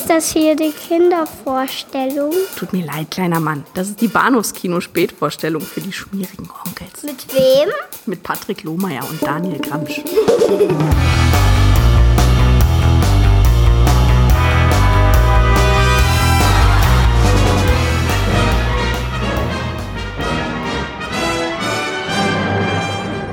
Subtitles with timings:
[0.00, 2.32] Ist das hier die Kindervorstellung?
[2.56, 3.66] Tut mir leid, kleiner Mann.
[3.74, 7.02] Das ist die Bahnhofskino-Spätvorstellung für die schmierigen Onkels.
[7.02, 7.68] Mit wem?
[8.06, 10.00] Mit Patrick Lohmeier und Daniel Gramsch.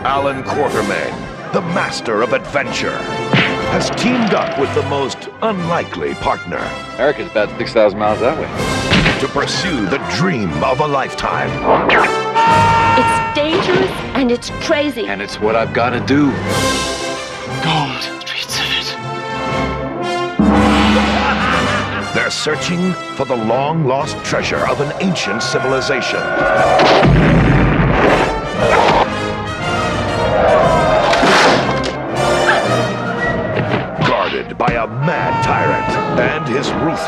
[0.04, 1.14] Alan Quartermain,
[1.54, 3.00] the master of adventure,
[3.72, 6.58] has teamed up with the most unlikely partner
[6.96, 8.48] America's about 6,000 miles that way.
[9.20, 11.50] to pursue the dream of a lifetime.
[13.00, 15.08] It's dangerous and it's crazy.
[15.08, 16.32] And it's what I've got to do.
[17.64, 18.02] Gold.
[18.22, 18.96] Streets of it.
[22.14, 27.37] They're searching for the long lost treasure of an ancient civilization.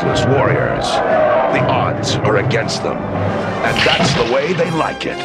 [0.00, 0.86] His ruthless warriors.
[1.52, 5.18] The odds are against them, and that's the way they like it.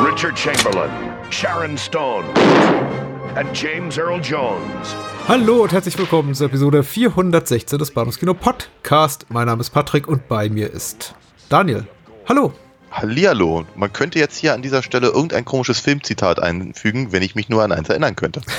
[0.00, 0.90] Richard Chamberlain,
[1.30, 2.24] Sharon Stone,
[3.36, 4.94] and James Earl Jones.
[5.26, 9.26] Hallo und herzlich willkommen zur Episode 416 des Bahnhofskino Podcast.
[9.28, 11.14] Mein Name ist Patrick und bei mir ist
[11.50, 11.86] Daniel.
[12.28, 12.52] Hallo.
[12.90, 13.64] Hallihallo.
[13.76, 17.62] Man könnte jetzt hier an dieser Stelle irgendein komisches Filmzitat einfügen, wenn ich mich nur
[17.62, 18.40] an eins erinnern könnte.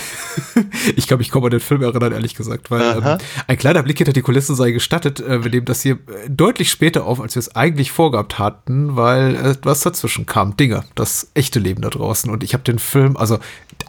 [0.95, 3.97] Ich glaube, ich komme an den Film erinnern, ehrlich gesagt, weil ähm, ein kleiner Blick
[3.97, 5.19] hinter die Kulissen sei gestattet.
[5.19, 8.95] Äh, wir nehmen das hier äh, deutlich später auf, als wir es eigentlich vorgehabt hatten,
[8.95, 10.57] weil etwas dazwischen kam.
[10.57, 12.29] Dinge, das echte Leben da draußen.
[12.31, 13.39] Und ich habe den Film, also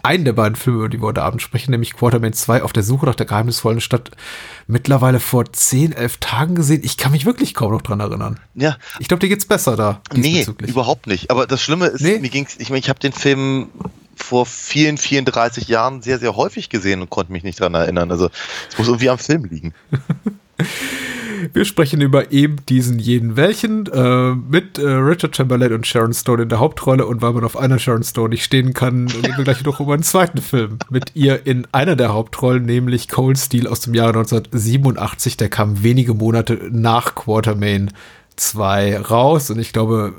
[0.03, 2.83] einen der beiden Filme, über die wir heute Abend sprechen, nämlich Quartermain 2 auf der
[2.83, 4.11] Suche nach der geheimnisvollen Stadt,
[4.67, 6.81] mittlerweile vor 10, 11 Tagen gesehen.
[6.83, 8.39] Ich kann mich wirklich kaum noch dran erinnern.
[8.55, 10.01] Ja, Ich glaube, dir geht's besser da.
[10.13, 10.71] nee, diesbezüglich.
[10.71, 11.29] überhaupt nicht.
[11.31, 12.19] Aber das Schlimme ist, Nee.
[12.19, 13.67] mir ging's, ich meine, ich habe den Film
[14.15, 18.11] vor vielen, 34 Jahren sehr, sehr häufig gesehen und konnte mich nicht dran erinnern.
[18.11, 18.29] Also
[18.69, 19.73] es muss irgendwie am Film liegen.
[21.53, 26.43] Wir sprechen über eben diesen jeden welchen äh, mit äh, Richard Chamberlain und Sharon Stone
[26.43, 29.43] in der Hauptrolle und weil man auf einer Sharon Stone nicht stehen kann, reden wir
[29.43, 33.67] gleich noch über einen zweiten Film mit ihr in einer der Hauptrollen, nämlich Cold Steel
[33.67, 35.37] aus dem Jahre 1987.
[35.37, 37.91] Der kam wenige Monate nach Quartermain
[38.35, 40.13] 2 raus und ich glaube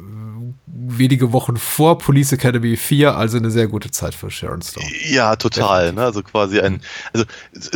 [0.67, 4.87] wenige Wochen vor Police Academy 4, also eine sehr gute Zeit für Sharon Stone.
[5.09, 5.93] Ja, total.
[5.93, 6.03] Ne?
[6.03, 6.81] Also quasi ein,
[7.13, 7.25] also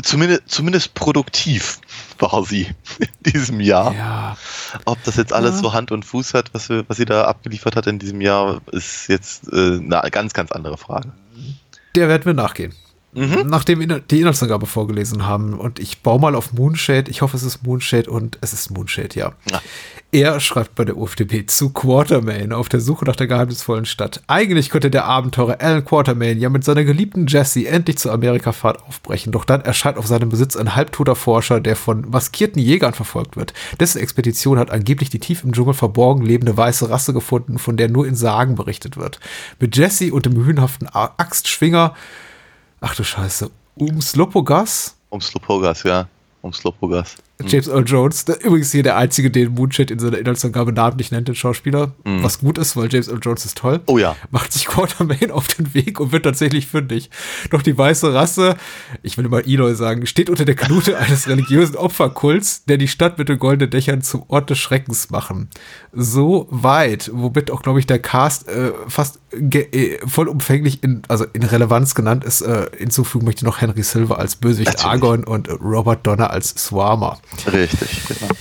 [0.02, 1.78] zumindest, zumindest produktiv
[2.18, 3.94] war sie in diesem Jahr.
[3.94, 4.36] Ja,
[4.84, 5.62] Ob das jetzt alles Ja.
[5.62, 8.60] so Hand und Fuß hat, was, wir, was sie da abgeliefert hat in diesem Jahr,
[8.72, 11.12] ist jetzt äh, eine ganz, ganz andere Frage.
[11.94, 12.74] der werden wir nachgehen.
[13.16, 13.48] Mhm.
[13.48, 17.42] Nachdem wir die Inhaltsangabe vorgelesen haben und ich baue mal auf Moonshade, ich hoffe es
[17.42, 19.32] ist Moonshade und es ist Moonshade, ja.
[19.50, 19.62] Ja.
[20.12, 24.22] Er schreibt bei der UFDP zu Quartermain auf der Suche nach der geheimnisvollen Stadt.
[24.28, 29.32] Eigentlich könnte der Abenteurer Alan Quartermain ja mit seiner geliebten Jessie endlich zur Amerikafahrt aufbrechen,
[29.32, 33.52] doch dann erscheint auf seinem Besitz ein halbtoter Forscher, der von maskierten Jägern verfolgt wird.
[33.80, 37.88] Dessen Expedition hat angeblich die tief im Dschungel verborgen lebende weiße Rasse gefunden, von der
[37.90, 39.18] nur in Sagen berichtet wird.
[39.58, 41.94] Mit Jessie und dem mühenhaften A- Axtschwinger
[42.88, 43.50] Ach du Scheiße.
[43.74, 44.94] Um Slopogas?
[45.10, 46.08] Um Slopogas, ja.
[46.40, 47.16] Um Slopogas.
[47.44, 51.28] James Earl Jones, der, übrigens hier der einzige, den Moonshade in seiner Inhaltsangabe namentlich nennt,
[51.28, 51.92] den Schauspieler.
[52.04, 53.80] Was gut ist, weil James Earl Jones ist toll.
[53.86, 54.16] Oh ja.
[54.30, 57.10] Macht sich Quartermain auf den Weg und wird tatsächlich fündig.
[57.50, 58.56] Doch die weiße Rasse,
[59.02, 63.18] ich will immer Eloy sagen, steht unter der Knute eines religiösen Opferkults, der die Stadt
[63.18, 65.50] mit den goldenen Dächern zum Ort des Schreckens machen.
[65.92, 69.18] So weit, womit auch, glaube ich, der Cast äh, fast
[70.06, 72.42] vollumfänglich in, also in Relevanz genannt ist.
[72.42, 74.86] Äh, hinzufügen möchte noch Henry Silver als Bösewicht Natürlich.
[74.86, 77.18] Argon und äh, Robert Donner als Swarmer.
[77.52, 78.32] Richtig, genau.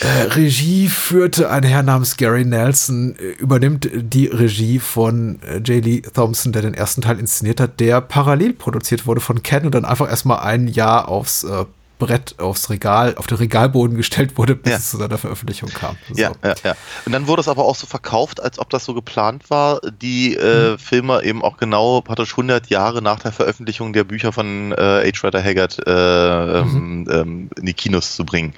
[0.00, 5.84] Äh, Regie führte ein Herr namens Gary Nelson, äh, übernimmt die Regie von äh, J.
[5.84, 9.74] Lee Thompson, der den ersten Teil inszeniert hat, der parallel produziert wurde von Ken und
[9.74, 11.64] dann einfach erstmal ein Jahr aufs äh,
[11.98, 14.78] Brett, aufs Regal, auf den Regalboden gestellt wurde, bis Ja.
[14.78, 15.96] es zu seiner Veröffentlichung kam.
[16.12, 16.20] So.
[16.20, 16.74] Ja, ja, ja.
[17.04, 20.36] Und dann wurde es aber auch so verkauft, als ob das so geplant war, die
[20.36, 25.10] äh, Filme eben auch genau praktisch 100 Jahre nach der Veröffentlichung der Bücher von äh,
[25.12, 25.26] H.
[25.26, 28.54] Rider Haggard äh, ähm, ähm, in die Kinos zu bringen.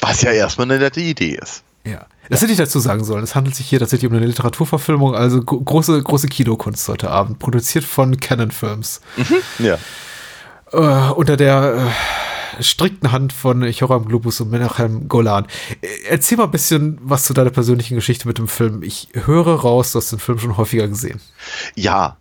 [0.00, 1.62] Was ja erstmal eine nette Idee ist.
[1.84, 2.06] Ja.
[2.28, 3.24] Das hätte ich dazu sagen sollen.
[3.24, 7.38] Es handelt sich hier tatsächlich um eine Literaturverfilmung, also gro- große, große Kinokunst heute Abend,
[7.40, 9.00] produziert von Canon Films.
[9.58, 9.76] Ja.
[10.72, 11.90] Äh, unter der
[12.58, 15.46] äh, strikten Hand von Joram Globus und Menachem Golan.
[15.80, 18.82] Äh, Erzähl mal ein bisschen was zu deiner persönlichen Geschichte mit dem Film.
[18.82, 21.20] Ich höre raus, du hast den Film schon häufiger gesehen.
[21.74, 22.16] Ja,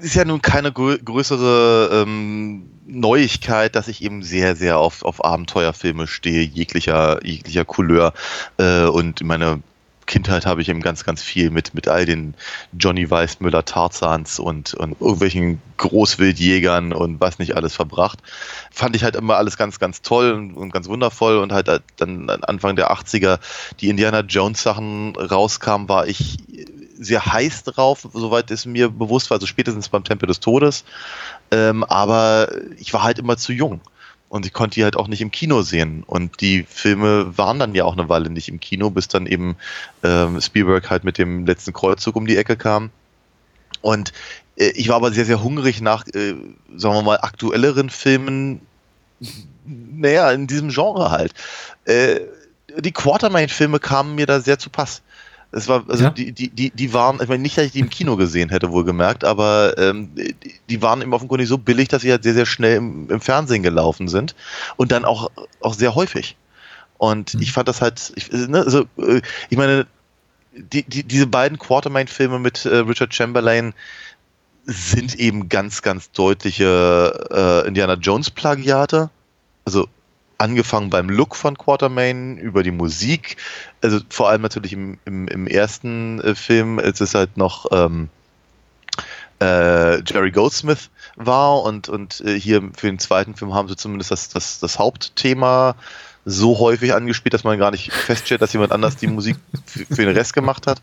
[0.00, 5.24] ist ja nun keine grö größere ähm, Neuigkeit, dass ich eben sehr, sehr auf, auf
[5.24, 8.12] Abenteuerfilme stehe, jeglicher, jeglicher Couleur.
[8.58, 9.62] Äh, und meine
[10.10, 12.34] Kindheit habe ich eben ganz, ganz viel mit, mit all den
[12.76, 18.18] Johnny Weissmüller Tarzans und, und irgendwelchen Großwildjägern und was nicht alles verbracht.
[18.72, 22.28] Fand ich halt immer alles ganz, ganz toll und, und ganz wundervoll und halt dann
[22.28, 23.38] Anfang der 80er
[23.78, 26.38] die Indiana Jones Sachen rauskamen, war ich
[26.98, 30.84] sehr heiß drauf, soweit es mir bewusst war, also spätestens beim Tempel des Todes.
[31.52, 32.48] Ähm, aber
[32.78, 33.80] ich war halt immer zu jung.
[34.30, 36.04] Und ich konnte die halt auch nicht im Kino sehen.
[36.06, 39.56] Und die Filme waren dann ja auch eine Weile nicht im Kino, bis dann eben
[40.04, 42.90] ähm, Spielberg halt mit dem letzten Kreuzzug um die Ecke kam.
[43.82, 44.12] Und
[44.56, 46.34] äh, ich war aber sehr, sehr hungrig nach, äh,
[46.76, 48.60] sagen wir mal, aktuelleren Filmen,
[49.66, 51.34] naja, in diesem Genre halt.
[51.84, 52.20] Äh,
[52.78, 55.02] die Quartermain-Filme kamen mir da sehr zu Pass.
[55.52, 56.10] Es war, also ja.
[56.10, 58.70] die, die, die, die waren, ich meine, nicht, dass ich die im Kino gesehen hätte,
[58.70, 60.34] wohlgemerkt, aber ähm, die,
[60.68, 63.64] die waren im offenkundig so billig, dass sie halt sehr, sehr schnell im, im Fernsehen
[63.64, 64.36] gelaufen sind
[64.76, 65.30] und dann auch,
[65.60, 66.36] auch sehr häufig.
[66.98, 67.42] Und mhm.
[67.42, 69.86] ich fand das halt, ich, ne, also, äh, ich meine,
[70.52, 73.74] die, die, diese beiden Quartermain-Filme mit äh, Richard Chamberlain
[74.66, 79.10] sind eben ganz, ganz deutliche äh, Indiana Jones-Plagiate.
[79.64, 79.88] Also
[80.40, 83.36] angefangen beim Look von Quartermain, über die Musik,
[83.82, 88.08] also vor allem natürlich im, im, im ersten äh, Film, als es halt noch ähm,
[89.40, 94.10] äh, Jerry Goldsmith war und, und äh, hier für den zweiten Film haben sie zumindest
[94.10, 95.76] das, das, das Hauptthema
[96.26, 100.04] so häufig angespielt, dass man gar nicht feststellt, dass jemand anders die Musik für, für
[100.04, 100.80] den Rest gemacht hat.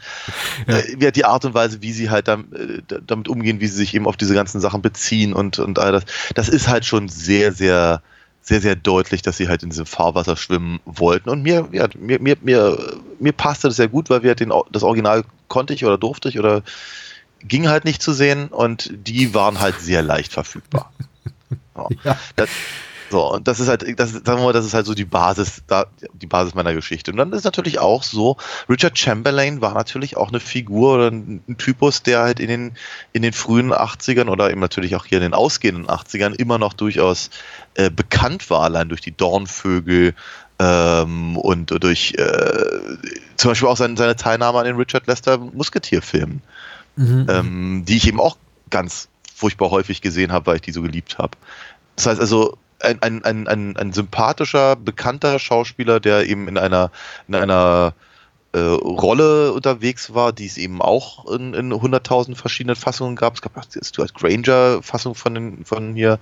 [0.68, 0.78] Ja.
[0.78, 3.94] Äh, die Art und Weise, wie sie halt damit, äh, damit umgehen, wie sie sich
[3.94, 7.54] eben auf diese ganzen Sachen beziehen und, und all das, das ist halt schon sehr,
[7.54, 8.02] sehr
[8.48, 11.30] sehr, sehr deutlich, dass sie halt in diesem Fahrwasser schwimmen wollten.
[11.30, 14.84] Und mir, ja, mir, mir, mir, mir passte das sehr gut, weil wir den, das
[14.84, 16.64] Original konnte ich oder durfte ich oder
[17.42, 20.92] ging halt nicht zu sehen und die waren halt sehr leicht verfügbar.
[22.04, 22.18] Ja.
[22.36, 22.50] Das,
[23.10, 25.64] so, und das ist halt, das, sagen wir mal, das ist halt so die Basis,
[25.68, 27.12] da, die Basis meiner Geschichte.
[27.12, 28.38] Und dann ist natürlich auch so,
[28.70, 32.78] Richard Chamberlain war natürlich auch eine Figur oder ein, ein Typus, der halt in den,
[33.14, 36.74] in den frühen 80ern oder eben natürlich auch hier in den ausgehenden 80ern immer noch
[36.74, 37.30] durchaus
[37.76, 40.14] äh, bekannt war, allein durch die Dornvögel,
[40.60, 42.98] ähm, und durch äh,
[43.36, 46.42] zum Beispiel auch seine, seine Teilnahme an den Richard Lester Musketierfilmen,
[46.96, 47.28] mhm.
[47.30, 48.38] ähm, die ich eben auch
[48.70, 51.38] ganz furchtbar häufig gesehen habe, weil ich die so geliebt habe.
[51.96, 56.92] Das heißt also, ein, ein, ein, ein, ein sympathischer, bekannter Schauspieler, der eben in einer,
[57.28, 57.94] in einer
[58.54, 63.36] äh, Rolle unterwegs war, die es eben auch in, in 100.000 verschiedenen Fassungen gab.
[63.36, 66.20] Es gab die Stuart Granger-Fassung von, von hier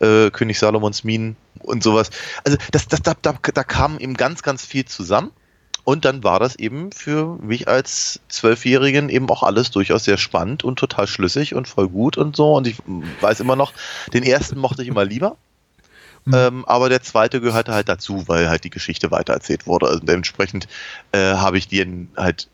[0.00, 2.10] äh, König Salomons Minen und sowas.
[2.44, 5.30] Also das, das, da, da, da kam eben ganz, ganz viel zusammen.
[5.84, 10.62] Und dann war das eben für mich als Zwölfjährigen eben auch alles durchaus sehr spannend
[10.62, 12.52] und total schlüssig und voll gut und so.
[12.54, 12.76] Und ich
[13.20, 13.72] weiß immer noch,
[14.12, 15.36] den ersten mochte ich immer lieber.
[16.24, 16.34] Mhm.
[16.34, 19.86] Ähm, aber der zweite gehörte halt dazu, weil halt die Geschichte weitererzählt wurde.
[19.86, 20.68] Also dementsprechend
[21.12, 22.48] äh, habe ich den halt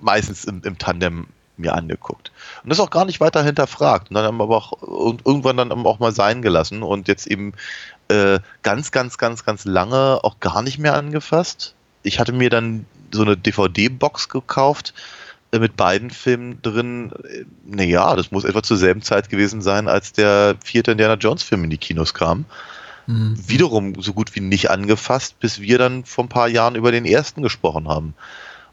[0.00, 1.26] meistens im, im Tandem
[1.60, 2.32] mir angeguckt.
[2.62, 4.10] Und das auch gar nicht weiter hinterfragt.
[4.10, 7.52] Und dann haben wir aber auch irgendwann dann auch mal sein gelassen und jetzt eben
[8.08, 11.74] äh, ganz, ganz, ganz, ganz lange auch gar nicht mehr angefasst.
[12.02, 14.94] Ich hatte mir dann so eine DVD-Box gekauft
[15.52, 17.12] äh, mit beiden Filmen drin.
[17.24, 21.64] Äh, naja, das muss etwa zur selben Zeit gewesen sein, als der vierte Indiana Jones-Film
[21.64, 22.46] in die Kinos kam.
[23.06, 23.36] Mhm.
[23.46, 27.04] Wiederum so gut wie nicht angefasst, bis wir dann vor ein paar Jahren über den
[27.04, 28.14] ersten gesprochen haben.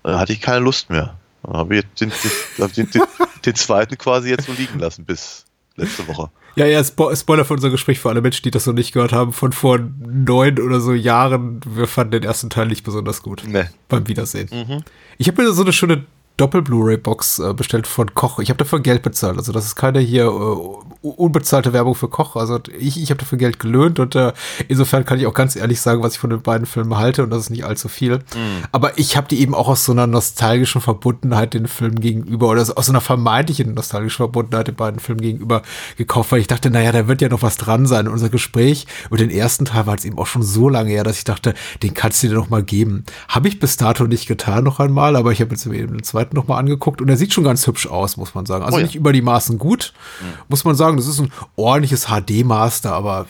[0.03, 1.15] Da hatte ich keine Lust mehr.
[1.43, 2.11] Dann habe ich den,
[2.57, 3.01] den, den, den,
[3.45, 5.45] den zweiten quasi jetzt so liegen lassen bis
[5.75, 6.29] letzte Woche.
[6.55, 9.13] Ja, ja, Spo Spoiler für unser Gespräch für alle Menschen, die das noch nicht gehört
[9.13, 11.61] haben, von vor neun oder so Jahren.
[11.65, 13.43] Wir fanden den ersten Teil nicht besonders gut.
[13.45, 13.65] Nee.
[13.87, 14.49] Beim Wiedersehen.
[14.51, 14.83] Mhm.
[15.19, 16.05] Ich habe mir so eine schöne
[16.37, 18.39] Doppel-Blu-ray-Box äh, bestellt von Koch.
[18.39, 19.37] Ich habe dafür Geld bezahlt.
[19.37, 22.35] Also das ist keine hier äh, unbezahlte Werbung für Koch.
[22.35, 24.33] Also ich, ich habe dafür Geld gelöhnt und äh,
[24.67, 27.29] insofern kann ich auch ganz ehrlich sagen, was ich von den beiden Filmen halte und
[27.29, 28.17] das ist nicht allzu viel.
[28.17, 28.63] Mhm.
[28.71, 32.61] Aber ich habe die eben auch aus so einer nostalgischen Verbundenheit den Filmen gegenüber oder
[32.61, 35.63] aus so einer vermeintlichen nostalgischen Verbundenheit den beiden Filmen gegenüber
[35.97, 38.07] gekauft, weil ich dachte, naja, da wird ja noch was dran sein.
[38.07, 41.17] unser Gespräch über den ersten Teil war jetzt eben auch schon so lange her, dass
[41.17, 41.53] ich dachte,
[41.83, 43.05] den kannst du dir noch mal geben.
[43.27, 46.26] Habe ich bis dato nicht getan noch einmal, aber ich habe jetzt eben den zweiten
[46.27, 48.63] zweiten nochmal angeguckt und er sieht schon ganz hübsch aus, muss man sagen.
[48.63, 48.85] Also oh ja.
[48.85, 50.25] nicht über die Maßen gut, mhm.
[50.49, 50.97] muss man sagen.
[50.97, 53.25] Das ist ein ordentliches HD-Master, aber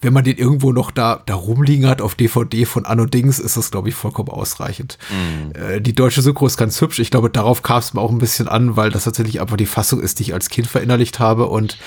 [0.00, 3.56] wenn man den irgendwo noch da, da rumliegen hat auf DVD von Anno Dings, ist
[3.56, 4.98] das, glaube ich, vollkommen ausreichend.
[5.10, 5.52] Mhm.
[5.60, 6.98] Äh, die deutsche Synchro ist ganz hübsch.
[6.98, 9.66] Ich glaube, darauf kam es mir auch ein bisschen an, weil das tatsächlich einfach die
[9.66, 11.78] Fassung ist, die ich als Kind verinnerlicht habe und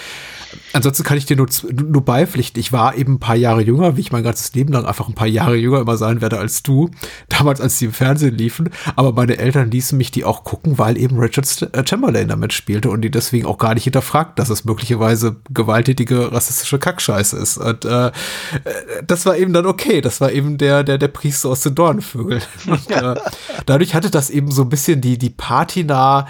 [0.74, 2.60] ansonsten kann ich dir nur, nur beipflichten.
[2.60, 5.16] Ich war eben ein paar Jahre jünger, wie ich mein ganzes Leben lang einfach ein
[5.16, 6.90] paar Jahre jünger immer sein werde als du.
[7.30, 8.70] Damals, als die im Fernsehen liefen.
[8.96, 12.90] Aber meine Eltern ließen mich die auch gucken, weil eben Richard äh, Chamberlain damit spielte
[12.90, 17.58] und die deswegen auch gar nicht hinterfragt, dass es möglicherweise gewalttätige rassistische Kackscheiße ist.
[17.58, 18.12] Und äh, äh,
[19.06, 20.02] das war eben dann okay.
[20.02, 22.42] Das war eben der, der, der Priester aus den Dornvögeln.
[22.68, 23.16] Und, äh,
[23.66, 26.28] dadurch hatte das eben so ein bisschen die, die Patina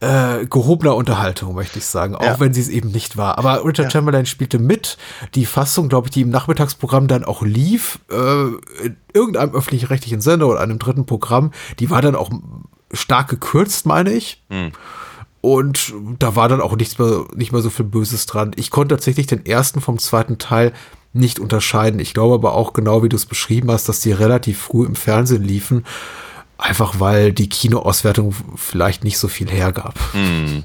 [0.00, 2.40] äh, gehobener Unterhaltung, möchte ich sagen, auch Ja.
[2.40, 3.36] wenn sie es eben nicht war.
[3.38, 3.90] Aber Richard Ja.
[3.90, 4.96] Chamberlain spielte mit.
[5.34, 10.46] Die Fassung, glaube ich, die im Nachmittagsprogramm dann auch lief, äh, in irgendeinem öffentlich-rechtlichen Sender
[10.48, 11.50] oder einem dritten Programm,
[11.80, 12.30] die war dann auch
[12.92, 14.44] stark gekürzt, meine ich.
[15.40, 18.52] Und da war dann auch nichts mehr, nicht mehr so viel Böses dran.
[18.56, 20.72] Ich konnte tatsächlich den ersten vom zweiten Teil
[21.12, 22.00] nicht unterscheiden.
[22.00, 24.94] Ich glaube aber auch genau, wie du es beschrieben hast, dass die relativ früh im
[24.94, 25.84] Fernsehen liefen.
[26.58, 29.94] Einfach weil die Kinoauswertung vielleicht nicht so viel hergab.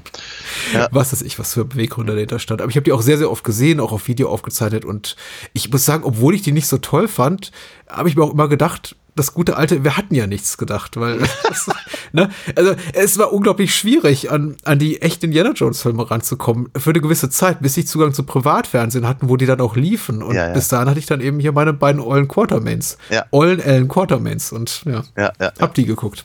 [0.72, 0.88] Ja.
[0.92, 2.62] Was weiß ich, was für Beweggründe dahinter stand.
[2.62, 4.84] Aber ich habe die auch sehr, sehr oft gesehen, auch auf Video aufgezeichnet.
[4.84, 5.14] Und
[5.52, 7.52] ich muss sagen, obwohl ich die nicht so toll fand,
[7.88, 11.18] habe ich mir auch immer gedacht, das gute alte, wir hatten ja nichts gedacht, weil
[11.48, 11.66] das,
[12.12, 16.90] ne, also es war unglaublich schwierig, an, an die echten Indiana Jones Filme ranzukommen für
[16.90, 20.22] eine gewisse Zeit, bis ich Zugang zu Privatfernsehen hatten, wo die dann auch liefen.
[20.22, 20.52] Und Ja, ja.
[20.54, 22.98] bis dahin hatte ich dann eben hier meine beiden ollen Quartermains.
[23.10, 23.24] Ja.
[23.30, 26.24] Ollen Ellen Quartermains und ja, Ja, ja, hab die geguckt.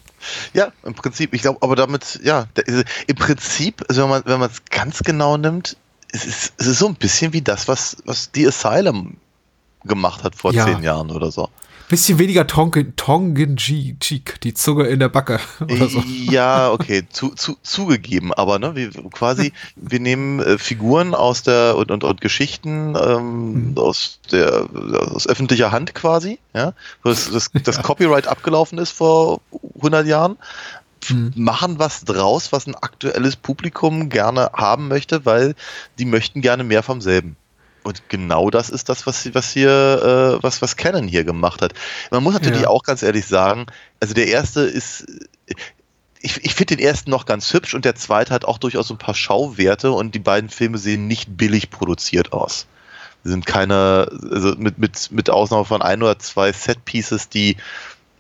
[0.54, 4.40] Ja, im Prinzip, ich glaube, aber damit, ja, ist- im Prinzip, also wenn man wenn
[4.40, 5.78] man es ganz genau nimmt,
[6.12, 9.18] es ist, es ist so ein bisschen wie das, was, was die Asylum
[9.86, 10.66] gemacht hat vor Ja.
[10.66, 11.50] zehn Jahren oder so.
[11.90, 16.04] Bisschen weniger Tongen, Tongen Cheek, die Zunge in der Backe oder so.
[16.06, 21.76] Ja, okay, zu, zu, zugegeben, aber ne, wir quasi, wir nehmen äh, Figuren aus der
[21.78, 24.70] und, und, und Geschichten ähm, aus der
[25.12, 29.42] aus öffentlicher Hand quasi, ja, wo das, das, das Copyright abgelaufen ist vor
[29.78, 30.38] 100 Jahren,
[31.34, 35.56] machen was draus, was ein aktuelles Publikum gerne haben möchte, weil
[35.98, 37.36] die möchten gerne mehr vom selben.
[37.84, 39.70] Und genau das ist das, was, was hier,
[40.40, 41.74] äh, was, was Canon hier gemacht hat.
[42.12, 42.68] Man muss natürlich Ja.
[42.68, 43.68] auch ganz ehrlich sagen,
[44.00, 45.06] also der erste ist,
[46.22, 48.98] ich, ich finde den ersten noch ganz hübsch und der zweite hat auch durchaus ein
[48.98, 52.68] paar Schauwerte und die beiden Filme sehen nicht billig produziert aus.
[53.24, 57.58] Sie sind keine, also mit, mit, mit Ausnahme von ein oder zwei Set-Pieces, die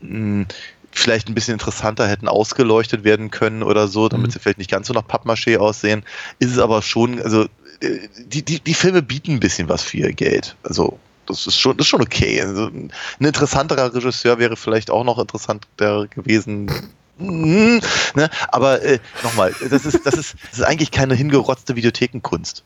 [0.01, 0.45] mh,
[0.91, 4.31] vielleicht ein bisschen interessanter hätten ausgeleuchtet werden können oder so, damit Mhm.
[4.31, 6.03] sie vielleicht nicht ganz so nach Pappmaché aussehen,
[6.39, 7.47] ist es aber schon, also
[7.81, 10.55] die, die, die Filme bieten ein bisschen was für ihr Geld.
[10.63, 12.41] Also das ist schon, das ist schon okay.
[12.41, 16.71] Also, ein interessanterer Regisseur wäre vielleicht auch noch interessanter gewesen.
[17.17, 17.81] Mhm,
[18.15, 18.29] ne?
[18.47, 22.63] Aber äh, nochmal, das ist, das, ist, das ist eigentlich keine hingerotzte Videothekenkunst.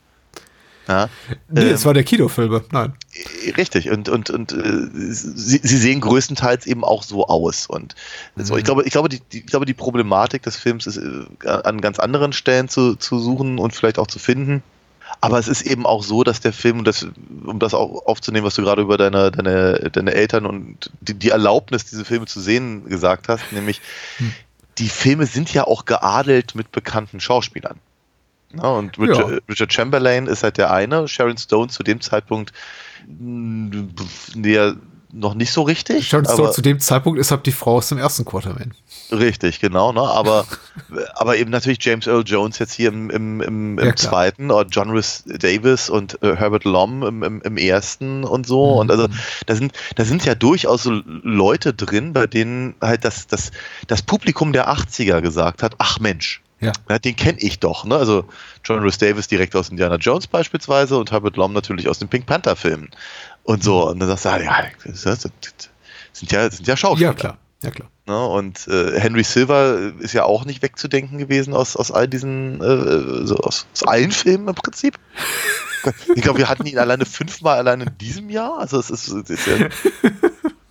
[0.88, 1.08] Ja?
[1.48, 2.64] Nee, Ähm, es war der Kinofilme.
[2.70, 2.94] Nein.
[3.56, 7.66] Richtig, und, und, und äh, sie, sie sehen größtenteils eben auch so aus.
[7.66, 7.94] Und
[8.36, 11.48] so, ich glaube, ich glaube, die, die, ich glaube, die Problematik des Films ist äh,
[11.48, 14.62] an ganz anderen Stellen zu, zu suchen und vielleicht auch zu finden.
[15.24, 17.06] Aber es ist eben auch so, dass der Film, und das,
[17.44, 21.30] um das auch aufzunehmen, was du gerade über deine, deine, deine Eltern und die, die
[21.30, 23.80] Erlaubnis, diese Filme zu sehen, gesagt hast, nämlich
[24.78, 27.78] die Filme sind ja auch geadelt mit bekannten Schauspielern.
[28.54, 29.38] Ja, und Richard, Ja.
[29.48, 32.52] Richard Chamberlain ist halt der eine, Sharon Stone zu dem Zeitpunkt
[33.06, 34.72] nee,
[35.14, 36.08] noch nicht so richtig.
[36.08, 38.72] Stone aber- zu dem Zeitpunkt ist halt die Frau aus dem ersten Quarterman.
[39.12, 40.00] Richtig, genau, ne?
[40.00, 40.46] Aber,
[41.14, 44.68] aber eben natürlich James Earl Jones jetzt hier im, im, im, im Ja, zweiten, oder
[44.68, 48.72] John Rhys Davis und äh, Herbert Lom im, im, im ersten und so.
[48.74, 49.06] Und also
[49.46, 53.52] da sind, da sind ja durchaus so Leute drin, bei denen halt das, das,
[53.86, 56.72] das Publikum der 80er gesagt hat, ach Mensch, Ja.
[56.88, 57.84] ja, den kenne ich doch.
[57.84, 57.94] Ne?
[57.96, 58.24] Also
[58.64, 62.26] John Rhys Davis direkt aus Indiana Jones beispielsweise und Herbert Lom natürlich aus den Pink
[62.26, 62.88] Panther Filmen.
[63.44, 63.88] Und so.
[63.88, 65.02] Und dann sagst du, ah, ja, das,
[66.12, 67.10] sind ja, das sind ja Schauspieler.
[67.10, 67.38] Ja, klar.
[67.62, 67.88] Ja, klar.
[68.06, 68.26] Ne?
[68.26, 73.26] Und äh, Henry Silver ist ja auch nicht wegzudenken gewesen aus, aus all diesen, äh,
[73.26, 74.98] so aus, aus allen Filmen im Prinzip.
[76.14, 78.58] Ich glaube, wir hatten ihn alleine fünfmal allein in diesem Jahr.
[78.58, 79.68] Also es ist, es ist ja,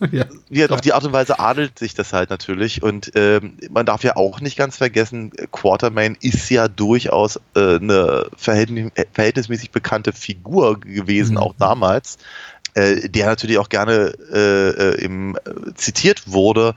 [0.12, 0.26] Ja.
[0.50, 2.84] wie halt auf die Art und Weise adelt sich das halt natürlich.
[2.84, 8.28] Und ähm, man darf ja auch nicht ganz vergessen, Quartermain ist ja durchaus äh, eine
[8.36, 11.38] verhältnis verhältnismäßig bekannte Figur gewesen, Mhm.
[11.42, 12.18] auch damals,
[12.74, 16.76] äh, der natürlich auch gerne äh, äh, im, äh, zitiert wurde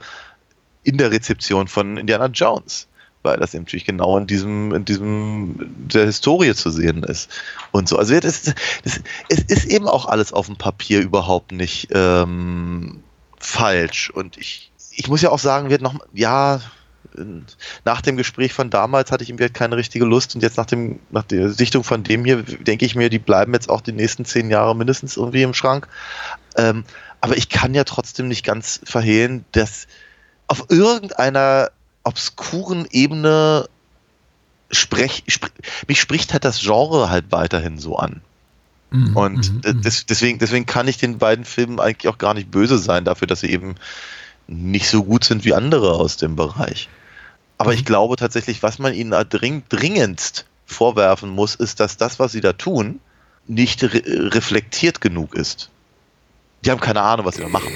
[0.83, 2.87] in der Rezeption von Indiana Jones.
[3.23, 5.55] Weil das natürlich genau in diesem, in diesem
[5.89, 7.29] der Historie zu sehen ist.
[7.71, 7.97] Und so.
[7.97, 8.43] Also das,
[8.83, 13.03] das, es ist eben auch alles auf dem Papier überhaupt nicht ähm,
[13.39, 14.11] falsch.
[14.11, 16.61] Und ich, ich muss ja auch sagen, wird noch, ja,
[17.85, 20.99] nach dem Gespräch von damals hatte ich ihm keine richtige Lust und jetzt nach dem,
[21.09, 24.25] nach der Sichtung von dem hier, denke ich mir, die bleiben jetzt auch die nächsten
[24.25, 25.87] zehn Jahre mindestens irgendwie im Schrank.
[26.55, 26.83] Ähm,
[27.21, 29.87] aber ich kann ja trotzdem nicht ganz verhehlen, dass
[30.47, 31.71] auf irgendeiner
[32.03, 33.67] obskuren Ebene
[34.71, 35.51] sprech, sprech,
[35.87, 38.21] mich spricht halt das Genre halt weiterhin so an.
[39.15, 42.77] Und äh, des, deswegen, deswegen kann ich den beiden Filmen eigentlich auch gar nicht böse
[42.77, 43.75] sein dafür, dass sie eben
[44.47, 46.87] nicht so gut sind wie andere aus dem Bereich.
[47.57, 52.31] Aber ich glaube tatsächlich, was man ihnen dring, dringendst vorwerfen muss, ist, dass das, was
[52.31, 52.99] sie da tun,
[53.47, 55.69] nicht re reflektiert genug ist.
[56.65, 57.71] Die haben keine Ahnung, was sie da machen.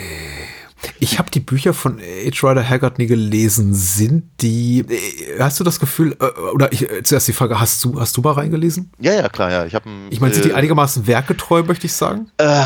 [0.99, 2.47] Ich habe die Bücher von H.
[2.47, 3.73] Rider Haggard nie gelesen.
[3.73, 7.83] Sind die, äh, hast du das Gefühl, äh, oder ich, äh, zuerst die Frage, hast
[7.83, 8.91] du, hast du mal reingelesen?
[8.99, 9.65] Ja, ja, klar, ja.
[9.65, 12.31] Ich, hab, ich meine, sind die einigermaßen werketreu, möchte ich sagen?
[12.37, 12.63] Äh,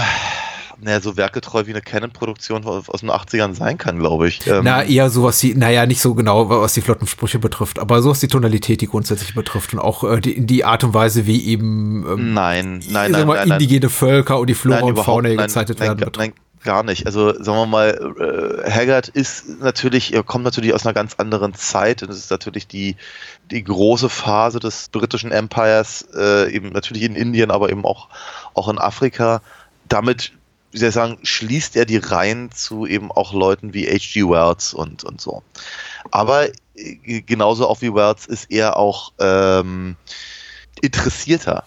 [0.86, 4.46] naja, so werketreu wie eine Canon-Produktion aus den 80ern sein kann, glaube ich.
[4.46, 8.12] Ähm, Na, eher sowas wie, naja, nicht so genau, was die Flottensprüche betrifft, aber so
[8.12, 11.44] was die Tonalität, die grundsätzlich betrifft und auch äh, die, die Art und Weise, wie
[11.48, 15.04] eben ähm, nein, nein, sagen wir, nein, nein, indigene Völker und die Flora Nein, und
[15.04, 16.12] Fauna nein, gezeichnet nein, werden.
[16.18, 17.08] Nein, gar nicht.
[17.08, 21.56] Also sagen wir mal, äh, Haggard ist natürlich, er kommt natürlich aus einer ganz anderen
[21.56, 22.96] Zeit und es ist natürlich die,
[23.50, 28.10] die große Phase des britischen Empires, äh, eben natürlich in Indien, aber eben auch,
[28.54, 29.42] auch in Afrika.
[29.89, 30.32] Damit,
[30.75, 34.24] wie soll ich sagen, schließt er die Reihen zu eben auch Leuten wie H.G.
[34.24, 35.41] Wells und, und so.
[36.12, 39.96] Aber äh, genauso auch wie Wells ist er auch ähm,
[40.82, 41.63] interessierter.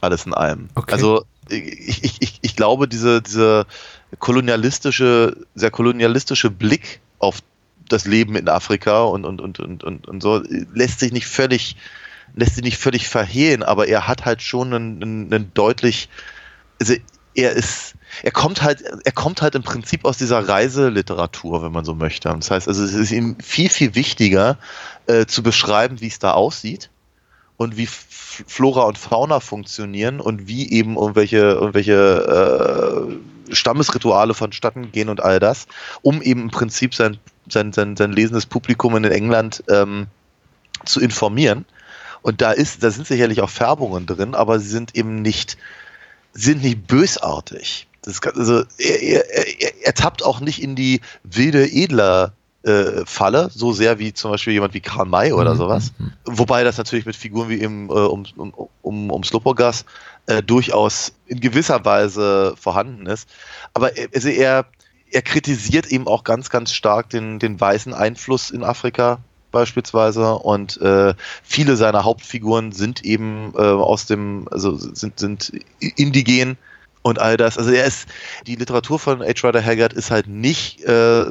[0.00, 0.70] Alles in allem.
[0.76, 0.94] Okay.
[0.94, 3.66] Also ich, ich, ich, ich glaube, diese, diese
[4.18, 7.40] kolonialistische, sehr kolonialistische Blick auf
[7.86, 10.42] das Leben in Afrika und, und, und, und, und, und so
[10.72, 11.76] lässt sich nicht völlig,
[12.34, 16.08] lässt sich nicht völlig verhehlen, aber er hat halt schon einen, einen, einen deutlich,
[16.80, 16.94] also
[17.36, 21.84] er ist, er kommt halt, er kommt halt im Prinzip aus dieser Reiseliteratur, wenn man
[21.84, 22.28] so möchte.
[22.28, 24.58] Das heißt, also es ist ihm viel, viel wichtiger,
[25.06, 26.90] äh, zu beschreiben, wie es da aussieht
[27.56, 33.08] und wie Flora und Fauna funktionieren und wie eben irgendwelche, irgendwelche
[33.48, 35.66] äh, Stammesrituale vonstatten gehen und all das,
[36.02, 40.08] um eben im Prinzip sein, sein, sein, sein lesendes Publikum in England ähm,
[40.84, 41.64] zu informieren.
[42.22, 45.56] Und da ist, da sind sicherlich auch Färbungen drin, aber sie sind eben nicht,
[46.36, 47.86] sind nicht bösartig.
[48.02, 53.50] Das also er, er, er, er tappt auch nicht in die wilde Edler äh, Falle,
[53.52, 55.92] so sehr wie zum Beispiel jemand wie Karl May oder Mhm, sowas.
[56.24, 58.52] Wobei das natürlich mit Figuren wie eben äh, um, um,
[58.82, 59.22] um, um
[60.26, 63.28] äh, durchaus in gewisser Weise vorhanden ist.
[63.74, 64.66] Aber er- also er,
[65.10, 69.18] er kritisiert eben auch ganz, ganz stark den, den weißen Einfluss in Afrika
[69.52, 76.58] beispielsweise und äh, viele seiner Hauptfiguren sind eben äh, aus dem, also sind, sind indigen
[77.06, 77.56] und all das.
[77.56, 78.08] Also er ist,
[78.46, 79.46] die Literatur von H.
[79.46, 81.24] Rider Haggard ist halt nicht, äh,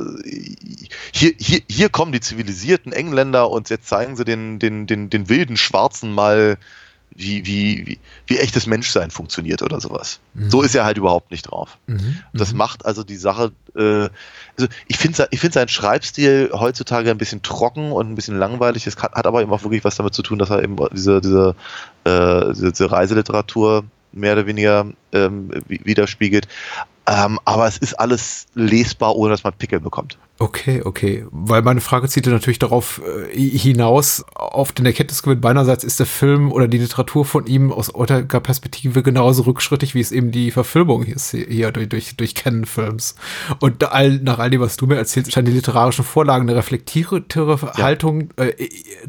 [1.13, 5.27] hier, hier, hier kommen die zivilisierten Engländer und jetzt zeigen sie den, den, den, den
[5.27, 6.57] wilden Schwarzen mal,
[7.15, 10.19] wie, wie, wie, wie echtes Menschsein funktioniert oder sowas.
[10.49, 11.77] So ist er halt überhaupt nicht drauf.
[11.87, 12.19] Mhm.
[12.33, 14.09] Das macht also die Sache, äh,
[14.57, 18.83] also ich finde ich find seinen Schreibstil heutzutage ein bisschen trocken und ein bisschen langweilig.
[18.83, 21.55] Das hat, aber eben auch wirklich was damit zu tun, dass er eben diese, diese,
[22.03, 26.47] äh, diese, Reiseliteratur mehr oder weniger ähm, wi- widerspiegelt.
[27.07, 30.17] Ähm, aber es ist alles lesbar, ohne dass man Pickel bekommt.
[30.37, 31.25] Okay, okay.
[31.31, 35.39] Weil meine Frage zielte natürlich darauf äh, hinaus, auf den Erkenntnisgewinn.
[35.39, 40.01] Beinerseits ist der Film oder die Literatur von ihm aus heutiger Perspektive genauso rückschrittig, wie
[40.01, 43.15] es eben die Verfilmung hier ist, hier durch, durch, durch Canon-Films.
[43.61, 47.73] Und all, nach all dem, was du mir erzählst, scheinen die literarischen Vorlagen eine reflektiertere
[47.77, 48.51] Haltung äh,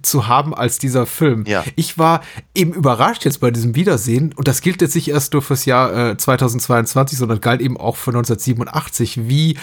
[0.02, 1.42] zu haben als dieser Film.
[1.48, 1.64] Ja.
[1.74, 2.20] Ich war
[2.54, 6.10] eben überrascht jetzt bei diesem Wiedersehen, und das gilt jetzt nicht erst nur fürs Jahr
[6.10, 9.56] äh, 2022, sondern galt eben auch für 1987, wie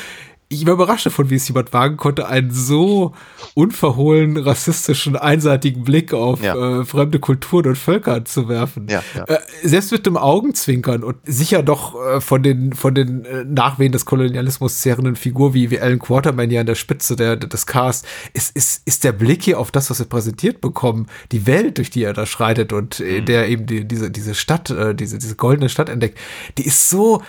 [0.53, 3.13] ich war überrascht davon, wie es jemand wagen konnte, einen so
[3.55, 6.81] unverhohlen rassistischen, einseitigen Blick auf Ja.
[6.81, 8.87] äh, fremde Kulturen und Völker zu werfen.
[8.89, 9.23] Ja, ja.
[9.25, 13.91] Äh, selbst mit dem Augenzwinkern und sicher doch äh, von den, von den äh, Nachwehen
[13.91, 18.05] des Kolonialismus zehrenden Figur wie, wie Alan Quarterman ja an der Spitze der, des Cast,
[18.33, 21.89] ist, ist, ist der Blick hier auf das, was wir präsentiert bekommen, die Welt, durch
[21.89, 23.25] die er da schreitet und äh, Mhm.
[23.25, 26.17] der eben die, diese, diese Stadt, äh, diese, diese goldene Stadt entdeckt,
[26.57, 27.21] die ist so,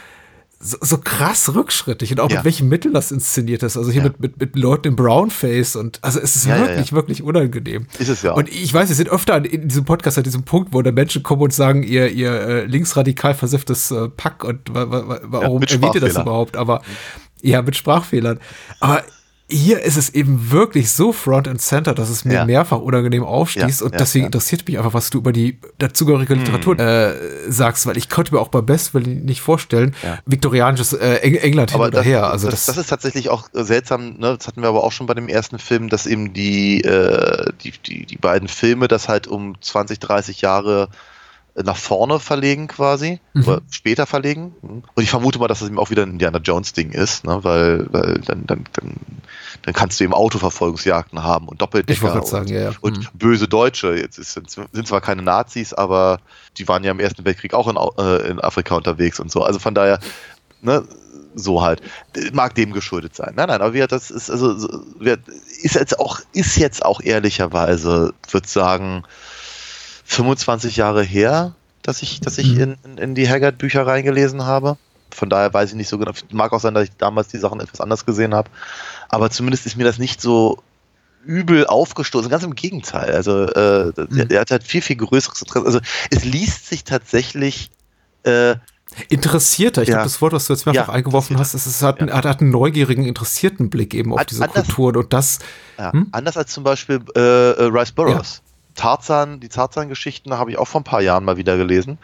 [0.61, 2.37] so, so krass rückschrittig und auch Ja.
[2.39, 3.77] mit welchen Mitteln das inszeniert ist.
[3.77, 4.09] Also hier Ja.
[4.09, 7.87] mit, mit, mit Leuten im Brownface und also es ist Ja, wirklich, wirklich unangenehm.
[7.99, 8.33] Ist es ja.
[8.33, 10.91] Und ich weiß, wir sind öfter an- in diesem Podcast an diesem Punkt, wo da
[10.93, 15.21] Menschen kommen und sagen, ihr, ihr äh, linksradikal versifftes äh, Pack und wa, wa, wa,
[15.25, 16.57] warum erwähnt ihr das überhaupt?
[16.57, 16.83] Aber
[17.43, 18.41] ja, mit Sprachfehlern.
[18.81, 19.03] Aber
[19.51, 22.45] hier ist es eben wirklich so front and center, dass es mir Ja.
[22.47, 26.35] mehrfach unangenehm aufstieß Ja, und ja, deswegen interessiert mich einfach, was du über die dazugehörige
[26.35, 27.15] Literatur äh,
[27.49, 31.81] sagst, weil ich konnte mir auch beim Besten nicht vorstellen, viktorianisches äh, Eng England hin
[31.81, 32.31] Aber oder das, her.
[32.31, 34.37] Also das, das ist tatsächlich auch äh, seltsam, ne?
[34.39, 37.73] das hatten wir aber auch schon bei dem ersten Film, dass eben die, äh, die,
[37.73, 40.89] die, die beiden Filme das halt um 20, 30 Jahre
[41.63, 43.43] nach vorne verlegen quasi, Mhm.
[43.47, 44.55] oder später verlegen.
[44.63, 47.45] Und ich vermute mal, dass das eben auch wieder ein Indiana Jones-Ding ist, ne?
[47.45, 48.95] weil, weil dann, dann, dann,
[49.63, 52.73] dann kannst du eben Autoverfolgungsjagden haben und Doppeldecker gerade sagen, und, ja, ja.
[52.81, 53.07] und Mhm.
[53.15, 53.95] böse Deutsche.
[53.95, 56.19] Jetzt ist, sind, sind zwar keine Nazis, aber
[56.59, 59.43] die waren ja im Ersten Weltkrieg auch in, äh, in Afrika unterwegs und so.
[59.45, 60.01] Also von daher,
[60.61, 60.83] ne,
[61.37, 61.83] so halt.
[62.33, 63.33] Mag dem geschuldet sein.
[63.37, 65.19] Nein, nein, aber wir, das ist, also, so- wir,
[65.63, 69.03] ist jetzt auch, ist jetzt auch ehrlicherweise, würde sagen,
[70.15, 72.61] 25 Jahre her, dass ich, dass ich Mhm.
[72.61, 74.77] in, in, in die Haggard-Bücher reingelesen habe.
[75.13, 76.13] Von daher weiß ich nicht so genau.
[76.33, 78.51] Mag auch sein, dass ich damals die Sachen etwas anders gesehen habe.
[79.09, 80.63] Aber zumindest ist mir das nicht so
[81.25, 82.29] übel aufgestoßen.
[82.31, 83.13] Ganz im Gegenteil.
[83.15, 85.67] Also, äh, der, der hat halt viel, viel größeres Interesse.
[85.67, 87.71] Also, es liest sich tatsächlich,
[88.25, 88.57] äh,
[89.09, 89.95] Interessierter, ich Ja.
[89.97, 92.41] glaube, das Wort, was du jetzt mehrfach Ja, eingeworfen hast, ist, es hat, einen- hat
[92.41, 95.39] einen neugierigen, interessierten Blick eben auf An- diese anders- Kulturen und das,
[95.79, 96.09] Ja, Hm?
[96.13, 98.43] anders als zum Beispiel äh, äh, Rice Burroughs.
[98.75, 101.99] Tarzan, die Tarzan-Geschichten habe ich auch vor ein paar Jahren mal wieder gelesen.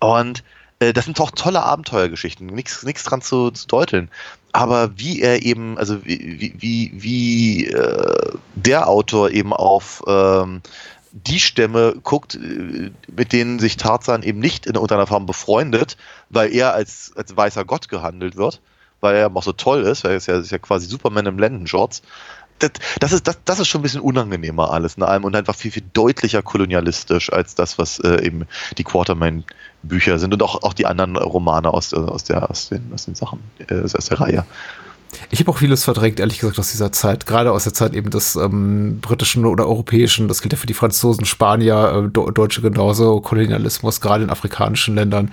[0.00, 0.44] Und
[0.78, 4.10] äh, das sind doch tolle Abenteuergeschichten, nichts dran zu, zu deuteln.
[4.52, 10.62] Aber wie er eben, also wie, wie, wie, wie äh, der Autor eben auf ähm,
[11.12, 15.96] die Stämme guckt, äh, mit denen sich Tarzan eben nicht in irgendeiner Form befreundet,
[16.30, 18.60] weil er als, als weißer Gott gehandelt wird,
[19.00, 21.38] weil er auch so toll ist, weil er ist ja, ist ja quasi Superman im
[21.38, 22.02] Lendenshorts.
[22.60, 25.54] Das, das, ist, das, das ist schon ein bisschen unangenehmer alles in allem und einfach
[25.54, 28.46] viel, viel deutlicher kolonialistisch als das, was äh, eben
[28.78, 32.90] die Quartermain-Bücher sind und auch, auch die anderen Romane aus, äh, aus, der, aus, den,
[32.94, 34.44] aus den Sachen, äh, aus der Reihe.
[35.30, 38.10] ich habe auch vieles verdrängt, ehrlich gesagt, aus dieser Zeit, gerade aus der Zeit eben
[38.10, 43.20] des ähm, britischen oder europäischen, das gilt ja für die Franzosen, Spanier, äh, Deutsche genauso,
[43.20, 45.32] Kolonialismus, gerade in afrikanischen Ländern.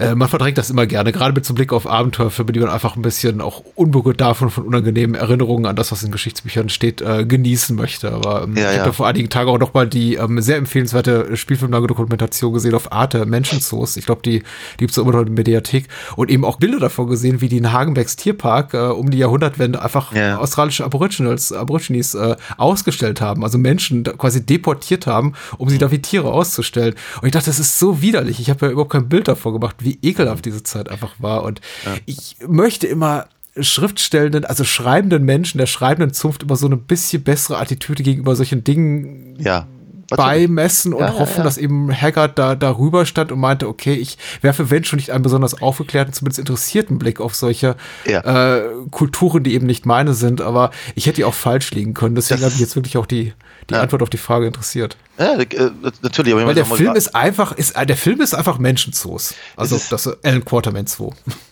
[0.00, 2.96] Äh, man verdrängt das immer gerne, gerade mit einem Blick auf Abenteuerfilme, die man einfach
[2.96, 7.24] ein bisschen auch unberührt davon von unangenehmen Erinnerungen an das, was in Geschichtsbüchern steht, äh,
[7.26, 8.10] genießen möchte.
[8.12, 8.84] Aber ähm, Ja, ich habe ja.
[8.86, 12.92] da vor einigen Tagen auch noch mal die ähm, sehr empfehlenswerte Spielfilmlange Dokumentation gesehen auf
[12.92, 13.96] Arte, Menschenzoos.
[13.96, 14.44] Ich glaube, die, die
[14.78, 15.88] gibt's immer noch in der Mediathek.
[16.16, 19.82] Und eben auch Bilder davon gesehen, wie die in Hagenbecks Tierpark äh, um die Jahrhundertwende
[19.82, 20.38] einfach Ja.
[20.38, 26.00] australische Aborigines, Aborigines äh, ausgestellt haben, also Menschen quasi deportiert haben, um sie da wie
[26.00, 26.94] Tiere auszustellen.
[27.20, 28.40] Und ich dachte, das ist so widerlich.
[28.40, 31.42] Ich habe ja überhaupt kein Bild davor gemacht, wie ekelhaft diese Zeit einfach war.
[31.44, 31.60] Und
[32.06, 33.26] ich möchte immer
[33.58, 38.62] schriftstellenden, also schreibenden Menschen, der schreibenden Zunft immer so eine bisschen bessere Attitüde gegenüber solchen
[38.64, 39.66] Dingen Ja.
[40.08, 41.44] beimessen und Ja, ja, hoffen, ja.
[41.44, 45.22] dass eben Haggard da darüber stand und meinte, okay, ich werfe, wenn schon nicht einen
[45.22, 47.76] besonders aufgeklärten, zumindest interessierten Blick auf solche
[48.06, 48.56] Ja.
[48.56, 52.14] äh, Kulturen, die eben nicht meine sind, aber ich hätte die auch falsch liegen können.
[52.16, 53.32] Deswegen habe ich jetzt wirklich auch die,
[53.68, 53.82] die Ja.
[53.82, 54.96] Antwort auf die Frage interessiert.
[55.20, 58.58] Ja, äh, natürlich, aber Weil der Film ist einfach, ist, äh, der Film ist einfach
[58.58, 59.34] Menschenzoos.
[59.54, 61.10] Also ist- das Alan Quarterman 2.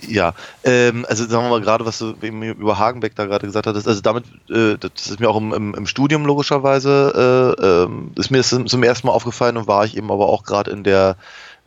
[0.09, 0.33] Ja,
[0.65, 4.01] ähm, also sagen wir mal gerade, was du über Hagenbeck da gerade gesagt hattest, also
[4.01, 8.39] damit, äh, das ist mir auch im, im, im Studium logischerweise, äh, ähm, ist mir
[8.39, 11.15] das zum ersten Mal aufgefallen und war ich eben aber auch gerade in der, äh,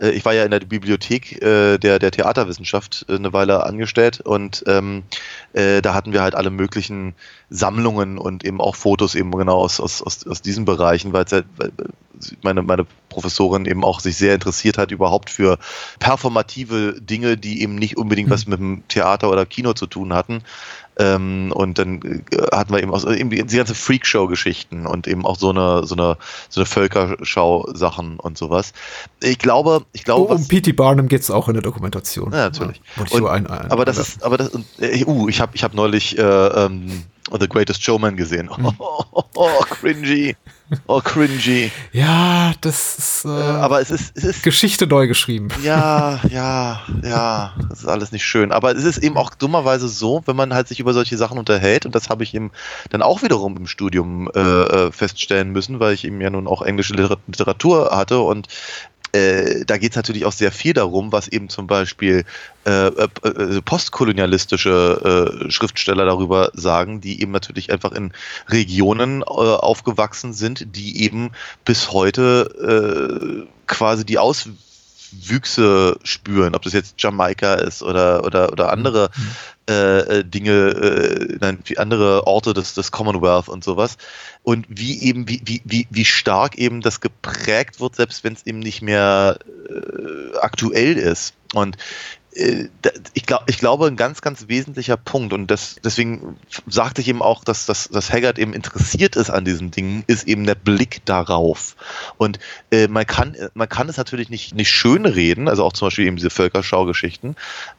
[0.09, 4.63] ich war ja in der Bibliothek äh, der, der Theaterwissenschaft äh, eine Weile angestellt und
[4.67, 5.03] ähm,
[5.53, 7.13] äh, da hatten wir halt alle möglichen
[7.49, 11.45] Sammlungen und eben auch Fotos eben genau aus, aus, aus, aus diesen Bereichen, weil, halt,
[11.57, 11.71] weil
[12.41, 15.59] meine, meine Professorin eben auch sich sehr interessiert hat überhaupt für
[15.99, 20.43] performative Dinge, die eben nicht unbedingt was mit dem Theater oder Kino zu tun hatten.
[21.01, 25.25] Ähm, und dann äh, hatten wir eben auch so, eben die, ganze Freakshow-Geschichten und eben
[25.25, 26.17] auch so eine, so eine,
[26.49, 28.73] so eine Völkerschau-Sachen und sowas.
[29.21, 30.73] Ich glaube, ich glaube, Oh, um P.T.
[30.73, 32.31] Barnum geht es auch in der Dokumentation.
[32.31, 32.81] Ja, natürlich.
[33.05, 35.63] ich Und- ein, ein, aber das ist, aber das, und, äh, uh, ich habe ich
[35.63, 37.03] hab neulich äh, ähm,
[37.39, 38.49] The Greatest Showman gesehen.
[38.49, 40.35] Oh, oh, oh, cringy.
[40.87, 41.71] Oh, cringy.
[41.91, 45.49] Ja, das ist äh, Aber es ist, es ist Geschichte neu geschrieben.
[45.63, 48.51] Ja, ja, ja, das ist alles nicht schön.
[48.51, 51.85] Aber es ist eben auch dummerweise so, wenn man halt sich über solche Sachen unterhält,
[51.85, 52.51] und das habe ich eben
[52.89, 56.61] dann auch wiederum im Studium äh, äh, feststellen müssen, weil ich eben ja nun auch
[56.61, 58.47] englische Liter- Literatur hatte und
[59.13, 62.23] äh, da geht es natürlich auch sehr viel darum, was eben zum Beispiel
[62.65, 68.13] äh, äh, äh, postkolonialistische äh, Schriftsteller darüber sagen, die eben natürlich einfach in
[68.47, 71.31] Regionen äh, aufgewachsen sind, die eben
[71.65, 74.17] bis heute quasi die
[75.11, 79.09] Auswüchse spüren, ob das jetzt Jamaika ist oder, oder, oder andere
[79.69, 83.97] äh, äh, Dinge, äh, nein, andere Orte des, des Commonwealth und sowas.
[84.43, 88.45] Und wie eben, wie, wie, wie, wie stark eben das geprägt wird, selbst wenn es
[88.45, 89.37] eben nicht mehr
[89.69, 91.33] äh, aktuell ist.
[91.53, 91.77] Und
[92.33, 97.21] ich, glaub, ich glaube, ein ganz, ganz wesentlicher Punkt, und das, deswegen sagte ich eben
[97.21, 101.01] auch, dass, dass, dass Haggard eben interessiert ist an diesen Dingen, ist eben der Blick
[101.05, 101.75] darauf.
[102.17, 102.39] Und
[102.71, 106.07] äh, man, kann, man kann es natürlich nicht, nicht schön reden, also auch zum Beispiel
[106.07, 107.35] eben diese Völkerschau-Geschichten,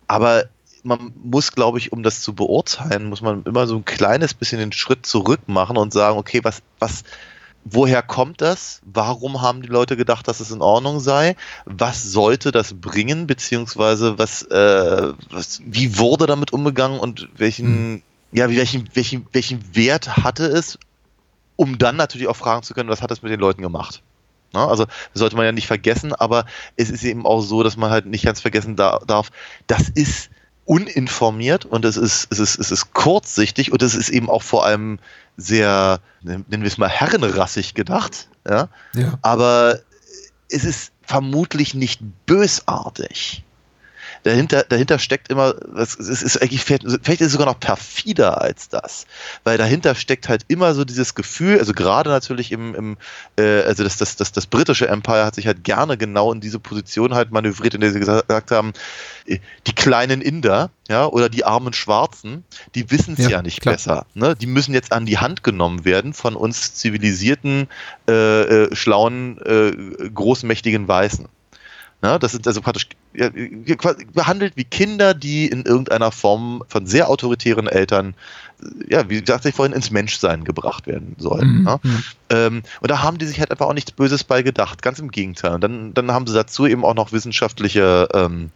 [0.06, 0.44] aber
[0.84, 4.58] man muss, glaube ich, um das zu beurteilen, muss man immer so ein kleines bisschen
[4.58, 7.04] den Schritt zurück machen und sagen, okay, was, was,
[7.64, 8.81] woher kommt das?
[8.85, 11.37] Warum haben die Leute gedacht, dass es in Ordnung sei?
[11.64, 13.27] Was sollte das bringen?
[13.27, 19.75] Beziehungsweise was, äh, was wie wurde damit umgegangen und welchen, ja, wie- welchen, welchen, welchen
[19.75, 20.79] Wert hatte es,
[21.57, 24.03] um dann natürlich auch fragen zu können, was hat es mit den Leuten gemacht?
[24.53, 24.61] Ne?
[24.61, 26.46] Also das sollte man ja nicht vergessen, aber
[26.77, 29.31] es ist eben auch so, dass man halt nicht ganz vergessen da, darf,
[29.66, 30.31] das ist
[30.72, 34.64] uninformiert und es ist, es ist, es ist kurzsichtig und es ist eben auch vor
[34.64, 35.00] allem
[35.37, 38.28] sehr, nennen wir es mal, herrenrassig gedacht.
[38.48, 38.68] Ja?
[38.94, 39.18] Ja.
[39.20, 39.80] aber
[40.48, 43.44] es ist vermutlich nicht bösartig.
[44.24, 48.68] Dahinter, dahinter steckt immer, es ist, eigentlich, vielleicht vielleicht ist es sogar noch perfider als
[48.68, 49.06] das,
[49.42, 52.96] weil dahinter steckt halt immer so dieses Gefühl, also gerade natürlich im, im
[53.37, 56.61] äh, also das, das, das, das britische Empire hat sich halt gerne genau in diese
[56.61, 58.72] Position halt manövriert, in der sie gesagt haben,
[59.26, 63.61] äh, die kleinen Inder, ja, oder die armen Schwarzen, die wissen es Ja, ja, nicht
[63.61, 63.74] klar.
[63.74, 64.06] besser.
[64.14, 64.37] Ne?
[64.37, 67.68] Die müssen jetzt an die Hand genommen werden von uns zivilisierten,
[68.08, 69.72] äh, äh, schlauen, äh,
[70.11, 71.26] großmächtigen Weißen.
[72.02, 73.30] Ja, das sind also praktisch ja,
[73.76, 78.14] quasi behandelt wie Kinder, die in irgendeiner Form von sehr autoritären Eltern,
[78.88, 81.60] ja, wie sagte ich vorhin, ins Menschsein gebracht werden sollen.
[81.60, 81.66] Mhm.
[81.66, 81.80] Ja?
[82.30, 85.12] Ähm, und da haben die sich halt einfach auch nichts Böses bei gedacht, ganz im
[85.12, 85.54] Gegenteil.
[85.54, 88.50] Und dann, dann haben sie dazu eben auch noch wissenschaftliche ähm,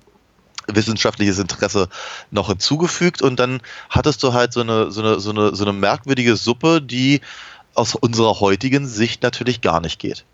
[0.66, 1.88] wissenschaftliches Interesse
[2.32, 5.72] noch hinzugefügt und dann hattest du halt so eine, so eine, so eine, so eine
[5.72, 7.20] merkwürdige Suppe, die
[7.74, 10.24] aus unserer heutigen Sicht natürlich gar nicht geht.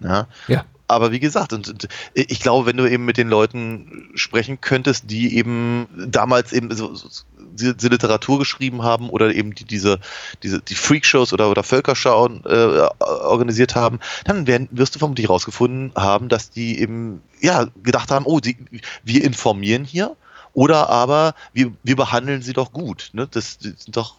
[0.00, 0.26] Ja.
[0.48, 0.64] Ja.
[0.94, 5.10] Aber wie gesagt, und, und ich glaube, wenn du eben mit den Leuten sprechen könntest,
[5.10, 7.08] die eben damals eben so, so,
[7.54, 10.00] diese Literatur geschrieben haben oder eben die, diese,
[10.42, 15.92] diese, die Freakshows oder, oder Völkerschauen äh, organisiert haben, dann werden, wirst du vermutlich herausgefunden
[15.96, 18.56] haben, dass die eben ja gedacht haben, oh, die,
[19.02, 20.16] wir informieren hier
[20.52, 23.10] oder aber wir, wir behandeln sie doch gut.
[23.12, 23.28] Ne?
[23.30, 24.16] Das, das sind doch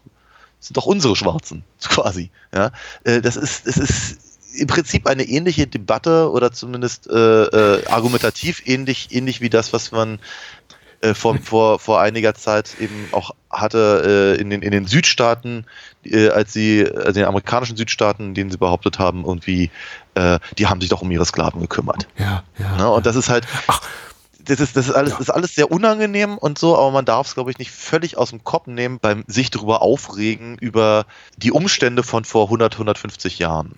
[0.59, 2.31] das sind doch unsere Schwarzen, quasi.
[2.53, 2.71] Ja?
[3.03, 4.24] Äh, Das ist, es ist
[4.57, 9.91] im Prinzip eine ähnliche Debatte oder zumindest äh, äh, argumentativ ähnlich, ähnlich wie das, was
[9.91, 10.19] man
[11.01, 15.65] äh, vor, vor, vor einiger Zeit eben auch hatte äh, in, den, in den Südstaaten,
[16.03, 19.71] äh, als sie, also den amerikanischen Südstaaten, denen sie behauptet haben, irgendwie,
[20.15, 22.07] äh, die haben sich doch um ihre Sklaven gekümmert.
[22.17, 22.75] Ja, ja.
[22.77, 22.89] Ne?
[22.89, 23.45] Und das ist halt,
[24.45, 27.27] das ist, das ist alles, das ist alles sehr unangenehm und so, aber man darf
[27.27, 31.05] es, glaube ich, nicht völlig aus dem Kopf nehmen beim sich darüber aufregen über
[31.37, 33.75] die Umstände von vor 100, 150 Jahren.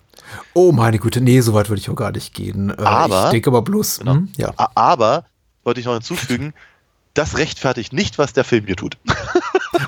[0.52, 2.70] Oh meine Güte, nee, so weit würde ich auch gar nicht gehen.
[2.70, 4.12] Äh, Aber- ich denke aber bloß, Genau.
[4.14, 4.52] hm, ja.
[4.74, 5.24] Aber,
[5.64, 6.52] wollte ich noch hinzufügen,
[7.14, 8.96] das rechtfertigt nicht, was der Film hier tut.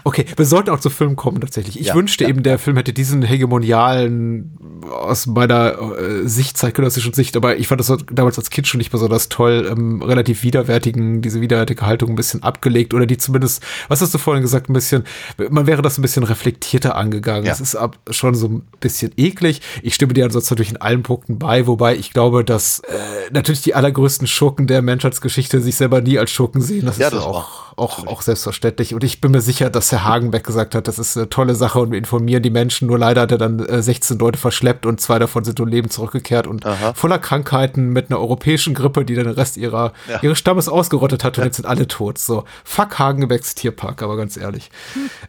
[0.04, 1.78] Okay, wir sollten auch zu Filmen kommen tatsächlich.
[1.80, 4.58] Ich Ja, wünschte ja, eben, der Film hätte diesen hegemonialen,
[4.90, 8.90] aus meiner äh, Sicht, zeitgenössischen Sicht, aber ich fand das damals als Kind schon nicht
[8.90, 14.00] besonders toll, ähm, relativ widerwärtigen, diese widerwärtige Haltung ein bisschen abgelegt oder die zumindest, was
[14.00, 15.04] hast du vorhin gesagt, ein bisschen,
[15.50, 17.44] man wäre das ein bisschen reflektierter angegangen.
[17.44, 17.52] Ja.
[17.52, 19.60] Es ist ab, schon so ein bisschen eklig.
[19.82, 22.96] Ich stimme dir ansonsten natürlich in allen Punkten bei, wobei ich glaube, dass äh,
[23.32, 26.86] natürlich die allergrößten Schurken der Menschheitsgeschichte sich selber nie als Schurken sehen.
[26.86, 27.34] Das Ja, das ja war-
[27.76, 28.94] auch, auch, auch selbstverständlich.
[28.94, 31.78] Und ich bin mir sicher, dass Herr Hagenbeck gesagt hat, das ist eine tolle Sache
[31.80, 32.88] und wir informieren die Menschen.
[32.88, 35.88] Nur leider hat er dann äh, 16 Leute verschleppt und zwei davon sind um Leben
[35.90, 36.92] zurückgekehrt und Aha.
[36.94, 40.20] voller Krankheiten mit einer europäischen Grippe, die dann den Rest ihrer, Ja.
[40.22, 42.18] ihres Stammes ausgerottet hat und jetzt sind alle tot.
[42.18, 44.70] So, fuck Hagenbecks Tierpark, aber ganz ehrlich.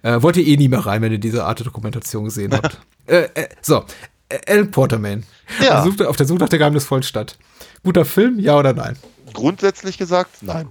[0.04, 2.78] Äh, wollt ihr eh nie mehr rein, wenn ihr diese Art der Dokumentation gesehen habt.
[3.08, 3.84] äh, äh, so,
[4.30, 5.24] äh, Alan Porterman.
[5.62, 5.80] Ja.
[5.80, 7.38] Auf der Suche- Auf der Suche nach der geheimnisvollen Stadt.
[7.84, 8.96] Guter Film, ja oder nein?
[9.34, 10.68] Grundsätzlich gesagt, nein.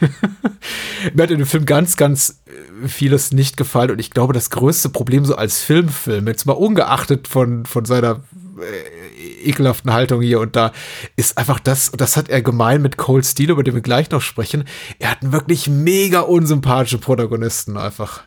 [1.14, 4.50] Mir hat in dem Film ganz, ganz äh, vieles nicht gefallen und ich glaube, das
[4.50, 8.22] größte Problem so als Filmfilm, jetzt mal ungeachtet von, von seiner
[8.60, 10.72] äh, ekelhaften Haltung hier und da,
[11.14, 14.10] ist einfach das, und das hat er gemein mit Cole Steele, über den wir gleich
[14.10, 14.64] noch sprechen,
[14.98, 18.24] er hat einen wirklich mega unsympathische Protagonisten einfach.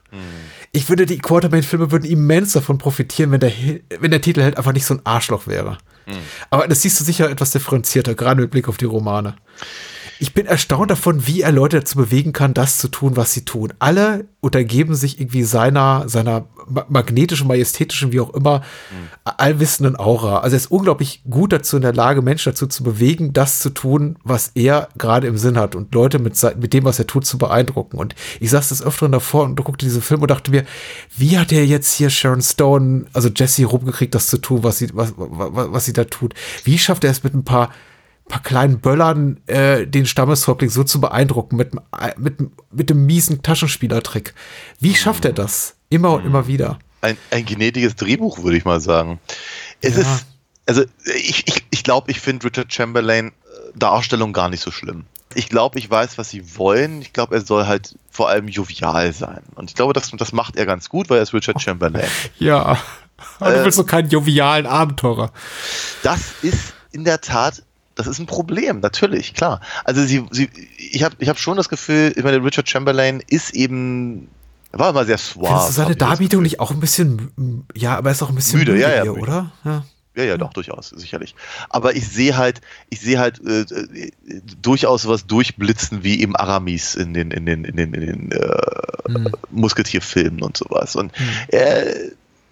[0.71, 3.51] Ich finde, die Quartermain-Filme würden immens davon profitieren, wenn der,
[3.99, 5.77] wenn der Titelheld einfach nicht so ein Arschloch wäre.
[6.49, 9.35] Aber das siehst du sicher etwas differenzierter, gerade mit Blick auf die Romane.
[10.21, 13.43] Ich bin erstaunt davon, wie er Leute dazu bewegen kann, das zu tun, was sie
[13.43, 13.73] tun.
[13.79, 18.61] Alle untergeben sich irgendwie seiner, seiner ma- magnetischen, majestätischen, wie auch immer,
[19.23, 20.41] allwissenden Aura.
[20.41, 23.71] Also er ist unglaublich gut dazu in der Lage, Menschen dazu zu bewegen, das zu
[23.71, 27.25] tun, was er gerade im Sinn hat und Leute mit, mit dem, was er tut,
[27.25, 27.97] zu beeindrucken.
[27.97, 30.65] Und ich saß des Öfteren davor und guckte diesen Film und dachte mir,
[31.17, 34.89] wie hat er jetzt hier Sharon Stone, also Jesse rumgekriegt, das zu tun, was sie,
[34.93, 36.35] was, was, was sie da tut?
[36.63, 37.71] Wie schafft er es mit ein paar
[38.31, 42.37] paar kleinen Böllern äh, den Stammeshäuptling so zu beeindrucken mit, einem- mit,
[42.71, 44.33] mit dem miesen Taschenspielertrick.
[44.79, 45.75] Wie schafft er das?
[45.89, 46.79] Immer und immer wieder.
[47.01, 49.19] Ein, ein genetiges Drehbuch, würde ich mal sagen.
[49.81, 50.01] Es Ja.
[50.01, 50.25] ist,
[50.67, 50.83] also
[51.15, 53.31] ich, ich, ich glaube, ich finde Richard Chamberlain äh,
[53.75, 55.05] Darstellung gar nicht so schlimm.
[55.33, 57.01] Ich glaube, ich weiß, was sie wollen.
[57.01, 59.41] Ich glaube, er soll halt vor allem jovial sein.
[59.55, 62.07] Und ich glaube, das, das macht er ganz gut, weil er ist Richard Chamberlain.
[62.39, 62.77] Ja.
[63.39, 65.31] Aber du willst doch keinen jovialen Abenteurer.
[66.03, 67.61] Das ist in der Tat,
[68.05, 69.61] das ist ein Problem, natürlich, klar.
[69.83, 73.53] Also sie, sie ich habe ich hab schon das Gefühl, ich meine, Richard Chamberlain ist
[73.53, 74.29] eben,
[74.71, 75.47] er war immer sehr suave.
[75.47, 78.59] Findest du seine Darbietung nicht auch ein bisschen, ja, aber er ist auch ein bisschen
[78.59, 79.23] Müde, ja, ja, hier, müde.
[79.23, 79.51] oder?
[79.63, 79.85] Ja.
[80.13, 81.35] Ja, ja, doch, durchaus, sicherlich.
[81.69, 82.59] Aber ich sehe halt,
[82.89, 84.11] ich sehe halt äh, äh,
[84.61, 88.61] durchaus was durchblitzen wie eben Aramis in den, in den, in den, in den äh,
[89.07, 89.31] Hm.
[89.51, 90.95] Musketierfilmen und sowas.
[90.95, 91.11] Und
[91.49, 92.11] äh,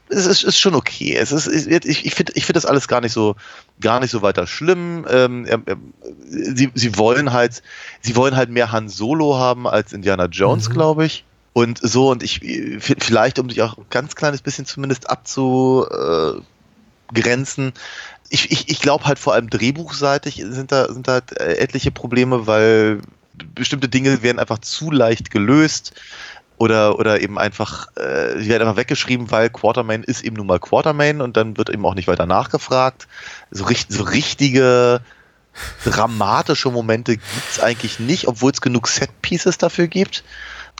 [0.09, 1.15] es ist, ist schon okay.
[1.15, 3.35] Es ist, ich, ich finde ich finde das alles gar nicht so,
[3.81, 5.05] gar nicht so weiter schlimm.
[5.09, 5.93] Ähm, ähm,
[6.29, 7.61] sie, sie wollen halt,
[8.01, 10.73] sie wollen halt mehr Han Solo haben als Indiana Jones, Mhm.
[10.73, 11.25] glaube ich.
[11.53, 15.85] Und so, und ich, äh, vielleicht, um dich auch ein ganz kleines bisschen zumindest abzu,
[15.89, 16.41] äh.
[18.29, 21.89] Ich, ich, ich glaube halt vor allem drehbuchseitig sind da, sind da halt äh, etliche
[21.89, 23.01] Probleme, weil
[23.55, 25.93] bestimmte Dinge werden einfach zu leicht gelöst
[26.59, 30.59] oder, oder eben einfach, äh, die werden einfach weggeschrieben, weil Quartermain ist eben nun mal
[30.59, 33.07] Quartermain und dann wird eben auch nicht weiter nachgefragt.
[33.49, 35.01] So, richt, so richtige
[35.85, 40.23] dramatische Momente gibt's eigentlich nicht, obwohl es genug Set-Pieces dafür gibt.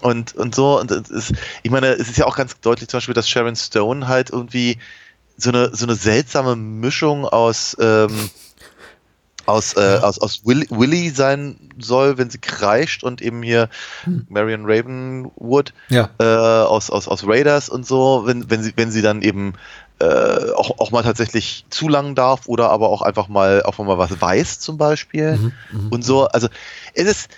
[0.01, 2.97] Und, und so, und es ist, ich meine, es ist ja auch ganz deutlich zum
[2.97, 4.79] Beispiel, dass Sharon Stone halt irgendwie
[5.37, 8.29] so eine, so eine seltsame Mischung aus, ähm,
[9.45, 13.69] aus, äh, aus, aus Will, Willy sein soll, wenn sie kreischt und eben hier
[14.28, 16.10] Marion Ravenwood Ja.
[16.19, 19.54] äh, aus, aus, aus Raiders und so, wenn, wenn sie, wenn sie dann eben
[19.99, 23.97] äh, auch, auch mal tatsächlich zu lang darf oder aber auch einfach mal auch mal
[23.97, 25.88] was weiß zum Beispiel Mhm, mhm.
[25.89, 26.28] und so.
[26.28, 26.47] Also
[26.93, 27.30] es ist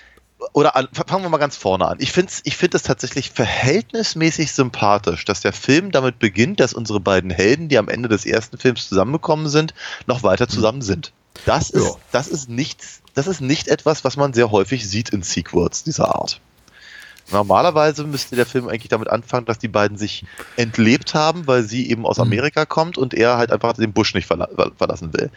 [0.53, 1.97] oder an, fangen wir mal ganz vorne an.
[1.99, 6.99] Ich finde ich finde es tatsächlich verhältnismäßig sympathisch, dass der Film damit beginnt, dass unsere
[6.99, 9.73] beiden Helden, die am Ende des ersten Films zusammengekommen sind,
[10.07, 11.13] noch weiter zusammen sind.
[11.45, 11.91] Das ist, Ja.
[12.11, 16.13] das ist nichts, das ist nicht etwas, was man sehr häufig sieht in Sequels dieser
[16.15, 16.39] Art.
[17.31, 20.25] Normalerweise müsste der Film eigentlich damit anfangen, dass die beiden sich
[20.57, 22.23] entlebt haben, weil sie eben aus Mhm.
[22.23, 25.29] Amerika kommt und er halt einfach den Busch nicht verla ver- verlassen will.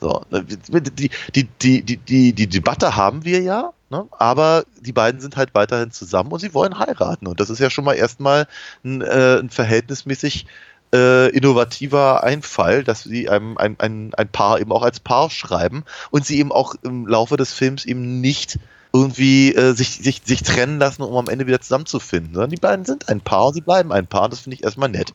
[0.00, 4.04] So, ne, die, die, die, die, die, die Debatte haben wir ja, ne?
[4.18, 7.26] aber die beiden sind halt weiterhin zusammen und sie wollen heiraten.
[7.26, 8.46] Und das ist ja schon mal erstmal
[8.84, 10.46] ein, äh, ein verhältnismäßig
[10.94, 15.84] äh, innovativer Einfall, dass sie einem ein, ein, ein Paar eben auch als Paar schreiben
[16.10, 18.58] und sie eben auch im Laufe des Films eben nicht
[18.92, 22.34] irgendwie äh, sich, sich, sich trennen lassen, um am Ende wieder zusammenzufinden.
[22.34, 24.28] Sondern die beiden sind ein Paar sie bleiben ein Paar.
[24.28, 25.12] Das finde ich erstmal nett.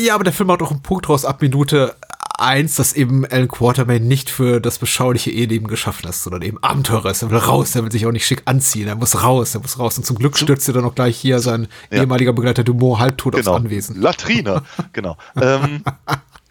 [0.00, 1.94] Ja, aber der Film macht auch einen Punkt raus ab Minute
[2.40, 7.10] eins, dass eben Alan Quartermain nicht für das beschauliche Eheleben geschaffen ist, sondern eben Abenteurer
[7.10, 7.22] ist.
[7.22, 9.78] Er will raus, er will sich auch nicht schick anziehen, er muss raus, er muss
[9.78, 9.98] raus.
[9.98, 12.00] Und zum Glück stürzt er dann auch gleich hier sein Ja.
[12.02, 13.50] ehemaliger Begleiter Dumont halbtot Genau.
[13.52, 14.00] aufs Anwesen.
[14.00, 14.62] Latrine.
[14.92, 15.16] genau.
[15.40, 15.82] Ähm,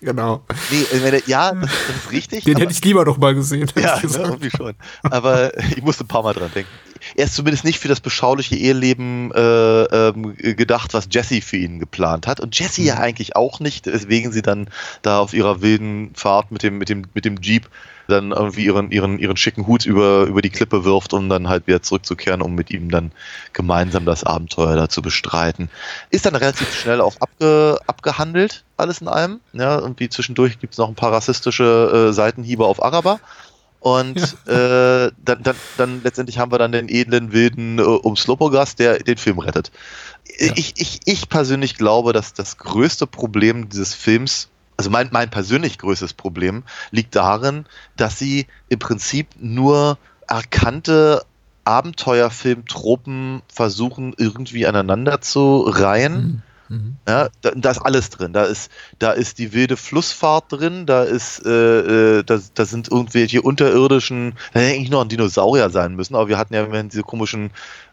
[0.02, 0.44] Genau.
[0.72, 2.44] nee, meine, ja, das, das ist richtig.
[2.46, 3.70] Den aber- hätte ich lieber noch mal gesehen.
[3.76, 4.76] Ja, ne, irgendwie schon.
[5.04, 6.72] Aber ich musste ein paar Mal dran denken.
[7.16, 11.80] Er ist zumindest nicht für das beschauliche Eheleben äh, ähm, gedacht, was Jessie für ihn
[11.80, 12.40] geplant hat.
[12.40, 14.70] Und Jessie ja eigentlich auch nicht, weswegen sie dann
[15.02, 17.70] da auf ihrer wilden Fahrt mit dem, mit dem, mit dem Jeep
[18.10, 21.68] dann irgendwie ihren, ihren, ihren schicken Hut über, über die Klippe wirft, um dann halt
[21.68, 23.12] wieder zurückzukehren, um mit ihm dann
[23.54, 25.70] gemeinsam das Abenteuer da zu bestreiten.
[26.10, 29.40] Ist dann relativ schnell auch abge, abgehandelt, alles in allem.
[29.54, 33.20] Ja, irgendwie zwischendurch gibt es noch ein paar rassistische äh, Seitenhiebe auf Araber.
[33.80, 38.80] Und äh, dann, dann, dann letztendlich haben wir dann den edlen Wilden äh, um Slopogast,
[38.80, 39.72] der den Film rettet.
[40.38, 40.54] Ja.
[40.56, 45.78] Ich, ich, ich persönlich glaube, dass das größte Problem dieses Films, also mein, mein persönlich
[45.78, 47.66] größtes Problem, liegt darin,
[47.96, 51.24] dass sie im Prinzip nur erkannte
[51.64, 56.14] Abenteuerfilmtropen versuchen, irgendwie aneinander zu reihen.
[56.14, 56.42] Mhm.
[57.08, 58.34] Ja, da, da ist alles drin.
[58.34, 62.92] Da ist, da ist die wilde Flussfahrt drin, da ist, äh, äh, da, da sind
[62.92, 67.04] irgendwelche unterirdischen, da hätte eigentlich noch ein Dinosaurier sein müssen, aber wir hatten ja diese
[67.04, 67.52] komischen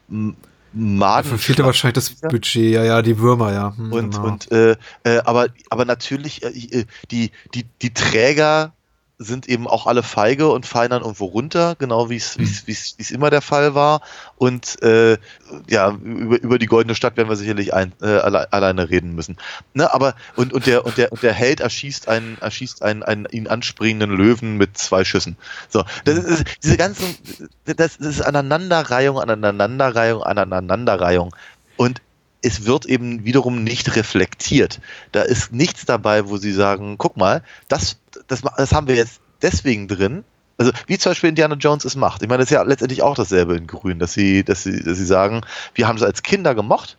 [0.09, 1.25] Maden.
[1.25, 3.75] Dafür fehlte wahrscheinlich das Budget, ja, ja, die Würmer, ja.
[3.77, 4.27] Hm, Und, genau.
[4.27, 8.73] und äh, äh, aber, aber natürlich, äh, äh, die, die, die Träger
[9.19, 12.67] sind eben auch alle feige und fallen dann irgendwo runter, genau wie es wie es-
[12.67, 14.03] wie es wie es immer der Fall war.
[14.37, 15.17] Und äh,
[15.69, 19.39] ja, über, über die goldene Stadt werden wir sicherlich ein, äh, alle, alleine reden müssen.
[19.73, 23.27] Ne, aber und, und der und der und der Held erschießt einen erschießt einen, einen
[23.31, 25.39] ihn anspringenden Löwen mit zwei Schüssen.
[25.71, 27.17] So, das ist, diese ganzen
[27.65, 31.35] das, das ist Aneinanderreihung, Aneinanderreihung, Aneinanderreihung.
[31.79, 32.03] Und
[32.43, 34.81] es wird eben wiederum nicht reflektiert.
[35.13, 37.97] Da ist nichts dabei, wo sie sagen, guck mal, das,
[38.29, 40.25] das, das haben wir jetzt deswegen drin.
[40.59, 42.23] Also wie zum Beispiel Indiana Jones es macht.
[42.23, 44.97] Ich meine, das ist ja letztendlich auch dasselbe in Grün, dass sie, dass sie, dass
[44.97, 45.43] sie sagen,
[45.75, 46.97] wir haben es als Kinder gemocht.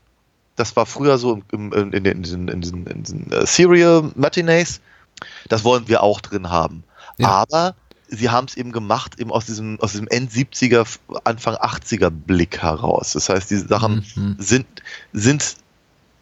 [0.56, 4.12] Das war früher so im, im, in, den, in in diesen, in diesen äh, Serial
[4.16, 4.80] Matinees.
[5.50, 6.84] Das wollen wir auch drin haben.
[7.18, 7.30] Ja.
[7.30, 7.76] Aber
[8.08, 10.88] sie haben es eben gemacht, eben aus diesem, aus diesem End-70er,
[11.24, 13.14] Anfang 80er Blick heraus.
[13.14, 14.36] Das heißt, diese Sachen Mhm.
[14.38, 14.68] sind,
[15.14, 15.56] sind,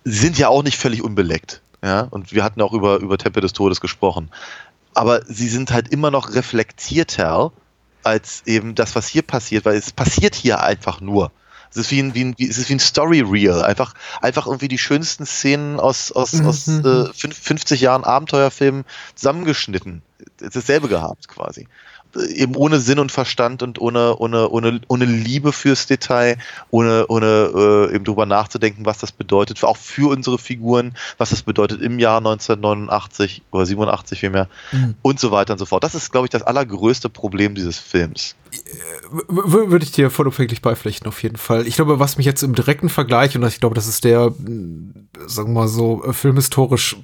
[0.05, 1.61] sind ja auch nicht völlig unbeleckt.
[1.83, 4.31] Ja, und wir hatten auch über, über Tempel des Todes gesprochen.
[4.95, 7.51] Aber sie sind halt immer noch reflektierter
[8.03, 11.31] als eben das, was hier passiert, weil es passiert hier einfach nur.
[11.71, 13.61] Es ist wie ein, wie ein, wie, es ist wie ein Story-Reel.
[13.63, 16.47] Einfach, einfach irgendwie die schönsten Szenen aus, aus, Mhm.
[16.47, 20.01] aus äh, fünf- 50 Jahren Abenteuerfilmen zusammengeschnitten.
[20.39, 21.67] Dasselbe gehabt quasi.
[22.15, 26.37] Äh, Eben ohne Sinn und Verstand und ohne, ohne, ohne, ohne Liebe fürs Detail,
[26.71, 31.41] ohne, ohne äh, eben drüber nachzudenken, was das bedeutet, auch für unsere Figuren, was das
[31.43, 34.95] bedeutet im Jahr 1989 oder 87 vielmehr Mhm.
[35.01, 35.83] und so weiter und so fort.
[35.83, 38.35] Das ist, glaube ich, das allergrößte Problem dieses Films.
[39.11, 41.67] W- Würde ich dir vollumfänglich beipflichten, auf jeden Fall.
[41.67, 44.31] Ich glaube, was mich jetzt im direkten Vergleich, und ich glaube, das ist der,
[45.27, 46.95] sagen wir mal so, äh, filmhistorisch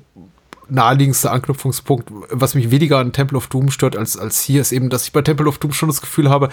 [0.71, 4.89] naheliegendste Anknüpfungspunkt, was mich weniger an Temple of Doom stört als, als hier, ist eben,
[4.89, 6.49] dass ich bei Temple of Doom schon das Gefühl habe,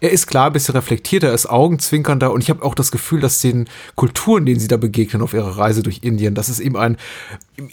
[0.00, 3.20] er ist klar ein bisschen reflektierter, er ist augenzwinkernder und ich habe auch das Gefühl,
[3.20, 6.76] dass den Kulturen, denen sie da begegnen auf ihrer Reise durch Indien, dass es eben
[6.76, 6.96] ein,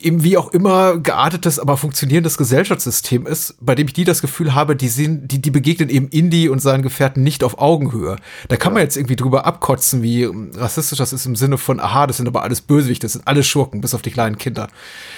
[0.02, 4.56] eben wie auch immer geartetes, aber funktionierendes Gesellschaftssystem ist, bei dem ich nie das Gefühl
[4.56, 8.16] habe, die sind, die, die begegnen eben Indy und seinen Gefährten nicht auf Augenhöhe.
[8.48, 11.80] Da kann man jetzt irgendwie drüber abkotzen, wie ähm, rassistisch das ist im Sinne von,
[11.80, 14.70] aha, das sind aber alles Bösewichte, das sind alles Schurken, bis auf die kleinen Kinder.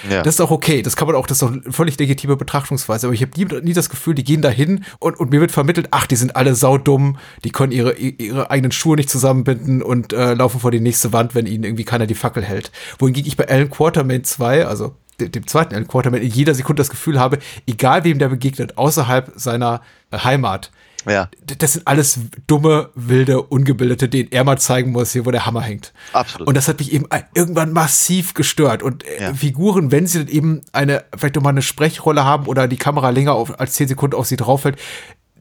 [0.08, 0.22] Ja.
[0.22, 3.06] Das ist auch okay, das kann man auch, das ist auch eine völlig legitime Betrachtungsweise,
[3.06, 5.52] aber ich habe nie, nie das Gefühl, die gehen da hin und, und mir wird
[5.52, 10.12] vermittelt, ach, die sind alle saudumm, die können ihre, ihre eigenen Schuhe nicht zusammenbinden und
[10.12, 12.70] äh, laufen vor die nächste Wand, wenn ihnen irgendwie keiner die Fackel hält.
[12.98, 16.80] Wohingegen ich bei Alan Quartermain 2, also de- dem zweiten Alan Quartermain, in jeder Sekunde
[16.80, 20.70] das Gefühl habe, egal wem der begegnet, außerhalb seiner äh, Heimat,
[21.06, 21.28] Ja,
[21.58, 25.62] das sind alles dumme, wilde, ungebildete, denen er mal zeigen muss, hier, wo der Hammer
[25.62, 25.92] hängt.
[26.12, 26.48] Absolut.
[26.48, 28.82] Und das hat mich eben äh, irgendwann massiv gestört.
[28.82, 29.34] Und äh, Ja.
[29.34, 33.34] Figuren, wenn sie dann eben eine, vielleicht nochmal eine Sprechrolle haben oder die Kamera länger
[33.34, 34.76] auf, als zehn Sekunden auf sie drauffällt,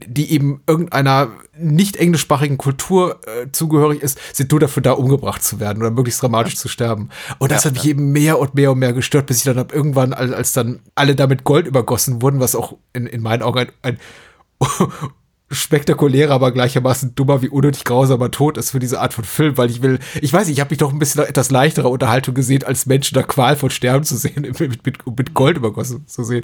[0.06, 5.60] die eben irgendeiner nicht englischsprachigen Kultur äh, zugehörig ist, sind nur dafür da, umgebracht zu
[5.60, 7.10] werden oder möglichst dramatisch zu sterben.
[7.40, 9.58] Und das Ja, hat mich eben mehr und mehr und mehr gestört, bis ich dann
[9.58, 13.42] ab irgendwann, als, als dann alle damit Gold übergossen wurden, was auch in, in meinen
[13.42, 13.98] Augen ein, ein
[15.50, 19.70] spektakulärer, aber gleichermaßen dummer wie unnötig grausamer Tod ist für diese Art von Film, weil
[19.70, 22.64] ich will, ich weiß nicht, ich habe mich doch ein bisschen etwas leichterer Unterhaltung gesehen,
[22.64, 26.44] als Menschen da Qual von Sterben zu sehen, mit, mit, mit Gold übergossen zu sehen.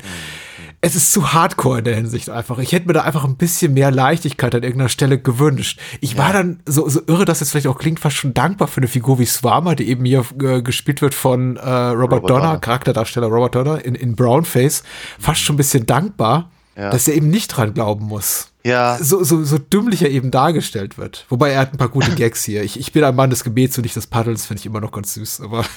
[0.79, 2.59] Es ist zu hardcore in der Hinsicht einfach.
[2.59, 5.79] Ich hätte mir da einfach ein bisschen mehr Leichtigkeit an irgendeiner Stelle gewünscht.
[6.01, 8.81] Ich war dann so, so irre, dass es vielleicht auch klingt, fast schon dankbar für
[8.81, 12.41] eine Figur wie Swarmer, die eben hier äh, gespielt wird von äh, Robert, Robert Donner,
[12.41, 12.59] Donner.
[12.59, 14.83] Charakterdarsteller Robert Donner in, in Brownface.
[15.19, 16.89] Fast schon ein bisschen dankbar, Ja.
[16.89, 20.97] dass er eben nicht dran glauben muss ja, so, so, so dümmlich er eben dargestellt
[20.97, 21.25] wird.
[21.29, 22.63] Wobei er hat ein paar gute Gags hier.
[22.63, 24.91] Ich, ich bin ein Mann des Gebets und nicht des Paddels, finde ich immer noch
[24.91, 25.65] ganz süß, aber.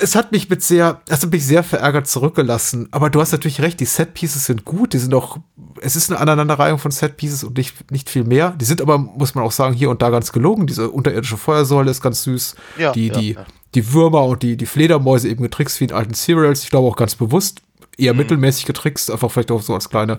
[0.00, 2.86] Es hat mich mit sehr, es hat mich sehr verärgert zurückgelassen.
[2.92, 4.92] Aber du hast natürlich recht, die Set-Pieces sind gut.
[4.92, 5.38] Die sind auch,
[5.80, 8.50] es ist eine Aneinanderreihung von Set-Pieces und nicht, nicht viel mehr.
[8.50, 10.68] Die sind aber, muss man auch sagen, hier und da ganz gelogen.
[10.68, 12.54] Diese unterirdische Feuersäule ist ganz süß.
[12.78, 13.44] Ja, die, ja, die, ja.
[13.74, 16.62] die Würmer und die, die Fledermäuse eben getrickst wie in alten Serials.
[16.62, 17.60] Ich glaube auch ganz bewusst.
[17.98, 18.04] Mhm.
[18.04, 20.18] Eher mittelmäßig getrickst, einfach vielleicht auch so als kleine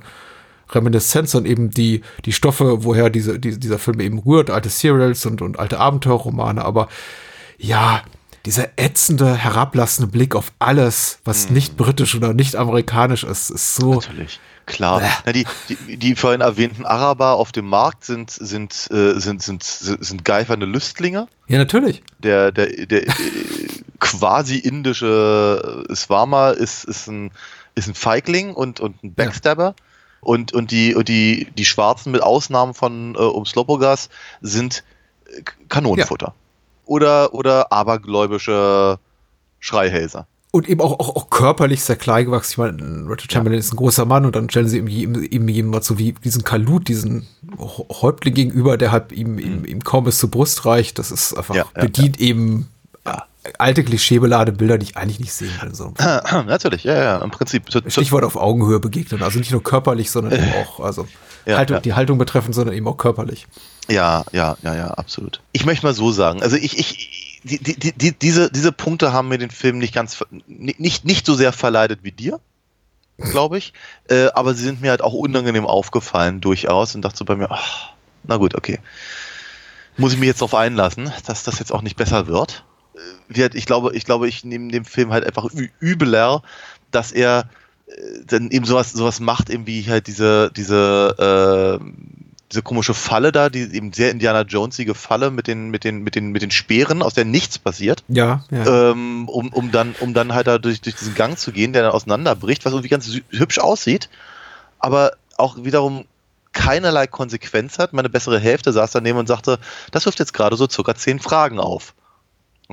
[0.69, 5.25] Reminiszenz und eben die, die Stoffe, woher diese, die, dieser Film eben rührt, alte Serials
[5.25, 6.87] und, und alte Abenteuerromane, aber
[7.57, 8.01] ja,
[8.45, 13.95] dieser ätzende, herablassende Blick auf alles, was nicht britisch oder nicht amerikanisch ist, ist so.
[13.95, 14.39] natürlich.
[14.65, 15.01] Klar.
[15.25, 19.63] Na, die, die, die vorhin erwähnten Araber auf dem Markt sind, sind, äh, sind, sind,
[19.63, 21.27] sind, sind geifernde Lüstlinge.
[21.47, 22.01] Ja, natürlich.
[22.19, 23.11] Der, der, der äh,
[23.99, 27.31] quasi indische Swama ist, ist, ein,
[27.75, 29.75] ist ein Feigling und, und ein Backstabber.
[30.21, 34.09] Und, und, die, und die, die Schwarzen, mit Ausnahmen von äh, Umslopogas,
[34.41, 34.83] sind
[35.25, 36.33] äh, Kanonenfutter.
[36.85, 38.99] Oder, oder abergläubische
[39.59, 40.27] Schreihälser.
[40.55, 42.51] Und eben auch, auch, auch körperlich sehr klein gewachsen.
[42.51, 45.47] Ich meine, Richard Chamberlain ist ein großer Mann und dann stellen sie ihm, ihm, ihm
[45.47, 47.25] jemand so wie diesen Kalut, diesen
[47.57, 50.99] Häuptling gegenüber, der halt ihm, ihm, ihm kaum bis zur Brust reicht.
[50.99, 52.69] Das ist einfach, Ja, ja, bedient eben
[53.57, 55.75] alte klischeebeladene Bilder, die ich eigentlich nicht sehen will.
[55.75, 55.93] So.
[55.97, 57.65] Natürlich, ja, ja, im Prinzip.
[57.87, 59.23] Stichwort auf Augenhöhe begegnen.
[59.23, 61.07] Also nicht nur körperlich, sondern eben auch, also
[61.45, 61.81] Ja, Haltung, ja.
[61.81, 63.47] die Haltung betreffend, sondern eben auch körperlich.
[63.89, 65.41] Ja, ja, ja, ja, absolut.
[65.51, 69.27] Ich möchte mal so sagen, also ich, ich, die, die, die, diese, diese Punkte haben
[69.27, 72.39] mir den Film nicht ganz, nicht, nicht so sehr verleidet wie dir,
[73.17, 73.73] glaube ich,
[74.09, 77.51] äh, aber sie sind mir halt auch unangenehm aufgefallen durchaus und dachte so bei mir,
[77.51, 77.89] ach,
[78.23, 78.79] na gut, okay.
[79.97, 82.63] Muss ich mich jetzt darauf einlassen, dass das jetzt auch nicht besser wird.
[83.37, 86.41] Ich glaube, ich glaube, ich nehme dem Film halt einfach ü- übeler,
[86.91, 87.49] dass er
[87.87, 87.91] äh,
[88.27, 91.85] dann eben sowas, sowas macht, eben wie halt diese, diese, äh,
[92.51, 96.13] diese komische Falle da, die eben sehr Indiana Jonesige Falle mit den, mit den, mit
[96.15, 98.91] den, mit den Speeren, aus der nichts passiert, Ja, ja.
[98.91, 101.81] ähm, um, um dann, um dann halt da durch, durch diesen Gang zu gehen, der
[101.81, 104.07] dann auseinanderbricht, was irgendwie ganz hübsch aussieht,
[104.77, 106.05] aber auch wiederum
[106.51, 107.93] keinerlei Konsequenz hat.
[107.93, 109.57] Meine bessere Hälfte saß daneben und sagte,
[109.89, 111.95] das wirft jetzt gerade so circa zehn Fragen auf.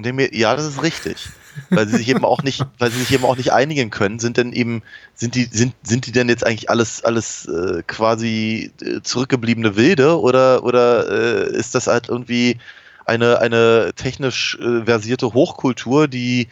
[0.00, 1.28] Und dem mir, ja, das ist richtig.
[1.68, 4.38] weil sie sich eben auch nicht, weil sie sich eben auch nicht einigen können, sind
[4.38, 4.80] denn eben,
[5.14, 10.18] sind die, sind, sind die denn jetzt eigentlich alles, alles äh, quasi äh, zurückgebliebene Wilde
[10.18, 12.56] oder, oder äh, ist das halt irgendwie
[13.04, 16.48] eine, eine technisch äh, versierte Hochkultur, die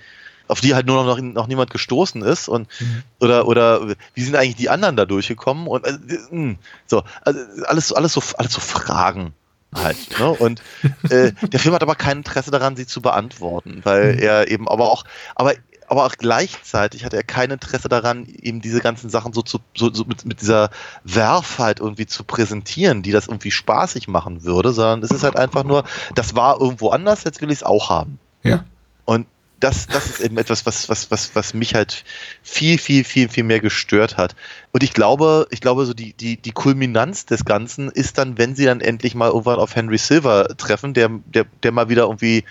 [0.47, 3.03] auf die halt nur noch, noch niemand gestoßen ist und mhm.
[3.19, 7.93] oder oder wie sind eigentlich die anderen da durchgekommen und äh, hm, so also alles
[7.93, 9.33] alles so alles so Fragen
[9.75, 10.31] halt ne?
[10.31, 10.63] und
[11.11, 14.19] äh, der Film hat aber kein Interesse daran sie zu beantworten weil mhm.
[14.21, 15.05] er eben aber auch
[15.35, 15.55] aber
[15.89, 19.93] aber auch gleichzeitig hat er kein Interesse daran, eben diese ganzen Sachen so zu, so,
[19.93, 20.71] so mit, mit dieser
[21.03, 25.65] Werfheit irgendwie zu präsentieren, die das irgendwie spaßig machen würde, sondern es ist halt einfach
[25.65, 28.19] nur, das war irgendwo anders, jetzt will ich es auch haben.
[28.43, 28.65] Ja.
[29.07, 29.27] Und
[29.61, 32.05] das, das ist eben etwas, was, was, was, was mich halt
[32.43, 34.37] viel, viel, viel, viel mehr gestört hat.
[34.73, 38.55] Und ich glaube, ich glaube, so die, die, die Kulminanz des Ganzen ist dann, wenn
[38.55, 42.45] sie dann endlich mal irgendwann auf Henry Silver treffen, der, der, der mal wieder irgendwie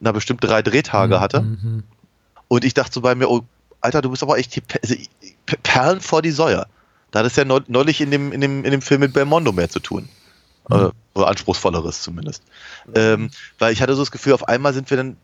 [0.00, 1.20] na bestimmt drei Drehtage mhm.
[1.20, 1.40] hatte.
[1.42, 1.82] Mhm.
[2.48, 3.42] Und ich dachte so bei mir, oh,
[3.82, 4.94] Alter, du bist aber echt also,
[5.62, 6.66] Perlen vor die Säue.
[7.10, 9.68] Da hat es ja neulich in dem, in dem, in dem Film mit Belmondo mehr
[9.68, 10.08] zu tun.
[10.68, 10.76] Mhm.
[10.76, 12.42] Äh, oder anspruchsvolleres zumindest.
[12.94, 15.16] Ähm, weil ich hatte so das Gefühl, auf einmal sind wir dann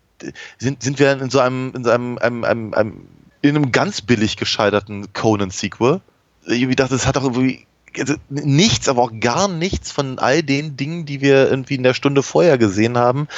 [0.59, 3.09] sind, sind wir in so einem, in so einem, einem, einem, einem
[3.43, 6.01] in einem ganz billig gescheiterten Conan-Sequel.
[6.47, 7.67] Ich dachte, es hat doch irgendwie
[7.99, 11.95] also nichts, aber auch gar nichts von all den Dingen, die wir irgendwie in der
[11.95, 13.29] Stunde vorher gesehen haben,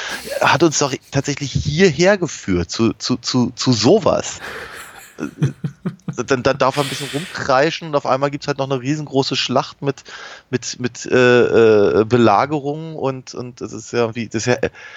[0.40, 4.40] hat uns doch tatsächlich hierher geführt, zu, zu, zu, zu sowas.
[5.18, 5.26] Äh,
[6.26, 8.80] dann, dann darf er ein bisschen rumkreischen und auf einmal gibt es halt noch eine
[8.80, 10.02] riesengroße Schlacht mit,
[10.50, 14.56] mit, mit äh, äh, Belagerung und, und das ist ja wie, das ist ja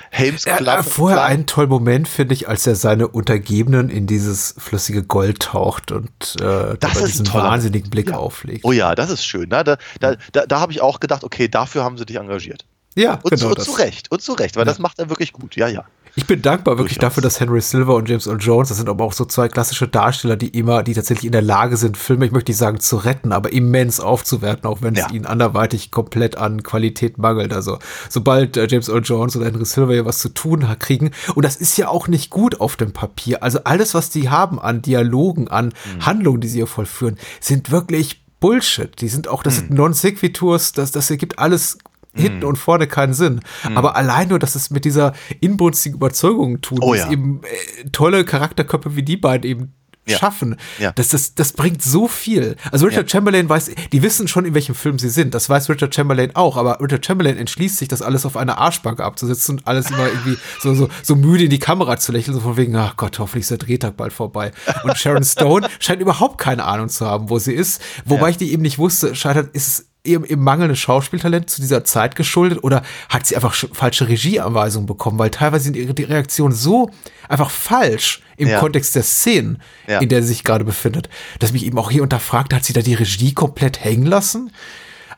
[0.09, 0.67] Helms Club.
[0.67, 5.41] Er, vorher einen tollen Moment, finde ich, als er seine Untergebenen in dieses flüssige Gold
[5.41, 6.09] taucht und
[6.41, 8.17] äh, das diesen wahnsinnigen Blick ja.
[8.17, 8.65] auflegt.
[8.65, 9.49] Oh ja, das ist schön.
[9.49, 9.63] Ne?
[9.63, 12.65] Da, da, da, da habe ich auch gedacht, okay, dafür haben sie dich engagiert.
[12.95, 14.71] Ja, und, genau zu, und zu Recht, und zu Recht, weil ja.
[14.71, 15.85] das macht er wirklich gut, ja, ja.
[16.15, 17.15] Ich bin dankbar wirklich Durchaus.
[17.15, 19.87] dafür, dass Henry Silver und James Earl Jones, das sind aber auch so zwei klassische
[19.87, 22.97] Darsteller, die immer, die tatsächlich in der Lage sind, Filme, ich möchte nicht sagen zu
[22.97, 25.05] retten, aber immens aufzuwerten, auch wenn ja.
[25.05, 27.53] es ihnen anderweitig komplett an Qualität mangelt.
[27.53, 31.45] Also sobald äh, James Earl Jones oder Henry Silver hier was zu tun kriegen, und
[31.45, 33.41] das ist ja auch nicht gut auf dem Papier.
[33.41, 36.05] Also alles, was die haben an Dialogen, an mhm.
[36.05, 38.99] Handlungen, die sie hier vollführen, sind wirklich Bullshit.
[38.99, 39.67] Die sind auch, das hm.
[39.67, 41.77] sind Non-Sequiturs, das, das ergibt alles
[42.13, 42.49] hinten mm.
[42.49, 43.41] und vorne keinen Sinn.
[43.67, 43.77] Mm.
[43.77, 47.09] Aber allein nur, dass es mit dieser inbrünstigen Überzeugung tut, oh, ja.
[47.11, 49.73] eben äh, tolle Charakterköpfe wie die beiden eben
[50.07, 50.17] ja.
[50.17, 50.57] schaffen.
[50.79, 50.91] Ja.
[50.93, 52.55] Das, das, das bringt so viel.
[52.71, 53.17] Also Richard ja.
[53.17, 55.33] Chamberlain weiß, die wissen schon, in welchem Film sie sind.
[55.33, 56.57] Das weiß Richard Chamberlain auch.
[56.57, 60.37] Aber Richard Chamberlain entschließt sich, das alles auf einer Arschbank abzusetzen und alles immer irgendwie
[60.59, 63.43] so, so, so müde in die Kamera zu lächeln, so von wegen, ach Gott, hoffentlich
[63.43, 64.51] ist der Drehtag bald vorbei.
[64.83, 67.81] Und Sharon Stone scheint überhaupt keine Ahnung zu haben, wo sie ist.
[68.05, 71.83] Wobei ich die eben nicht wusste, scheitert, ist es ihrem, ihrem mangelnden Schauspieltalent zu dieser
[71.83, 75.19] Zeit geschuldet oder hat sie einfach falsche Regieanweisungen bekommen?
[75.19, 76.89] Weil teilweise sind ihre Reaktionen so
[77.27, 78.59] einfach falsch im ja.
[78.59, 79.99] Kontext der Szenen, ja.
[79.99, 82.81] in der sie sich gerade befindet, dass mich eben auch hier unterfragt, hat sie da
[82.81, 84.51] die Regie komplett hängen lassen?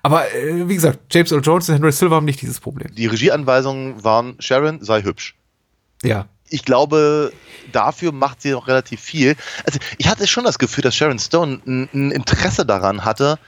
[0.01, 2.93] Aber äh, wie gesagt, James Earl Jones und Henry Silver haben nicht dieses Problem.
[2.93, 5.36] Die Regieanweisungen waren Sharon, sei hübsch.
[6.03, 6.27] Ja.
[6.49, 7.31] Ich glaube,
[7.71, 9.36] dafür macht sie noch relativ viel.
[9.65, 13.39] Also ich hatte schon das Gefühl, dass Sharon Stone ein, ein Interesse daran hatte,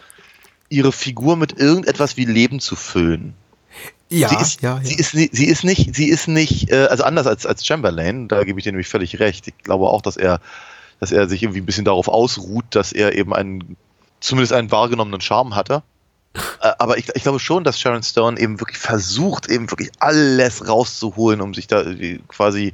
[0.69, 3.33] ihre Figur mit irgendetwas wie Leben zu füllen.
[4.09, 4.83] Ja, sie ist, ja, ja.
[4.83, 8.43] Sie ist, sie ist nicht, sie ist nicht, äh, also anders als, als Chamberlain, da
[8.43, 9.47] gebe ich dir nämlich völlig recht.
[9.47, 10.39] Ich glaube auch, dass er,
[10.99, 13.75] dass er sich irgendwie ein bisschen darauf ausruht, dass er eben einen,
[14.19, 15.83] zumindest einen wahrgenommenen Charme hatte.
[16.61, 20.67] Äh, aber ich, ich glaube schon, dass Sharon Stone eben wirklich versucht, eben wirklich alles
[20.67, 21.83] rauszuholen, um sich da
[22.27, 22.73] quasi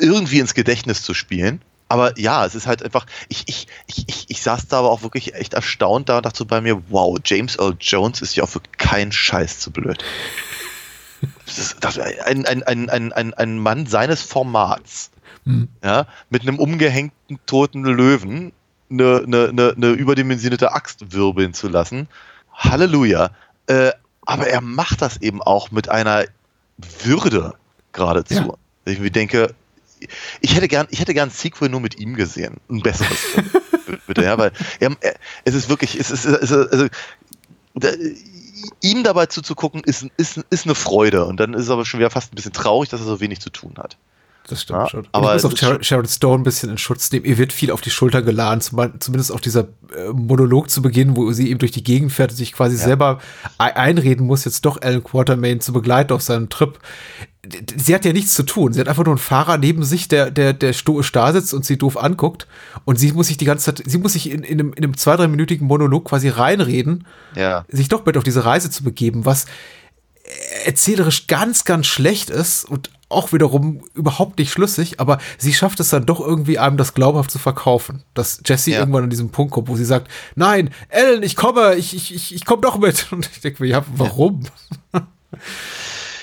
[0.00, 1.62] irgendwie ins Gedächtnis zu spielen
[1.94, 5.02] aber ja, es ist halt einfach, ich, ich, ich, ich, ich saß da aber auch
[5.02, 8.42] wirklich echt erstaunt da und dachte so bei mir, wow, James Earl Jones ist ja
[8.42, 10.04] auch für keinen Scheiß zu blöd.
[11.46, 15.12] Das ist, das, ein, ein, ein, ein, ein, ein Mann seines Formats,
[15.44, 15.68] hm.
[15.84, 18.50] ja, mit einem umgehängten toten Löwen
[18.90, 22.08] eine, eine, eine, eine überdimensionierte Axt wirbeln zu lassen.
[22.52, 23.30] Halleluja.
[23.68, 23.92] Äh,
[24.26, 26.24] aber er macht das eben auch mit einer
[27.04, 27.54] Würde
[27.92, 28.34] geradezu.
[28.34, 28.92] Ja.
[28.92, 29.54] Ich mir denke,
[30.40, 32.56] ich hätte gern, ich hätte gern ein Sequel nur mit ihm gesehen.
[32.68, 33.18] Ein besseres.
[34.06, 34.96] bitte, ja, weil er,
[35.44, 36.88] es ist wirklich, es ist, es ist also,
[37.74, 37.90] da,
[38.80, 41.24] ihm dabei zuzugucken, ist, ist, ist eine Freude.
[41.26, 43.40] Und dann ist es aber schon wieder fast ein bisschen traurig, dass er so wenig
[43.40, 43.96] zu tun hat.
[44.48, 45.08] Das stimmt ja, schon.
[45.12, 47.24] Aber ich muss auch Sharon Stone ein bisschen in Schutz nehmen.
[47.24, 51.32] Ihr wird viel auf die Schulter geladen, zumindest auch dieser äh, Monolog zu Beginn, wo
[51.32, 52.84] sie eben durch die Gegend fährt und sich quasi ja.
[52.84, 53.20] selber
[53.56, 56.78] einreden muss, jetzt doch Alan Quartermain zu begleiten auf seinem Trip
[57.76, 58.72] sie hat ja nichts zu tun.
[58.72, 61.64] Sie hat einfach nur einen Fahrer neben sich, der, der, der stoisch da sitzt und
[61.64, 62.46] sie doof anguckt.
[62.84, 64.96] Und sie muss sich die ganze Zeit, sie muss sich in, in einem, in einem
[64.96, 67.64] zwei, dreiminütigen Monolog quasi reinreden, ja.
[67.68, 69.46] sich doch mit auf diese Reise zu begeben, was
[70.64, 75.88] erzählerisch ganz, ganz schlecht ist und auch wiederum überhaupt nicht schlüssig, aber sie schafft es
[75.90, 78.80] dann doch irgendwie einem das glaubhaft zu verkaufen, dass Jessie Ja.
[78.80, 82.34] irgendwann an diesem Punkt kommt, wo sie sagt, nein, Ellen, ich komme, ich, ich, ich,
[82.34, 83.08] ich komme doch mit.
[83.12, 84.42] Und ich denke mir, ja, warum?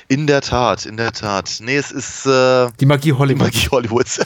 [0.08, 1.58] In der Tat, in der Tat.
[1.62, 3.46] Nee, es ist äh, Die Magie die Hollywood.
[3.46, 4.20] Magie Hollywoods.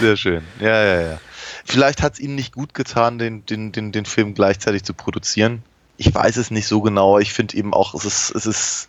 [0.00, 0.42] Sehr schön.
[0.60, 1.20] Ja, ja, ja.
[1.64, 5.62] Vielleicht hat es ihnen nicht gut getan, den, den, den, den Film gleichzeitig zu produzieren.
[5.96, 7.18] Ich weiß es nicht so genau.
[7.18, 8.88] Ich finde eben auch, es ist, es ist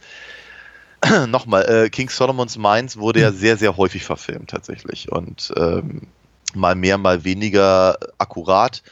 [1.28, 5.12] nochmal, äh, King Solomon's Mines wurde ja sehr, sehr häufig verfilmt tatsächlich.
[5.12, 6.02] Und ähm,
[6.54, 8.84] mal mehr, mal weniger akkurat.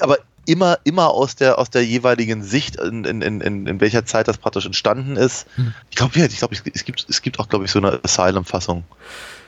[0.00, 4.28] Aber immer, immer aus der, aus der jeweiligen Sicht, in, in, in, in welcher Zeit
[4.28, 5.46] das praktisch entstanden ist.
[5.56, 5.74] Hm.
[5.90, 8.84] Ich glaube, ja, ich glaube, es, gibt, es gibt auch, glaube ich, so eine Asylum-Fassung.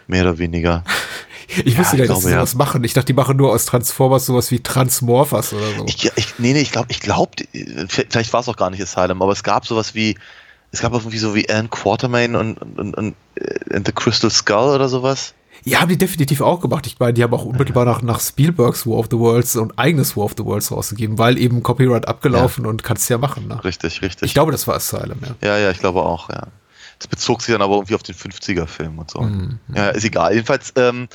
[0.07, 0.84] Mehr oder weniger.
[1.46, 2.36] Ich wusste Ja, gar nicht, ich dass sie glaube, ja.
[2.38, 2.84] sowas machen.
[2.84, 5.84] Ich dachte, die machen nur aus Transformers sowas wie Transmorphers oder so.
[5.86, 7.32] Ich, ich, nee, nee, ich glaube, ich glaube,
[7.86, 10.16] vielleicht war es auch gar nicht Asylum, aber es gab sowas wie,
[10.75, 14.75] es gab irgendwie so wie Alan Quatermain und, und, und, äh, and The Crystal Skull
[14.75, 15.35] oder sowas.
[15.62, 16.87] Ja, haben die definitiv auch gemacht.
[16.89, 20.16] Ich meine, die haben auch unmittelbar nach, nach Spielbergs War of the Worlds und eigenes
[20.16, 23.47] War of the Worlds rausgegeben, weil eben Copyright abgelaufen und kannst ja machen.
[23.47, 23.62] Ne?
[23.62, 24.27] Richtig, richtig.
[24.27, 25.49] Ich glaube, das war Asylum, ja.
[25.49, 26.49] Ja, ja, ich glaube auch, ja.
[26.99, 29.20] Das bezog sich dann aber irgendwie auf den 50er-Film und so.
[29.20, 29.61] Mhm.
[29.75, 30.33] Ja, ist egal.
[30.33, 31.09] Jedenfalls, ähm,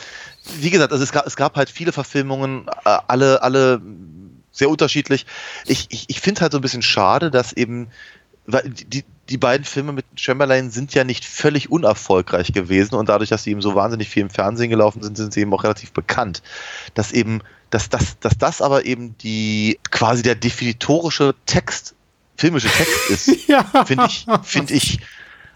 [0.59, 3.81] wie gesagt, also es gab, es gab halt viele Verfilmungen, äh, alle, alle
[4.51, 5.25] sehr unterschiedlich.
[5.65, 7.87] Ich, ich, ich finde halt so ein bisschen schade, dass eben,
[8.45, 13.29] weil die, die beiden Filme mit Chamberlain sind ja nicht völlig unerfolgreich gewesen und dadurch,
[13.29, 15.91] dass sie eben so wahnsinnig viel im Fernsehen gelaufen sind, sind sie eben auch relativ
[15.91, 16.41] bekannt.
[16.95, 21.93] Dass eben, dass das, dass das aber eben die quasi der definitorische Text,
[22.37, 23.63] filmische Text ist, Ja.
[23.85, 24.99] finde ich, finde ich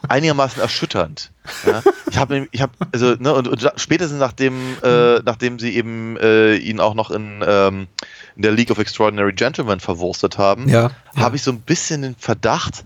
[0.08, 1.32] einigermaßen erschütternd.
[1.66, 1.82] Ja?
[2.12, 6.56] Ich habe, ich habe, also ne, und, und spätestens nachdem, äh, nachdem sie eben äh,
[6.56, 7.88] ihn auch noch in, ähm,
[8.36, 12.16] in der League of Extraordinary Gentlemen verwurstet haben, Ja, habe ich so ein bisschen den
[12.16, 12.84] Verdacht,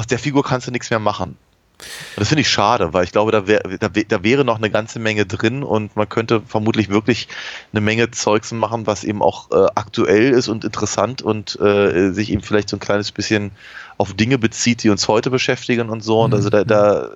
[0.00, 1.36] aus der Figur kannst du nichts mehr machen.
[1.80, 4.56] Und das finde ich schade, weil ich glaube, da, wär, da, wär- da wäre noch
[4.58, 7.28] eine ganze Menge drin und man könnte vermutlich wirklich
[7.72, 12.30] eine Menge Zeugs machen, was eben auch äh, aktuell ist und interessant und äh, sich
[12.32, 13.52] eben vielleicht so ein kleines bisschen
[13.96, 16.20] auf Dinge bezieht, die uns heute beschäftigen und so.
[16.22, 17.10] Und also da, da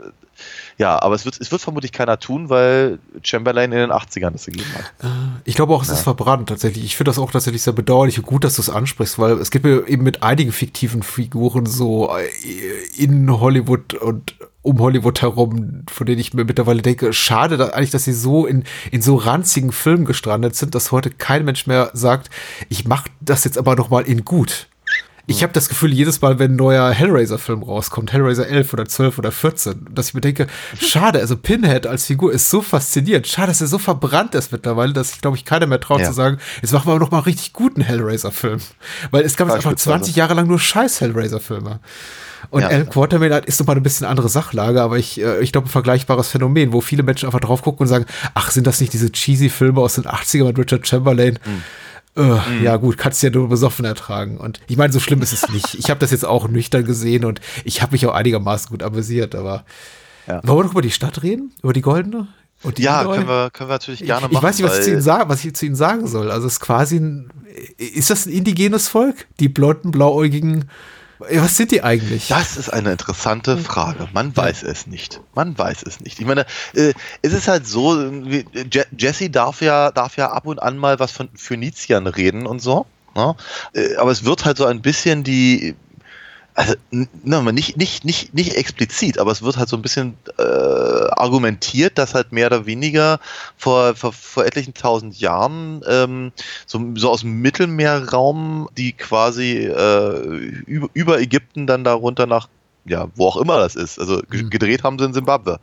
[0.79, 4.47] ja, aber es wird, es wird vermutlich keiner tun, weil Chamberlain in den 80ern das
[4.47, 5.11] gegeben hat.
[5.45, 6.85] Ich glaube auch, es ist verbrannt tatsächlich.
[6.85, 9.51] Ich finde das auch tatsächlich sehr bedauerlich und gut, dass du es ansprichst, weil es
[9.51, 15.85] gibt ja eben mit einigen fiktiven Figuren so äh, in Hollywood und um Hollywood herum,
[15.91, 19.17] von denen ich mir mittlerweile denke, schade da eigentlich, dass sie so in, in so
[19.17, 22.31] ranzigen Filmen gestrandet sind, dass heute kein Mensch mehr sagt,
[22.71, 24.69] ich mache das jetzt aber noch mal in gut.
[25.27, 29.19] Ich habe das Gefühl, jedes Mal, wenn ein neuer Hellraiser-Film rauskommt, Hellraiser 11 oder 12
[29.19, 30.47] oder 14, dass ich mir denke,
[30.79, 33.27] schade, also Pinhead als Figur ist so faszinierend.
[33.27, 36.07] Schade, dass er so verbrannt ist mittlerweile, dass ich, glaube ich, keiner mehr traut Ja.
[36.09, 38.59] zu sagen, jetzt machen wir aber noch mal einen richtig guten Hellraiser-Film.
[39.11, 39.99] Weil es gab jetzt einfach Beispielsweise.
[40.03, 41.81] 20 Jahre lang nur scheiß Hellraiser-Filme.
[42.51, 42.69] Und Ja.
[42.69, 45.71] Alan Quatermain hat- ist nochmal eine bisschen andere Sachlage, aber ich, äh, ich glaube, ein
[45.71, 48.05] vergleichbares Phänomen, wo viele Menschen einfach drauf gucken und sagen,
[48.35, 51.39] ach, sind das nicht diese cheesy Filme aus den 80ern mit Richard Chamberlain?
[51.43, 51.63] Hm.
[52.17, 54.39] Äh, Ja gut, kannst du ja nur besoffen ertragen.
[54.39, 55.75] Und ich meine, so schlimm ist es nicht.
[55.75, 59.35] Ich habe das jetzt auch nüchtern gesehen und ich habe mich auch einigermaßen gut amüsiert,
[59.35, 59.65] aber
[60.27, 60.41] Ja.
[60.45, 61.53] wollen wir noch über die Stadt reden?
[61.63, 62.29] Über die Goldene?
[62.63, 63.17] Und die Ja, Indoi?
[63.17, 64.37] können wir, können wir natürlich gerne ich, machen.
[64.37, 66.31] ich weiß nicht, was ich, zu ihnen sagen, was ich zu ihnen sagen soll.
[66.31, 67.31] Also es ist quasi ein,
[67.77, 69.27] ist das ein indigenes Volk?
[69.41, 70.71] Die blonden, blauäugigen,
[71.19, 72.29] was sind die eigentlich?
[72.29, 74.09] Das ist eine interessante Frage.
[74.13, 75.21] Man weiß es nicht.
[75.35, 76.19] Man weiß es nicht.
[76.21, 76.45] Ich meine,
[76.75, 76.93] äh,
[77.23, 77.97] es ist halt so,
[78.29, 82.47] wie- Je Jesse darf ja, darf ja ab und an mal was von Phöniziern reden
[82.47, 82.87] und so.
[83.15, 83.35] Ne?
[83.75, 85.77] Äh, Aber es wird halt so ein bisschen die,
[86.55, 90.17] also n- ne, nicht, nicht, nicht, nicht explizit, aber es wird halt so ein bisschen
[90.39, 93.19] äh, argumentiert, dass halt mehr oder weniger
[93.57, 96.33] vor, vor, vor etlichen tausend Jahren ähm,
[96.67, 100.19] so, so aus dem Mittelmeerraum, die quasi äh,
[100.67, 102.49] über, über Ägypten dann darunter nach,
[102.85, 105.59] ja, wo auch immer das ist, also ge- gedreht haben sie in Zimbabwe.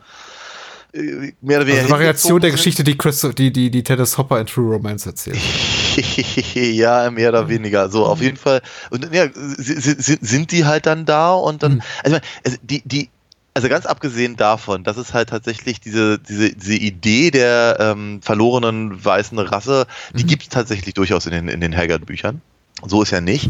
[0.94, 4.40] Äh, Mehr oder weniger Also Variation der Geschichte, die Chris, die, die, die Dennis Hopper
[4.40, 5.38] in True Romance erzählt.
[6.56, 7.90] ja, mehr oder weniger.
[7.90, 8.62] So, auf jeden Fall.
[8.90, 11.82] Und ja, si- si- si- sind die halt dann da und dann, Mhm.
[12.04, 13.10] also, also die, die,
[13.54, 19.04] also ganz abgesehen davon, dass es halt tatsächlich diese, diese, diese Idee der ähm, verlorenen
[19.04, 20.28] weißen Rasse, die Mhm.
[20.28, 22.42] gibt es tatsächlich durchaus in den, in den Haggard-Büchern.
[22.88, 23.50] So ist ja nicht.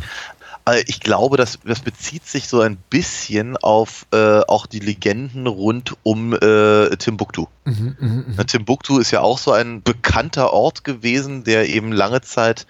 [0.66, 5.48] Äh, Ich glaube, das, das bezieht sich so ein bisschen auf äh, auch die Legenden
[5.48, 7.48] rund um äh, Timbuktu.
[7.66, 8.26] Mhm, mhm.
[8.38, 12.68] Na, Timbuktu ist ja auch so ein bekannter Ort gewesen, der eben lange Zeit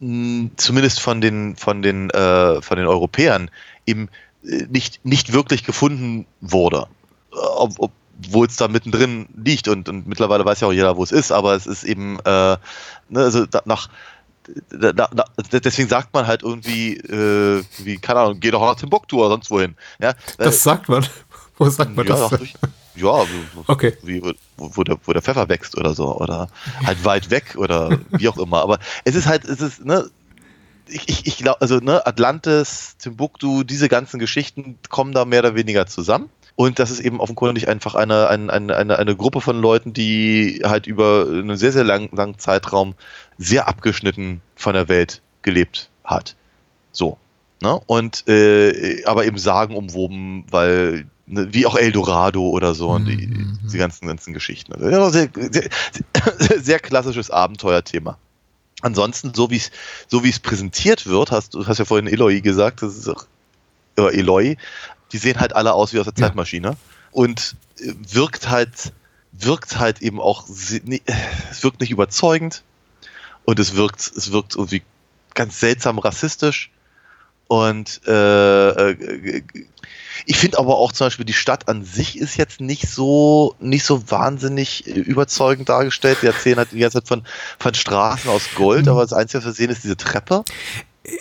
[0.00, 3.50] mh, zumindest von den von den äh, von den Europäern
[3.86, 4.08] eben
[4.44, 6.86] äh, nicht nicht wirklich gefunden wurde,
[7.32, 11.02] Äh, ob, obwohl es da mittendrin liegt und, und mittlerweile weiß ja auch jeder, wo
[11.04, 12.56] es ist, aber es ist eben äh,
[13.08, 13.88] ne, also da, nach
[14.70, 19.20] da, da, deswegen sagt man halt irgendwie, äh, wie, keine Ahnung, geh doch nach Timbuktu
[19.20, 19.76] oder sonst wohin.
[20.00, 21.06] Ja, Das sagt man.
[21.58, 22.30] Wo sagt man ja, das?
[22.30, 22.54] durch,
[22.96, 23.24] Ja,
[23.66, 23.96] Okay.
[24.02, 26.16] wie, wo, wo, der, wo der Pfeffer wächst oder so.
[26.16, 26.48] Oder
[26.84, 28.62] halt weit weg oder wie auch immer.
[28.62, 30.10] Aber es ist halt, es ist, ne,
[30.88, 35.54] ich, ich, ich glaube, also ne, Atlantis, Timbuktu, diese ganzen Geschichten kommen da mehr oder
[35.54, 36.28] weniger zusammen.
[36.54, 40.60] Und das ist eben offenkundig einfach eine, eine, eine, eine, eine Gruppe von Leuten, die
[40.64, 42.94] halt über einen sehr, sehr langen, langen Zeitraum
[43.38, 46.36] sehr abgeschnitten von der Welt gelebt hat.
[46.92, 47.16] So.
[47.62, 47.80] Ne?
[47.86, 53.58] Und äh, aber eben sagenumwoben, weil, ne, wie auch Eldorado oder so und die, Mhm.
[53.72, 54.72] die ganzen, ganzen Geschichten.
[54.74, 58.18] Also, sehr, sehr, sehr, klassisches Abenteuerthema.
[58.80, 59.70] Ansonsten, so wie es
[60.08, 63.26] so wie es präsentiert wird, hast du hast ja vorhin Eloy gesagt, das ist auch
[63.96, 64.56] äh, Eloy,
[65.12, 66.26] die sehen halt alle aus wie aus der Ja.
[66.26, 66.76] Zeitmaschine
[67.10, 68.92] und äh, wirkt halt
[69.32, 71.00] wirkt halt eben auch äh,
[71.50, 72.62] es wirkt nicht überzeugend
[73.44, 74.82] und es wirkt es wirkt irgendwie
[75.34, 76.70] ganz seltsam rassistisch
[77.48, 79.42] und äh, äh,
[80.26, 83.84] ich finde aber auch zum Beispiel die Stadt an sich ist jetzt nicht so nicht
[83.84, 86.18] so wahnsinnig äh, überzeugend dargestellt.
[86.22, 87.24] Die erzählen halt die ganze Zeit von,
[87.58, 90.44] von Straßen aus Gold, aber das Einzige, was wir sehen, ist diese Treppe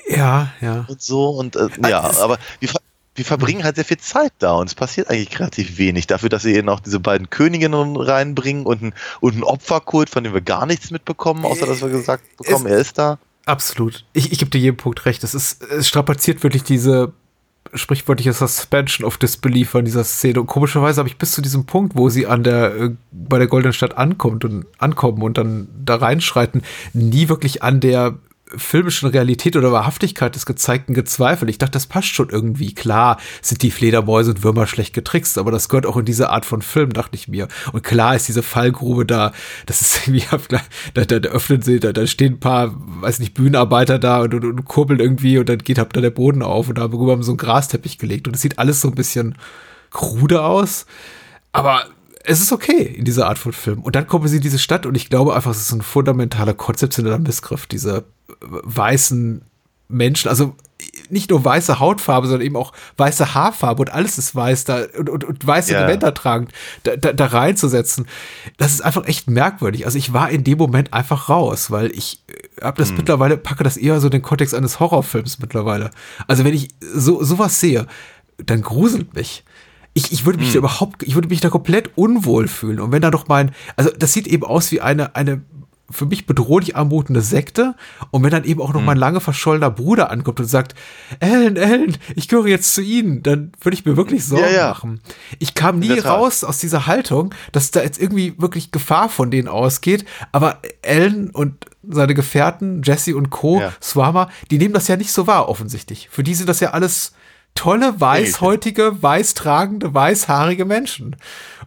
[0.08, 0.86] Ja, ja.
[0.88, 2.82] und so und äh, ja, es- aber wir, ver-
[3.16, 6.44] wir verbringen halt sehr viel Zeit da und es passiert eigentlich relativ wenig dafür, dass
[6.44, 10.42] sie eben auch diese beiden Königinnen reinbringen und ein, und ein Opferkult, von dem wir
[10.42, 13.20] gar nichts mitbekommen, außer dass wir gesagt bekommen, er ist da.
[13.46, 14.06] Absolut.
[14.14, 15.24] Ich, ich gebe dir jeden Punkt recht.
[15.24, 17.12] Es ist, es strapaziert wirklich diese
[17.74, 20.42] sprichwörtliche Suspension of Disbelief an dieser Szene.
[20.42, 23.48] Und komischerweise habe ich bis zu diesem Punkt, wo sie an der, äh, bei der
[23.48, 28.18] Goldenen Stadt ankommt und ankommen und dann da reinschreiten, nie wirklich an der
[28.56, 31.50] filmischen Realität oder Wahrhaftigkeit des Gezeigten gezweifelt.
[31.50, 32.74] Ich dachte, das passt schon irgendwie.
[32.74, 36.46] Klar sind die Fledermäuse und Würmer schlecht getrickst, aber das gehört auch in diese Art
[36.46, 37.48] von Film, dachte ich mir.
[37.72, 39.32] Und klar ist diese Fallgrube da,
[39.66, 40.26] das ist irgendwie,
[40.94, 44.34] da, da, da öffnen sie, da, da stehen ein paar, weiß nicht, Bühnenarbeiter da und,
[44.34, 47.24] und, und kurbeln irgendwie und dann geht hab da der Boden auf und darüber haben
[47.24, 49.36] sie so einen Grasteppich gelegt und es sieht alles so ein bisschen
[49.90, 50.86] krude aus.
[51.52, 51.86] Aber
[52.24, 53.82] es ist okay in dieser Art von Film.
[53.82, 56.54] Und dann kommen sie in diese Stadt und ich glaube einfach, es ist ein fundamentaler
[56.54, 57.98] konzeptioneller Missgriff, diese
[58.30, 59.42] äh, weißen
[59.88, 60.56] Menschen, also
[61.10, 65.10] nicht nur weiße Hautfarbe, sondern eben auch weiße Haarfarbe und alles ist weiß da und,
[65.10, 65.84] und, und weiße Ja.
[65.84, 66.52] Gewänder tragend,
[66.84, 68.08] da, da, da reinzusetzen.
[68.58, 69.86] Das ist einfach echt merkwürdig.
[69.86, 72.24] Also ich war in dem Moment einfach raus, weil ich
[72.62, 75.92] habe das mittlerweile, packe das eher so in den Kontext eines Horrorfilms mittlerweile.
[76.28, 77.86] Also wenn ich so sowas sehe,
[78.38, 79.44] dann gruselt mich.
[79.94, 82.80] Ich, ich würde mich da überhaupt, ich würde mich da komplett unwohl fühlen.
[82.80, 85.42] Und wenn da doch mein, also das sieht eben aus wie eine, eine
[85.92, 87.76] für mich bedrohlich anmutende Sekte.
[88.12, 90.74] Und wenn dann eben auch noch mein lange verschollener Bruder ankommt und sagt,
[91.20, 94.70] Ellen, Ellen, ich gehöre jetzt zu Ihnen, dann würde ich mir wirklich Sorgen Ja, ja.
[94.70, 95.02] machen.
[95.40, 99.48] Ich kam nie raus aus dieser Haltung, dass da jetzt irgendwie wirklich Gefahr von denen
[99.48, 100.06] ausgeht.
[100.32, 103.74] Aber Ellen und seine Gefährten, Jesse und Co., Ja.
[103.82, 106.08] Swama, die nehmen das ja nicht so wahr, offensichtlich.
[106.10, 107.14] Für die sind das ja alles
[107.56, 111.16] tolle, weißhäutige, weißtragende, weißhaarige Menschen.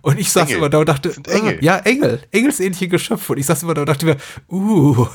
[0.02, 0.56] Und ich saß Engel.
[0.58, 1.58] immer da und dachte, Engel.
[1.60, 3.32] äh, ja, Engel, engelsähnliche Geschöpfe.
[3.32, 4.16] Und ich saß immer da und dachte mir,
[4.50, 5.06] uh,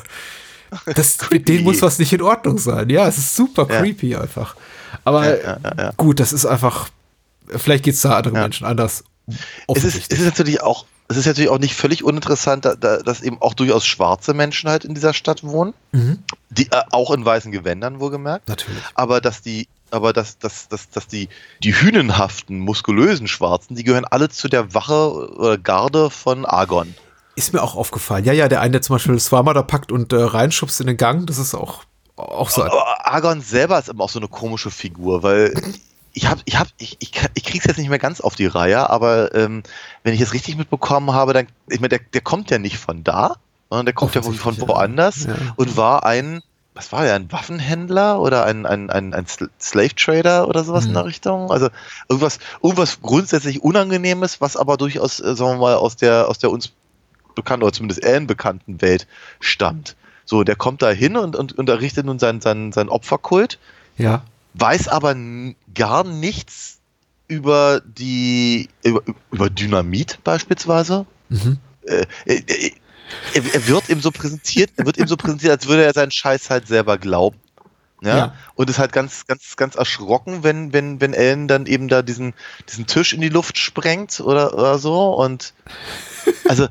[0.96, 2.90] das, mit denen muss was nicht in Ordnung sein.
[2.90, 3.82] Ja, es ist super Ja.
[3.82, 4.56] creepy einfach.
[5.04, 6.90] Aber Ja, ja, gut, das ist einfach,
[7.48, 8.40] vielleicht geht es da anderen.
[8.40, 9.04] Menschen anders.
[9.68, 12.98] Es ist, es ist natürlich auch, es ist natürlich auch nicht völlig uninteressant, da, da,
[12.98, 16.20] dass eben auch durchaus schwarze Menschen halt in dieser Stadt wohnen, Mhm.
[16.50, 18.48] die äh, auch in weißen Gewändern wohlgemerkt.
[18.48, 18.82] Natürlich.
[18.96, 21.30] aber dass die, aber dass, dass, dass, dass die,
[21.64, 26.96] die hünenhaften, muskulösen Schwarzen, die gehören alle zu der Wache oder Garde von Argon.
[27.36, 28.26] Ist mir auch aufgefallen.
[28.26, 30.98] Ja, ja, der eine, der zum Beispiel Swama da packt und äh, reinschubst in den
[30.98, 31.84] Gang, das ist auch,
[32.16, 32.64] auch so.
[32.64, 35.54] Aber Argon selber ist immer auch so eine komische Figur, weil
[36.14, 38.90] ich hab, ich hab, ich, ich, ich krieg's jetzt nicht mehr ganz auf die Reihe,
[38.90, 39.64] aber ähm,
[40.04, 43.04] wenn ich es richtig mitbekommen habe, dann, ich meine, der, der kommt ja nicht von
[43.04, 43.36] da,
[43.70, 44.68] sondern der kommt ja von Offensichtlich, ja.
[44.68, 45.36] woanders Ja.
[45.56, 46.42] und war ein,
[46.80, 50.86] was war der, ein Waffenhändler oder ein, ein, ein, ein Sl- Slave Trader oder sowas
[50.86, 50.96] in Mhm.
[50.96, 51.52] der Richtung?
[51.52, 51.68] Also
[52.08, 56.52] irgendwas, irgendwas grundsätzlich Unangenehmes, was aber durchaus, äh, sagen wir mal, aus der, aus der
[56.52, 56.72] uns
[57.36, 59.08] bekannten oder zumindest allen bekannten Welt
[59.42, 59.98] stammt.
[60.24, 63.60] So, der kommt da hin und, und, und errichtet nun seinen, seinen, seinen Opferkult,
[63.98, 64.24] Ja.
[64.54, 65.18] weiß aber
[65.76, 66.80] gar nichts
[67.28, 69.02] über die, über,
[69.32, 71.06] über Dynamit beispielsweise.
[71.28, 71.58] Mhm.
[71.86, 72.72] Äh, äh, äh,
[73.34, 76.12] er, er wird ihm so präsentiert, er wird ihm so präsentiert, als würde er seinen
[76.12, 77.40] Scheiß halt selber glauben.
[78.02, 78.18] Ja?
[78.18, 78.34] Ja.
[78.56, 82.34] Und ist halt ganz, ganz, ganz erschrocken, wenn, wenn, wenn Ellen dann eben da diesen,
[82.70, 85.14] diesen Tisch in die Luft sprengt oder, oder so.
[85.16, 85.54] Und
[86.48, 86.68] also,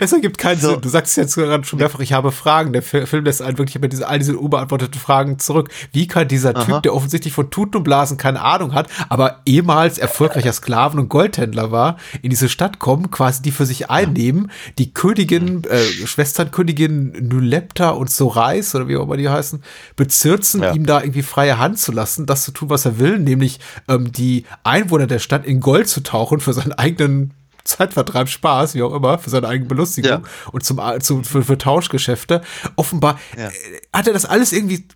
[0.00, 0.70] Es ergibt keinen So.
[0.72, 0.80] Sinn.
[0.80, 2.72] Du sagst jetzt gerade schon mehrfach, ich habe Fragen.
[2.72, 5.70] Der Fi- Film lässt einen wirklich immer diese, all diese unbeantworteten Fragen zurück.
[5.92, 6.64] Wie kann dieser Aha.
[6.64, 11.08] Typ, der offensichtlich von Tuten und Blasen keine Ahnung hat, aber ehemals erfolgreicher Sklaven- und
[11.08, 17.28] Goldhändler war, in diese Stadt kommen, quasi die für sich einnehmen, die Königin, äh, Schwesternkönigin
[17.28, 19.62] Nylepta und Sorais, oder wie auch immer die heißen,
[19.96, 20.71] bezirzen, Ja.
[20.74, 24.12] Ihm da irgendwie freie Hand zu lassen, das zu tun, was er will, nämlich ähm,
[24.12, 28.92] die Einwohner der Stadt in Gold zu tauchen für seinen eigenen Zeitvertreib, Spaß, wie auch
[28.92, 30.22] immer, für seine eigene Belustigung Ja.
[30.50, 32.42] und zum, zu, für, für Tauschgeschäfte.
[32.76, 33.48] Offenbar Ja.
[33.48, 33.52] äh,
[33.92, 34.86] hat er das alles irgendwie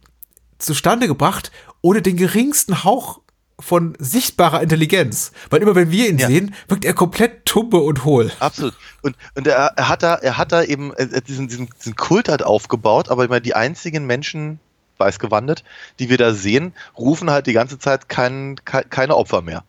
[0.58, 1.52] zustande gebracht,
[1.82, 3.20] ohne den geringsten Hauch
[3.60, 5.32] von sichtbarer Intelligenz.
[5.48, 6.26] Weil immer wenn wir ihn Ja.
[6.26, 8.30] sehen, wirkt er komplett tumbe und hohl.
[8.40, 8.74] Absolut.
[9.02, 12.28] Und, und er, er hat da, er hat da eben äh, diesen, diesen, diesen Kult
[12.28, 14.58] halt aufgebaut, aber immer die einzigen Menschen,
[14.98, 15.64] weiß gewandet,
[15.98, 19.64] die wir da sehen, rufen halt die ganze Zeit kein, ke- keine Opfer mehr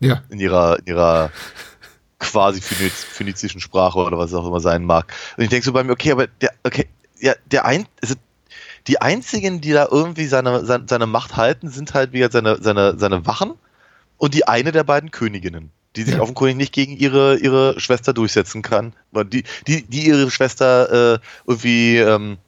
[0.00, 0.22] Ja.
[0.28, 1.30] in ihrer, in ihrer
[2.18, 5.12] quasi phöniz, phönizischen Sprache oder was es auch immer sein mag.
[5.36, 6.86] Und ich denke so bei mir, okay, aber der, okay,
[7.20, 8.14] ja, der ein, also
[8.86, 12.98] die einzigen, die da irgendwie seine, seine, seine Macht halten, sind halt wieder seine, seine,
[12.98, 13.52] seine Wachen
[14.18, 16.20] und die eine der beiden Königinnen, die sich Ja.
[16.20, 18.92] offenkundig nicht gegen ihre, ihre Schwester durchsetzen kann.
[19.12, 22.38] Die, die, die ihre Schwester äh, irgendwie ähm,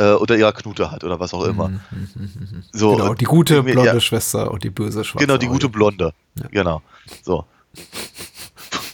[0.00, 1.70] äh, unter ihrer Knute hat oder was auch immer.
[2.72, 4.00] So, Genau, die gute blonde ja.
[4.00, 5.26] Schwester und die böse Schwester.
[5.26, 6.12] Genau, die gute Blonde.
[6.40, 6.48] Ja.
[6.50, 6.82] Genau.
[7.22, 7.44] So.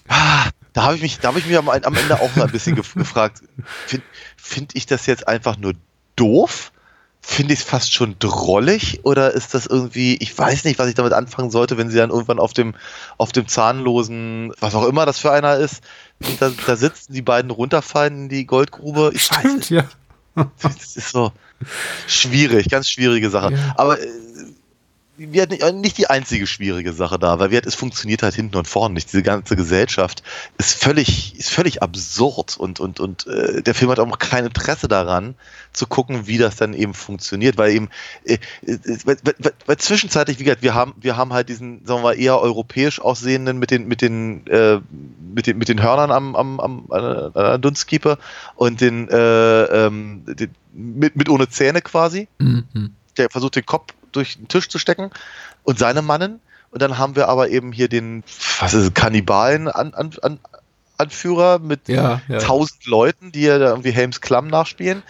[0.09, 2.51] Ah, Da habe ich mich, da habe ich mich am, am Ende auch so ein
[2.51, 3.43] bisschen gef gefragt,
[3.87, 4.05] finde
[4.37, 5.73] find ich das jetzt einfach nur
[6.17, 6.73] doof?
[7.29, 10.95] Finde ich es fast schon drollig oder ist das irgendwie, ich weiß nicht, was ich
[10.95, 12.75] damit anfangen sollte, wenn sie dann irgendwann auf dem,
[13.19, 15.83] auf dem zahnlosen, was auch immer das für einer ist,
[16.39, 19.11] da, da sitzen, die beiden runterfallen in die Goldgrube.
[19.13, 19.71] Ich weiß Stimmt, nicht.
[19.71, 19.85] ja.
[20.63, 21.33] Das ist so
[22.07, 23.55] schwierig, ganz schwierige Sache.
[23.55, 23.75] Ja.
[23.77, 24.07] Aber äh,
[25.19, 28.69] wir hatten nicht, die einzige schwierige Sache da, weil wir, es funktioniert halt hinten und
[28.69, 29.13] vorne nicht.
[29.13, 30.23] Diese ganze Gesellschaft
[30.59, 34.89] ist völlig, ist völlig absurd und, und, und äh, der Film hat auch kein Interesse
[34.89, 35.35] daran,
[35.73, 37.89] zu gucken, wie das dann eben funktioniert, weil eben,
[38.25, 42.01] äh, äh, weil, weil, weil zwischenzeitlich, wie gesagt, wir haben, wir haben halt diesen, sagen
[42.01, 44.81] wir mal, eher europäisch aussehenden mit den, mit den, äh,
[45.35, 48.19] mit den, mit den Hörnern am, am, am an der Dunstkeeper
[48.55, 52.95] und den, äh, ähm, den mit, mit ohne Zähne quasi Mhm.
[53.17, 55.11] der versucht den Kopf durch den Tisch zu stecken
[55.65, 56.41] und seine Mannen.
[56.71, 58.25] Und dann haben wir aber eben hier den,
[58.61, 60.41] was ist es, Kannibalen an, an, an,
[60.99, 62.39] Anführer mit Ja, ja.
[62.39, 65.03] tausend Leuten, die ja da irgendwie Helms Klamm nachspielen.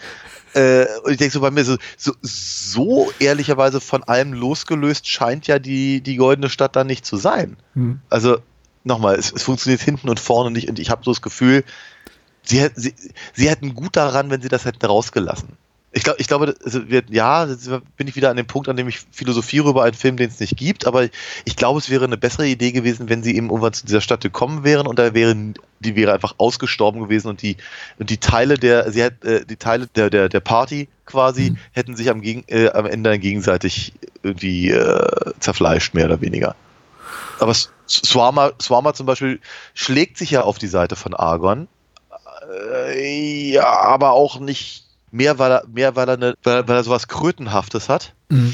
[0.53, 5.47] Äh, und ich denke so bei mir, so, so, so ehrlicherweise von allem losgelöst scheint
[5.47, 7.57] ja die, die goldene Stadt da nicht zu sein.
[7.73, 7.99] Mhm.
[8.09, 8.39] Also
[8.83, 11.63] nochmal, es, es funktioniert hinten und vorne nicht und ich habe so das Gefühl,
[12.43, 12.95] sie, sie,
[13.33, 15.57] sie hätten gut daran, wenn sie das hätten rausgelassen.
[15.93, 17.47] Ich, glaub, ich glaube, also wir, ja,
[17.95, 20.39] bin ich wieder an dem Punkt, an dem ich philosophiere über einen Film, den es
[20.39, 21.07] nicht gibt, aber
[21.45, 24.21] ich glaube, es wäre eine bessere Idee gewesen, wenn sie eben irgendwann zu dieser Stadt
[24.21, 27.55] gekommen wären und da wären, die wäre einfach ausgestorben gewesen und die,
[27.99, 31.95] und die Teile der, sie hat, äh, die Teile der, der, der Party quasi hätten
[31.95, 36.55] sich am, Gegen, äh, am Ende dann gegenseitig irgendwie äh, zerfleischt, mehr oder weniger.
[37.39, 37.53] Aber
[37.87, 39.39] Swarma, Swarma zum Beispiel
[39.73, 41.67] schlägt sich ja auf die Seite von Argon.
[42.51, 46.83] Äh, ja, aber auch nicht mehr, weil er, mehr, weil er, eine, weil, weil er
[46.83, 48.13] sowas Krötenhaftes hat.
[48.29, 48.53] Mhm.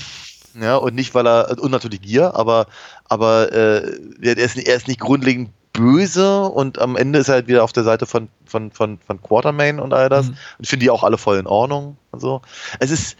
[0.61, 2.67] Ja, und nicht, weil er, und natürlich Gier, aber,
[3.05, 7.35] aber äh, er, ist, nicht- er ist nicht grundlegend böse und am Ende ist er
[7.35, 10.27] halt wieder auf der Seite von, von, von, von Quartermain und all das.
[10.27, 10.31] Mhm.
[10.31, 12.43] Und ich finde die auch alle voll in Ordnung und so.
[12.79, 13.17] Es ist,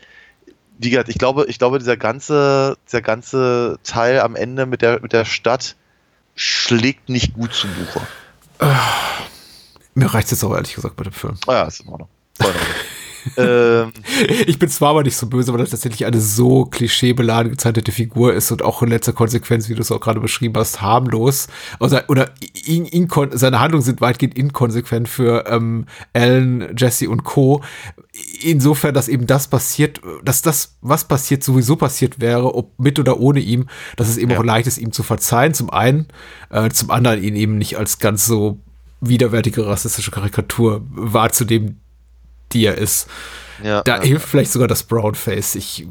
[0.78, 5.02] wie gesagt, ich glaube, ich glaube, dieser ganze, dieser ganze Teil am Ende mit der,
[5.02, 5.76] mit der Stadt
[6.36, 8.02] schlägt nicht gut zu Buche.
[9.96, 11.38] Mir reicht es jetzt auch ehrlich gesagt bei dem Film.
[11.48, 12.10] Ah ja, ist in Ordnung.
[12.40, 12.76] Voll in Ordnung.
[13.38, 13.92] ähm,
[14.46, 18.34] Ich bin zwar aber nicht so böse, weil das tatsächlich eine so klischeebeladen gezeichnete Figur
[18.34, 21.48] ist und auch in letzter Konsequenz, wie du es auch gerade beschrieben hast, harmlos.
[21.80, 22.32] Also, oder
[22.66, 27.62] in, in, seine Handlungen sind weitgehend inkonsequent für ähm, Alan, Jesse und Co.
[28.42, 33.20] Insofern, dass eben das passiert, dass das, was passiert, sowieso passiert wäre, ob mit oder
[33.20, 34.40] ohne ihm, dass es eben Ja.
[34.40, 36.08] auch leicht ist, ihm zu verzeihen, zum einen,
[36.50, 38.60] äh, zum anderen ihn eben nicht als ganz so
[39.02, 41.82] widerwärtige rassistische Karikatur wahrzunehmen,
[42.54, 43.08] die er ist.
[43.64, 44.02] ja, Da ja.
[44.04, 45.56] hilft vielleicht sogar das Brownface.
[45.56, 45.88] Ich äh,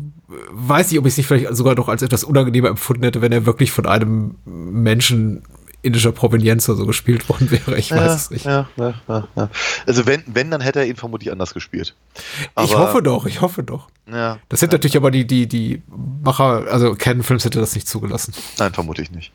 [0.50, 3.32] weiß nicht, ob ich es nicht vielleicht sogar noch als etwas unangenehmer empfunden hätte, wenn
[3.32, 5.42] er wirklich von einem Menschen
[5.84, 7.76] indischer Provenienz oder so gespielt worden wäre.
[7.76, 8.44] Ich weiß ja, es nicht.
[8.44, 9.48] Ja, ja.
[9.84, 11.96] Also wenn, wenn, dann hätte er ihn vermutlich anders gespielt.
[12.14, 13.88] ich Aber- hoffe doch, ich hoffe doch.
[14.08, 15.82] Ja, Das hätte natürlich aber die, die, die
[16.22, 18.32] Macher, also Canon Films hätte das nicht zugelassen.
[18.58, 19.32] Nein, vermute ich nicht.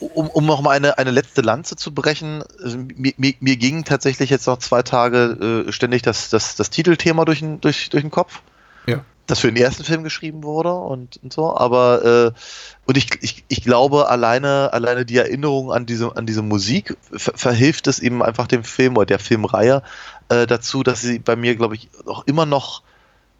[0.00, 3.84] Um, um noch mal eine, eine letzte Lanze zu brechen, also mir, mir, mir ging
[3.84, 8.04] tatsächlich jetzt noch zwei Tage äh, ständig das, das, das Titelthema durch den, durch, durch
[8.04, 8.40] den Kopf,
[8.86, 9.04] Ja.
[9.26, 12.38] das für den ersten Film geschrieben wurde und, und so, aber äh,
[12.86, 17.32] und ich, ich, ich glaube, alleine, alleine die Erinnerung an diese, an diese Musik ver
[17.34, 19.82] verhilft es eben einfach dem Film oder der Filmreihe
[20.28, 22.82] äh, dazu, dass sie bei mir, glaube ich, auch immer noch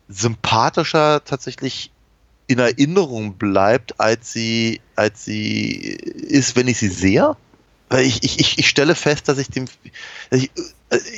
[0.08, 1.92] sympathischer tatsächlich
[2.48, 7.36] in Erinnerung bleibt, als sie, als sie ist, wenn ich sie sehe.
[7.90, 9.66] Weil ich, ich, ich, stelle fest, dass ich dem.
[10.30, 10.50] dass Ich,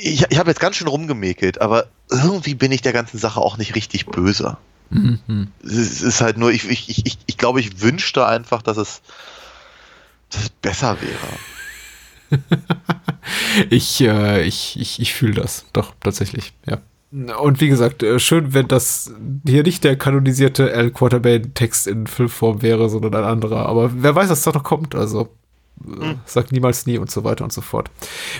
[0.01, 3.57] ich, ich habe jetzt ganz schön rumgemäkelt, aber irgendwie bin ich der ganzen Sache auch
[3.57, 4.57] nicht richtig böse.
[4.89, 5.47] Mhm.
[5.63, 9.01] Es ist halt nur, ich, ich, ich, ich- ich glaube, ich wünschte einfach, dass es,
[10.29, 12.41] dass es besser wäre.
[13.69, 15.65] ich, äh, ich, ich, ich fühle das.
[15.73, 16.81] Doch, tatsächlich, ja.
[17.11, 19.13] Und wie gesagt, äh, schön, wenn das
[19.45, 23.65] hier nicht der kanonisierte Al Quartermain-Text in Filmform wäre, sondern ein anderer.
[23.65, 24.95] Aber wer weiß, was da noch kommt.
[24.95, 25.29] Also
[25.83, 26.19] hm.
[26.25, 27.89] sagt niemals nie und so weiter und so fort.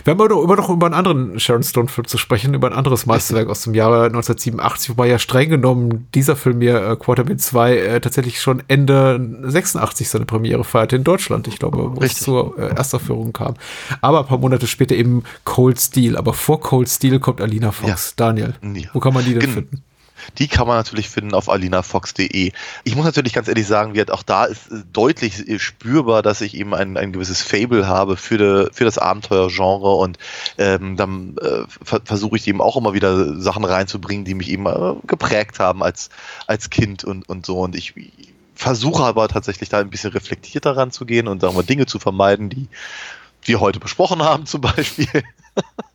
[0.04, 3.06] Wir haben aber immer noch über einen anderen Sharon Stone-Film zu sprechen, über ein anderes
[3.06, 7.78] Meisterwerk aus dem Jahre 1987, wobei ja streng genommen dieser Film hier, äh, Quartermain 2,
[7.78, 12.20] äh, tatsächlich schon Ende 86 seine Premiere feierte in Deutschland, ich glaube, wo Richtig.
[12.20, 13.56] es zur äh, Erstaufführung kam.
[14.02, 18.16] Aber ein paar Monate später eben Cold Steel, aber vor Cold Steel kommt Alina Fox.
[18.18, 18.28] Ja.
[18.28, 18.90] Daniel, ja.
[18.94, 19.84] wo kann man die denn Gen finden?
[20.38, 22.52] Die kann man natürlich finden auf alinafox.de.
[22.84, 26.98] Ich muss natürlich ganz ehrlich sagen, auch da ist deutlich spürbar, dass ich eben ein,
[26.98, 30.18] ein gewisses Fable habe für, de, für das Abenteuergenre und
[30.58, 34.66] ähm, dann äh, ver versuche ich eben auch immer wieder Sachen reinzubringen, die mich eben
[34.66, 36.10] äh, geprägt haben als,
[36.48, 37.60] als Kind und, und so.
[37.60, 37.94] Und ich
[38.56, 42.68] versuche aber tatsächlich da ein bisschen reflektierter ranzugehen und sagen wir Dinge zu vermeiden, die
[43.44, 45.08] wir heute besprochen haben zum Beispiel.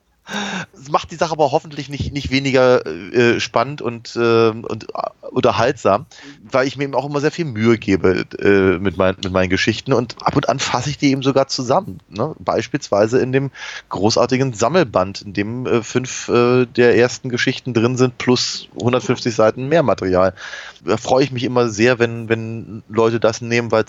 [0.72, 5.27] Es macht die Sache aber hoffentlich nicht, nicht weniger äh, spannend und, äh, und äh,
[5.31, 6.07] unterhaltsam,
[6.43, 9.51] weil ich mir eben auch immer sehr viel Mühe gebe äh, mit, mein, mit meinen
[9.51, 12.01] Geschichten und ab und an fasse ich die eben sogar zusammen.
[12.09, 12.35] Ne?
[12.41, 13.51] Beispielsweise in dem
[13.89, 19.68] großartigen Sammelband, in dem äh, fünf äh, der ersten Geschichten drin sind, plus 150 Seiten
[19.68, 20.35] mehr Material.
[20.85, 23.85] Da freue ich mich immer sehr, wenn, wenn Leute das nehmen, weil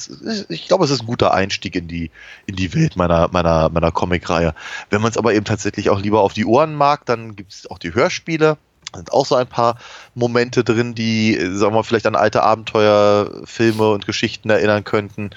[0.49, 2.11] ich glaube, es ist ein guter Einstieg in die,
[2.45, 4.53] in die Welt meiner, meiner, meiner Comic-Reihe.
[4.89, 7.71] Wenn man es aber eben tatsächlich auch lieber auf die Ohren mag, dann gibt es
[7.71, 8.57] auch die Hörspiele.
[8.91, 9.77] Da sind auch so ein paar
[10.13, 15.31] Momente drin, die, sagen wir mal, vielleicht an alte Abenteuerfilme und Geschichten erinnern könnten.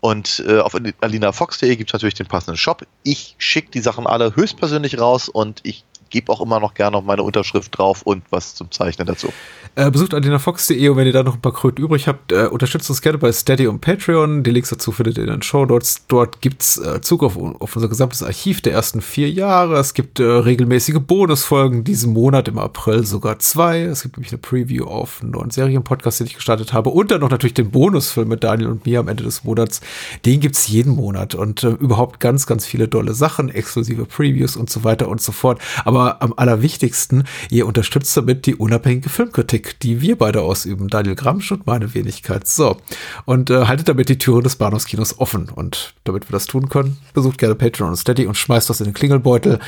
[0.00, 2.86] Und äh, auf alinafox.de gibt es natürlich den passenden Shop.
[3.02, 5.84] Ich schicke die Sachen alle höchstpersönlich raus und ich
[6.14, 9.32] gebe auch immer noch gerne noch meine Unterschrift drauf und was zum Zeichnen dazu.
[9.74, 12.88] Äh, besucht adinafox.de und wenn ihr da noch ein paar Kröten übrig habt, äh, unterstützt
[12.88, 14.44] uns gerne bei Steady und Patreon.
[14.44, 16.06] Die Links dazu findet ihr in den Show Notes.
[16.06, 19.76] Dort gibt's äh, Zugriff auf, auf, unser gesamtes Archiv der ersten vier Jahre.
[19.76, 23.82] Es gibt äh, regelmäßige Bonusfolgen, diesen Monat im April sogar zwei.
[23.82, 26.90] Es gibt nämlich eine Preview auf einen neuen Serienpodcast, den ich gestartet habe.
[26.90, 29.80] Und dann noch natürlich den Bonusfilm mit Daniel und mir am Ende des Monats.
[30.24, 34.70] Den gibt's jeden Monat und äh, überhaupt ganz, ganz viele tolle Sachen, exklusive Previews und
[34.70, 35.60] so weiter und so fort.
[35.84, 41.14] Aber am allerwichtigsten, ihr unterstützt damit die unabhängige Filmkritik Kritik, die wir beide ausüben, Daniel
[41.14, 42.46] Gramsch und meine Wenigkeit.
[42.46, 42.76] So.
[43.24, 45.48] Und äh, haltet damit die Türen des Bahnhofskinos offen.
[45.48, 48.86] Und damit wir das tun können, besucht gerne Patreon und Steady und schmeißt das in
[48.86, 49.58] den Klingelbeutel.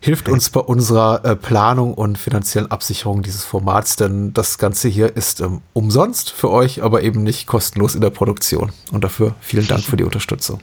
[0.00, 5.14] Hilft uns bei unserer äh, Planung und finanziellen Absicherung dieses Formats, denn das Ganze hier
[5.14, 8.72] ist ähm, umsonst für euch, aber eben nicht kostenlos in der Produktion.
[8.90, 10.60] Und dafür vielen Dank für die Unterstützung.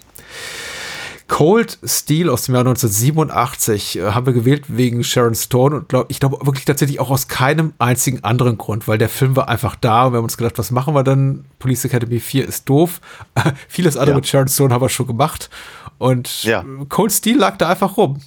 [1.28, 6.10] Cold Steel aus dem Jahr 1987 äh, haben wir gewählt wegen Sharon Stone und glaub,
[6.10, 9.76] ich glaube wirklich tatsächlich auch aus keinem einzigen anderen Grund, weil der Film war einfach
[9.76, 11.46] da und wir haben uns gedacht, was machen wir dann?
[11.60, 13.02] Police Academy 4 ist doof.
[13.68, 14.16] Vieles andere ja.
[14.16, 15.50] mit Sharon Stone haben wir schon gemacht
[15.98, 16.64] und ja.
[16.88, 18.22] Cold Steel lag da einfach rum.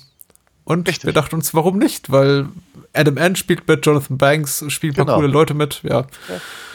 [0.64, 1.06] Und Richtig.
[1.06, 2.12] wir dachten uns, warum nicht?
[2.12, 2.46] Weil
[2.92, 3.34] Adam N.
[3.34, 5.16] spielt mit, Jonathan Banks spielt ein paar genau.
[5.16, 5.82] coole Leute mit.
[5.82, 6.06] Ja.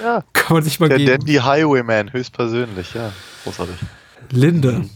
[0.01, 0.23] ja.
[0.33, 1.19] Kann man sich mal Der geben.
[1.19, 3.13] Dandy Highwayman, höchstpersönlich, ja.
[3.43, 3.75] Großartig.
[4.31, 4.71] Linde.
[4.71, 4.89] Mhm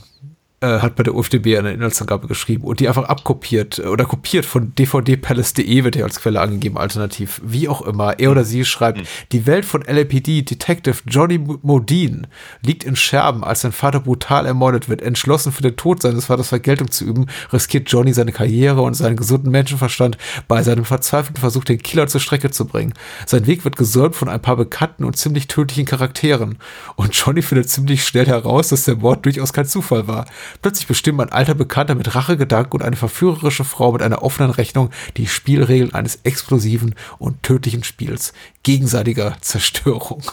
[0.62, 4.46] äh, hat bei der UFDB eine Inhaltsangabe geschrieben und die einfach abkopiert äh, oder kopiert
[4.46, 8.20] von dvdpalace.de wird ja als Quelle angegeben, alternativ, wie auch immer.
[8.20, 9.04] Er oder sie schreibt, mhm.
[9.32, 12.24] die Welt von LAPD Detective Johnny Modine
[12.62, 15.02] liegt in Scherben, als sein Vater brutal ermordet wird.
[15.02, 19.16] Entschlossen für den Tod seines Vaters Vergeltung zu üben, riskiert Johnny seine Karriere und seinen
[19.16, 22.94] gesunden Menschenverstand bei seinem verzweifelten Versuch, den Killer zur Strecke zu bringen.
[23.26, 26.58] Sein Weg wird gesäumt von ein paar bekannten und ziemlich tödlichen Charakteren.
[26.96, 30.26] Und Johnny findet ziemlich schnell heraus, dass der Mord durchaus kein Zufall war.
[30.62, 34.90] Plötzlich bestimmen ein alter Bekannter mit Rachegedanken und eine verführerische Frau mit einer offenen Rechnung
[35.18, 38.34] die Spielregeln eines explosiven und tödlichen Spiels
[38.64, 40.24] gegenseitiger Zerstörung.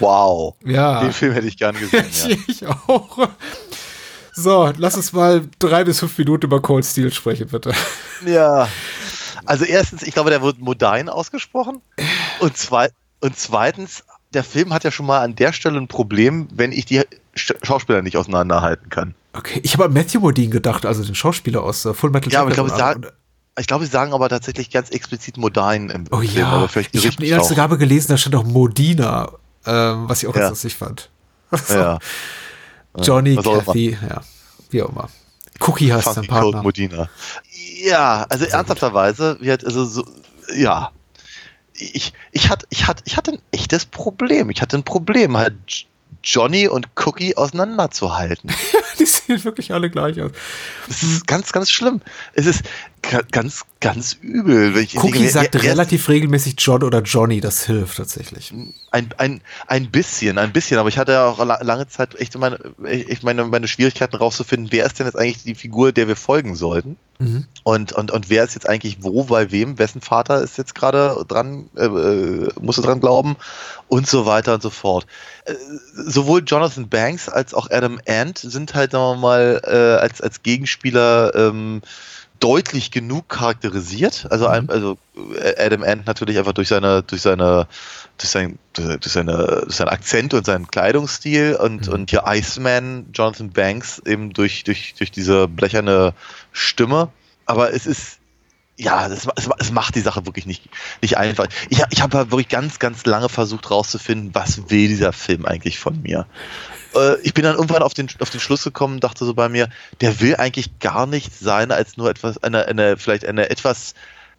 [0.00, 0.54] Wow.
[0.64, 1.00] Ja.
[1.00, 2.06] Den Film hätte ich gern gesehen.
[2.28, 2.36] Ja.
[2.48, 3.28] ich auch.
[4.32, 7.72] So, lass uns mal drei bis fünf Minuten über Cold Steel sprechen, bitte.
[8.26, 8.68] Ja.
[9.46, 11.80] Also erstens, ich glaube, der wird Modine ausgesprochen.
[12.40, 12.90] Und, zwei,
[13.20, 16.84] und zweitens, der Film hat ja schon mal an der Stelle ein Problem, wenn ich
[16.86, 17.02] die
[17.34, 19.14] Schauspieler nicht auseinanderhalten kann.
[19.32, 22.40] Okay, ich habe an Matthew Modine gedacht, also den Schauspieler aus uh, Full Metal Ja,
[22.42, 23.06] aber ich glaube, sie sagen,
[23.58, 26.32] ich glaube, sie sagen aber tatsächlich ganz explizit Modine im oh, Film.
[26.32, 26.48] Ja.
[26.48, 29.32] Aber vielleicht ich habe eine Inhaltsangabe gelesen, da stand auch Modina,
[29.66, 30.42] ähm, was ich auch ja.
[30.42, 31.10] ganz lustig fand.
[31.50, 31.74] so.
[31.74, 31.98] Ja.
[32.96, 34.22] Johnny, Kathy, ja,
[34.70, 35.08] wie auch immer.
[35.60, 36.52] Cookie heißt sein Partner.
[36.52, 37.08] Cold Modina.
[37.82, 40.04] Ja, also Sehr ernsthafterweise, wird also so,
[40.56, 40.90] ja,
[41.74, 44.50] ich, ich, hatte, ich, hatte, ich hatte ein echtes Problem.
[44.50, 45.86] Ich hatte ein Problem, halt
[46.24, 48.50] Johnny und Cookie auseinanderzuhalten.
[48.98, 50.32] Die sehen wirklich alle gleich aus.
[50.88, 52.00] Das ist ganz, ganz schlimm.
[52.34, 52.62] Es ist
[53.02, 54.74] ga- ganz, ganz übel.
[54.74, 58.52] Wenn ich Cookie denke, sagt relativ regelmäßig John oder Johnny, das hilft tatsächlich.
[58.90, 62.36] Ein, ein, ein bisschen, ein bisschen, aber ich hatte ja auch la- lange Zeit echt
[62.38, 66.16] meine, ich meine, meine Schwierigkeiten rauszufinden, wer ist denn jetzt eigentlich die Figur, der wir
[66.16, 66.96] folgen sollten?
[67.20, 67.46] Mhm.
[67.62, 71.24] Und, und, und wer ist jetzt eigentlich wo, bei wem, wessen Vater ist jetzt gerade
[71.28, 73.36] dran, äh, äh, musste dran glauben
[73.86, 75.06] und so weiter und so fort.
[75.44, 75.54] Äh,
[75.94, 80.42] sowohl Jonathan Banks als auch Adam Ant sind halt, sagen wir mal, äh, als, als
[80.42, 81.82] Gegenspieler ähm,
[82.40, 84.26] deutlich genug charakterisiert.
[84.30, 84.98] Also, ein, also
[85.36, 87.66] äh, Adam Ant natürlich einfach durch seine, durch seine,
[88.18, 93.50] durch sein, durch seine, durch seinen Akzent und seinen Kleidungsstil und, und hier Iceman, Jonathan
[93.50, 96.12] Banks eben durch, durch, durch diese blecherne
[96.52, 97.08] Stimme.
[97.46, 98.18] Aber es ist,
[98.76, 100.68] ja, es, es, es macht die Sache wirklich nicht,
[101.00, 101.46] nicht einfach.
[101.70, 105.78] Ich, ich habe halt wirklich ganz, ganz lange versucht rauszufinden, was will dieser Film eigentlich
[105.78, 106.26] von mir.
[106.94, 109.68] Äh, ich bin dann irgendwann auf den, auf den Schluss gekommen, dachte so bei mir,
[110.00, 113.94] der will eigentlich gar nicht sein als nur etwas, eine, eine, vielleicht eine etwas,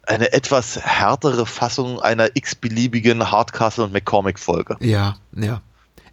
[0.06, 4.76] eine etwas härtere Fassung einer x-beliebigen Hardcastle und McCormick-Folge.
[4.80, 5.60] Ja, ja.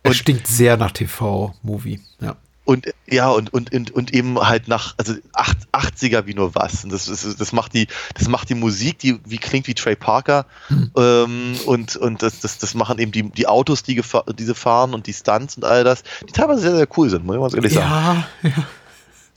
[0.04, 2.00] Es Und- stinkt sehr nach TV-Movie.
[2.20, 2.36] Ja.
[2.66, 6.86] Und ja, und, und, und, und eben halt nach, also acht- 80er wie nur was.
[6.86, 9.96] Und das, das, das macht die, das macht die Musik, die wie klingt wie Trey
[9.98, 10.46] Parker.
[10.96, 14.02] Ähm, und und das, das, das machen eben die, die Autos, die
[14.38, 17.36] diese fahren und die Stunts und all das, die teilweise sehr, sehr cool sind, muss
[17.36, 18.26] ich mal ehrlich sagen.
[18.44, 18.68] Ja, ja.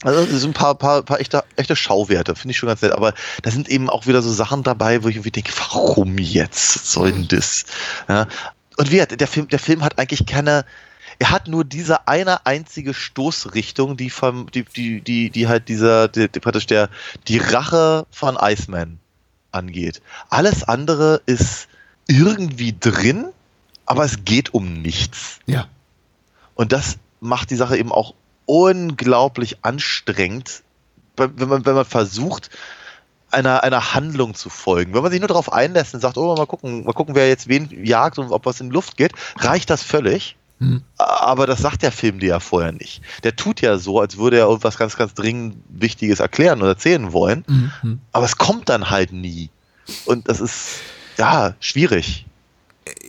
[0.03, 2.91] Also es sind ein paar, paar, paar echte, echte Schauwerte, finde ich schon ganz nett.
[2.91, 6.91] Aber da sind eben auch wieder so Sachen dabei, wo ich irgendwie denke, warum jetzt?
[6.91, 7.65] Soll denn das?
[8.07, 8.27] Ja.
[8.77, 10.65] Und wie der Film, der Film hat eigentlich keine,
[11.19, 16.07] er hat nur diese eine einzige Stoßrichtung, die vom, die, die, die, die halt dieser,
[16.07, 16.89] die, die, praktisch der,
[17.27, 18.99] die Rache von Iceman
[19.51, 20.01] angeht.
[20.29, 21.67] Alles andere ist
[22.07, 23.25] irgendwie drin,
[23.85, 25.39] aber es geht um nichts.
[25.45, 25.67] ja.
[26.55, 28.15] Und das macht die Sache eben auch
[28.47, 30.63] unglaublich anstrengend,
[31.15, 32.49] wenn man, wenn man versucht,
[33.29, 34.93] einer, einer Handlung zu folgen.
[34.93, 37.47] Wenn man sich nur darauf einlässt und sagt, oh, mal gucken, mal gucken, wer jetzt
[37.47, 40.36] wen jagt und ob was in die Luft geht, reicht das völlig.
[40.59, 40.81] Hm.
[40.97, 43.01] Aber das sagt der Film dir ja vorher nicht.
[43.23, 47.13] Der tut ja so, als würde er irgendwas ganz, ganz dringend Wichtiges erklären oder erzählen
[47.13, 47.45] wollen.
[47.47, 47.99] Mhm.
[48.11, 49.49] Aber es kommt dann halt nie.
[50.05, 50.79] Und das ist,
[51.17, 52.25] ja, schwierig.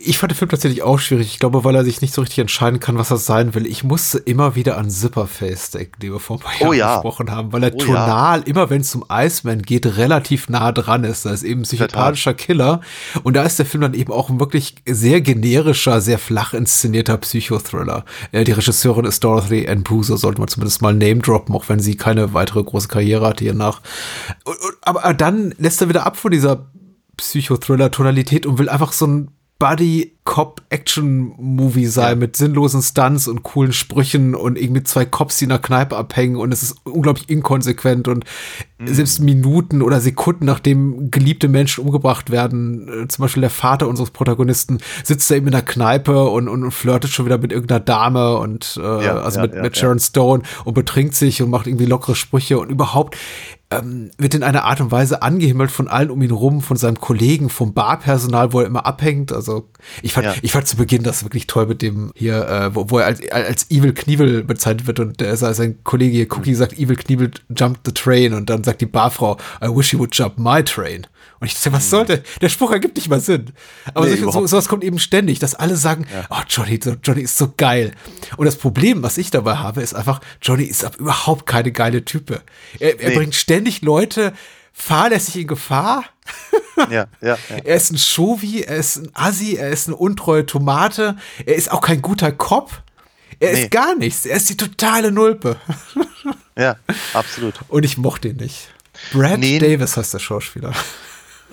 [0.01, 1.27] Ich fand den Film tatsächlich auch schwierig.
[1.27, 3.65] Ich glaube, weil er sich nicht so richtig entscheiden kann, was er sein will.
[3.65, 6.95] Ich musste immer wieder an Zipperface denken, den wir vor ein paar Jahren ja.
[6.95, 7.85] gesprochen haben, weil er Oh ja.
[7.85, 11.25] tonal, immer wenn es zum Iceman geht, relativ nah dran ist.
[11.25, 12.81] Da ist eben ein psychopathischer Killer.
[13.23, 17.17] Und da ist der Film dann eben auch ein wirklich sehr generischer, sehr flach inszenierter
[17.17, 18.05] Psychothriller.
[18.33, 21.95] Die Regisseurin ist Dorothy Ann Bruce, sollte man zumindest mal Name droppen, auch wenn sie
[21.95, 23.81] keine weitere große Karriere hatte hier nach.
[24.43, 26.67] Und, und, aber dann lässt er wieder ab von dieser
[27.17, 34.35] Psychothriller-Tonalität und will einfach so ein Buddy Buddy-Cop-Action-Movie sein mit sinnlosen Stunts und coolen Sprüchen
[34.35, 38.25] und irgendwie zwei Cops, die in der Kneipe abhängen und es ist unglaublich inkonsequent und
[38.85, 44.11] selbst Minuten oder Sekunden, nachdem geliebte Menschen umgebracht werden, äh, zum Beispiel der Vater unseres
[44.11, 48.37] Protagonisten, sitzt er eben in der Kneipe und, und flirtet schon wieder mit irgendeiner Dame
[48.37, 49.81] und äh, Ja, also ja, mit, ja, mit ja.
[49.81, 53.17] Sharon Stone und betrinkt sich und macht irgendwie lockere Sprüche und überhaupt
[53.71, 56.99] ähm, wird in einer Art und Weise angehimmelt von allen um ihn rum, von seinem
[56.99, 59.31] Kollegen, vom Barpersonal, wo er immer abhängt.
[59.31, 59.69] Also
[60.01, 60.41] ich fand, Ja.
[60.41, 63.21] ich fand zu Beginn das wirklich toll mit dem hier, äh, wo, wo er als,
[63.31, 67.81] als Evil Knievel bezeichnet wird und der, sein Kollege hier, Cookie sagt, Evil Knievel jumped
[67.85, 71.07] the train und dann sagt die Barfrau, I wish he would jump my train.
[71.41, 72.21] Und ich dachte, was sollte?
[72.41, 73.51] Der Spruch ergibt nicht mal Sinn.
[73.93, 77.53] Aber Nee, so, sowas kommt eben ständig, dass alle sagen, oh, Johnny, Johnny ist so
[77.55, 77.91] geil.
[78.35, 82.41] Und das Problem, was ich dabei habe, ist einfach, Johnny ist überhaupt keine geile Type.
[82.79, 83.15] Er, er Nee.
[83.15, 84.33] bringt ständig Leute
[84.79, 86.05] fahrlässig in Gefahr.
[86.89, 87.37] Ja, ja, ja.
[87.63, 91.71] Er ist ein Shovi, er ist ein Assi, er ist eine untreue Tomate, er ist
[91.71, 92.71] auch kein guter Cop.
[93.41, 93.63] Er Nee.
[93.63, 94.25] ist gar nichts.
[94.25, 95.57] Er ist die totale Nulpe.
[96.57, 96.75] ja
[97.13, 97.55] absolut.
[97.67, 98.69] Und ich mochte ihn nicht.
[99.13, 99.59] Brad Nee.
[99.59, 100.73] Davis heißt der Schauspieler.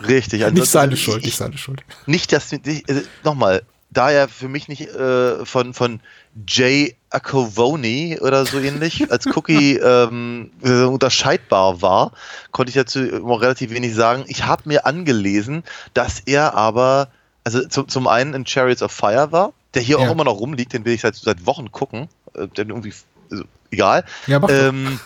[0.06, 0.44] Richtig.
[0.44, 1.82] Also, nicht seine Schuld, ich- nicht seine Schuld.
[2.06, 2.82] nicht, dass äh,
[3.24, 6.00] nochmal, da er für mich nicht äh, von, von
[6.46, 12.12] Jay Acovoni oder so ähnlich als Cookie ähm, äh, unterscheidbar war,
[12.52, 14.24] konnte ich dazu relativ wenig sagen.
[14.28, 15.62] Ich habe mir angelesen,
[15.94, 17.08] dass er aber,
[17.44, 20.06] also zum, zum einen in Chariots of Fire war, der hier Ja.
[20.06, 22.08] auch immer noch rumliegt, den will ich seit, seit Wochen gucken.
[22.34, 22.92] Äh, denn irgendwie,
[23.30, 24.04] also, egal.
[24.26, 25.00] Ja, mach ähm,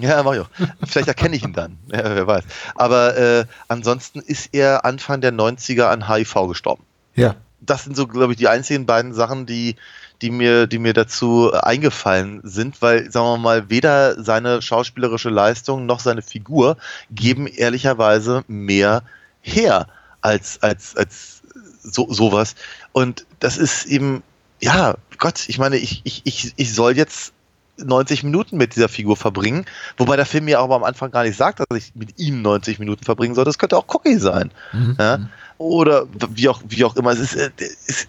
[0.00, 0.50] ja, mach ich auch.
[0.86, 1.78] Vielleicht erkenne ich ihn dann.
[1.92, 2.44] Ja, wer weiß.
[2.76, 6.84] Aber äh, ansonsten ist er Anfang der 90er an HIV gestorben.
[7.14, 7.34] Ja.
[7.60, 9.76] Das sind so, glaube ich, die einzigen beiden Sachen, die,
[10.22, 15.86] die, mir, die mir dazu eingefallen sind, weil, sagen wir mal, weder seine schauspielerische Leistung
[15.86, 16.76] noch seine Figur
[17.10, 19.02] geben ehrlicherweise mehr
[19.40, 19.86] her
[20.20, 21.42] als, als, als
[21.82, 22.54] so, sowas.
[22.92, 24.22] Und das ist eben,
[24.60, 27.32] ja, Gott, ich meine, ich, ich, ich, ich soll jetzt
[27.78, 29.64] 90 Minuten mit dieser Figur verbringen.
[29.96, 32.78] Wobei der Film mir aber am Anfang gar nicht sagt, dass ich mit ihm 90
[32.78, 33.44] Minuten verbringen soll.
[33.44, 34.50] Das könnte auch Cookie sein.
[34.98, 35.28] Ja?
[35.58, 37.10] Oder wie auch, wie auch immer.
[37.12, 37.50] Es ist, äh,
[37.86, 38.08] ist,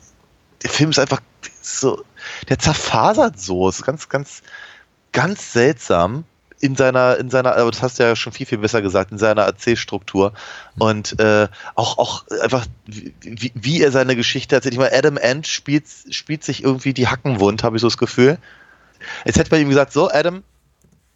[0.64, 1.22] der Film ist einfach
[1.62, 2.04] so,
[2.50, 3.70] der zerfasert so.
[3.70, 4.42] Es ist ganz, ganz,
[5.12, 6.24] ganz seltsam
[6.62, 9.18] in seiner, in seiner, aber das hast du ja schon viel, viel besser gesagt, in
[9.18, 10.34] seiner Erzählstruktur
[10.78, 14.74] und äh, auch, auch einfach, wie, wie- wie er seine Geschichte erzählt.
[14.74, 17.98] Ich meine, Adam Ant spielt, spielt sich irgendwie die Hacken wund, habe ich so das
[17.98, 18.38] Gefühl.
[19.26, 20.44] Jetzt hätte man ihm gesagt, so, Adam,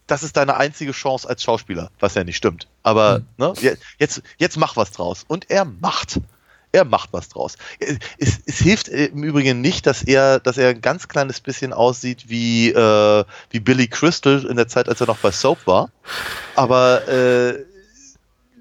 [0.06, 2.68] das ist deine einzige Chance als Schauspieler, was ja nicht stimmt.
[2.82, 5.24] Aber ne, je- jetzt, jetzt mach was draus.
[5.26, 6.20] Und er macht.
[6.72, 7.56] Er macht was draus.
[8.18, 12.28] Es, es hilft im Übrigen nicht, dass er, dass er ein ganz kleines bisschen aussieht
[12.28, 15.90] wie, äh, wie Billy Crystal in der Zeit, als er noch bei Soap war.
[16.56, 17.64] Aber äh,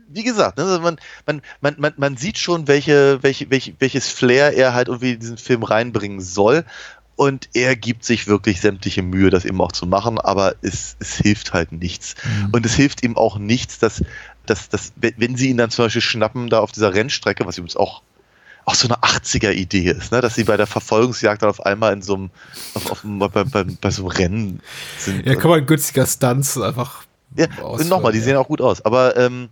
[0.10, 4.54] wie gesagt, ne, man, man, man, man, man sieht schon, welche, welche, welche, welches Flair
[4.56, 6.66] er halt irgendwie in diesen Film reinbringen soll.
[7.15, 11.15] Und er gibt sich wirklich sämtliche Mühe, das eben auch zu machen, aber es, es
[11.15, 12.15] hilft halt nichts.
[12.52, 14.03] Und es hilft ihm auch nichts, dass,
[14.45, 17.76] dass, dass, wenn sie ihn dann zum Beispiel schnappen, da auf dieser Rennstrecke, was übrigens
[17.76, 18.02] auch,
[18.65, 20.22] auch so eine 80er-Idee ist, ne?
[20.22, 22.30] dass sie bei der Verfolgungsjagd dann auf einmal in so einem,
[22.73, 24.60] auf, auf, bei, bei, bei so einem Rennen
[24.98, 25.26] sind.
[25.26, 27.03] Ja, kann man günstiger Stunts einfach.
[27.35, 27.48] Ja,
[27.84, 28.23] nochmal, die ja.
[28.26, 28.85] sehen auch gut aus.
[28.85, 29.49] Aber ähm,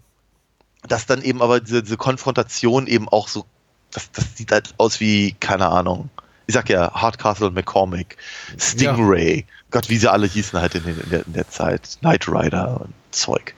[0.88, 3.46] dass dann eben aber diese, diese Konfrontation eben auch so,
[3.92, 6.10] das, das sieht halt aus wie, keine Ahnung.
[6.48, 8.18] Ich sag ja, Hardcastle McCormick,
[8.58, 12.82] Stingray, Gott, wie sie alle hießen halt in, in, der, in der Zeit, Knight Rider
[12.82, 13.54] und Zeug.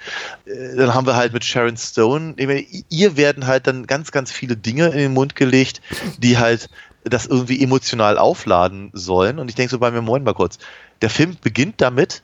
[0.46, 4.32] Äh, Dann haben wir halt mit Sharon Stone, meine, ihr werden halt dann ganz, ganz
[4.32, 5.82] viele Dinge in den Mund gelegt,
[6.18, 6.70] die halt
[7.04, 9.40] das irgendwie emotional aufladen sollen.
[9.40, 10.58] Und ich denke so bei mir, Moment mal kurz,
[11.02, 12.22] der Film beginnt damit,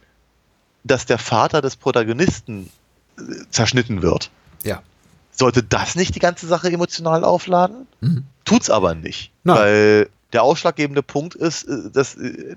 [0.83, 2.69] dass der Vater des Protagonisten
[3.17, 4.29] äh, zerschnitten wird.
[4.63, 4.81] Ja.
[5.31, 7.87] Sollte das nicht die ganze Sache emotional aufladen?
[8.01, 8.25] Mhm.
[8.45, 9.31] Tut's aber nicht.
[9.43, 9.57] Nein.
[9.57, 12.55] Weil der ausschlaggebende Punkt ist, äh, dass äh,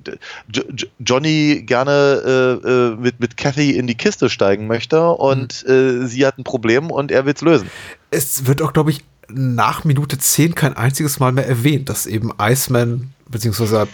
[0.52, 6.06] Jo- Jo- Johnny gerne äh, mit, mit Kathy in die Kiste steigen möchte und Mhm.
[6.06, 7.70] sie hat ein Problem und er will's lösen.
[8.10, 12.32] Es wird auch, glaube ich, nach Minute 10 kein einziges Mal mehr erwähnt, dass eben
[12.38, 13.88] Iceman, beziehungsweise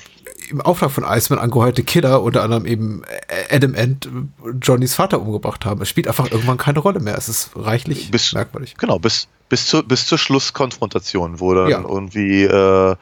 [0.50, 3.02] im Auftrag von Iceman angeheuerte Killer, unter anderem eben
[3.50, 4.08] Adam Ant,
[4.62, 5.82] Johnnys Vater umgebracht haben.
[5.82, 7.16] Es spielt einfach irgendwann keine Rolle mehr.
[7.18, 8.74] Es ist reichlich Bis- merkwürdig.
[8.78, 11.80] Genau, bis, bis, zur, bis zur Schlusskonfrontation, wo dann Ja.
[11.86, 12.96] irgendwie äh,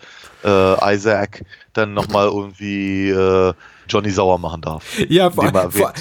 [0.45, 3.53] äh, Isaac dann nochmal irgendwie äh,
[3.89, 4.85] Johnny sauer machen darf.
[5.09, 5.93] Ja, vor, vor,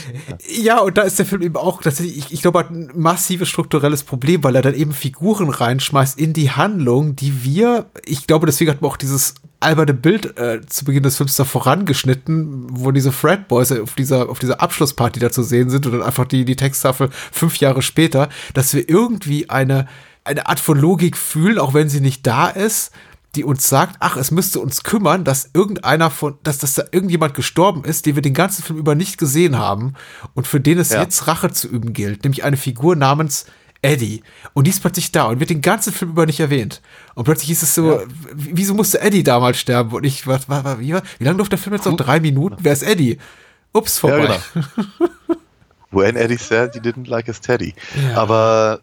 [0.49, 3.49] ja, und da ist der Film eben auch tatsächlich, ich, ich glaube, hat ein massives
[3.49, 8.45] strukturelles Problem, weil er dann eben Figuren reinschmeißt in die Handlung, die wir, ich glaube,
[8.45, 12.91] deswegen hat man auch dieses alberne Bild äh, zu Beginn des Films da vorangeschnitten, wo
[12.91, 16.26] diese Frat Boys auf dieser, auf dieser Abschlussparty da zu sehen sind und dann einfach
[16.26, 19.88] die, die Texttafel fünf Jahre später, dass wir irgendwie eine,
[20.24, 22.91] eine Art von Logik fühlen, auch wenn sie nicht da ist,
[23.36, 27.34] die uns sagt, ach, es müsste uns kümmern, dass irgendeiner von, dass, dass da irgendjemand
[27.36, 29.94] gestorben ist, den wir den ganzen Film über nicht gesehen haben
[30.34, 31.02] und für den es Ja.
[31.02, 33.45] jetzt Rache zu üben gilt, nämlich eine Figur namens
[33.82, 34.24] Eddie.
[34.53, 36.82] Und die ist plötzlich da und wird den ganzen Film über nicht erwähnt.
[37.14, 39.91] Und plötzlich hieß es so, w- wieso musste Eddie damals sterben?
[39.91, 41.95] Und ich, was, was, was, wie, war- wie lange durfte der Film jetzt noch?
[41.95, 42.57] Drei Minuten?
[42.60, 43.20] Wer ist Eddie?
[43.74, 44.40] Ups, Ja, vorbei.
[44.53, 44.66] genau.
[45.96, 47.74] When Eddie said he didn't like his teddy.
[48.10, 48.18] Ja.
[48.18, 48.80] Aber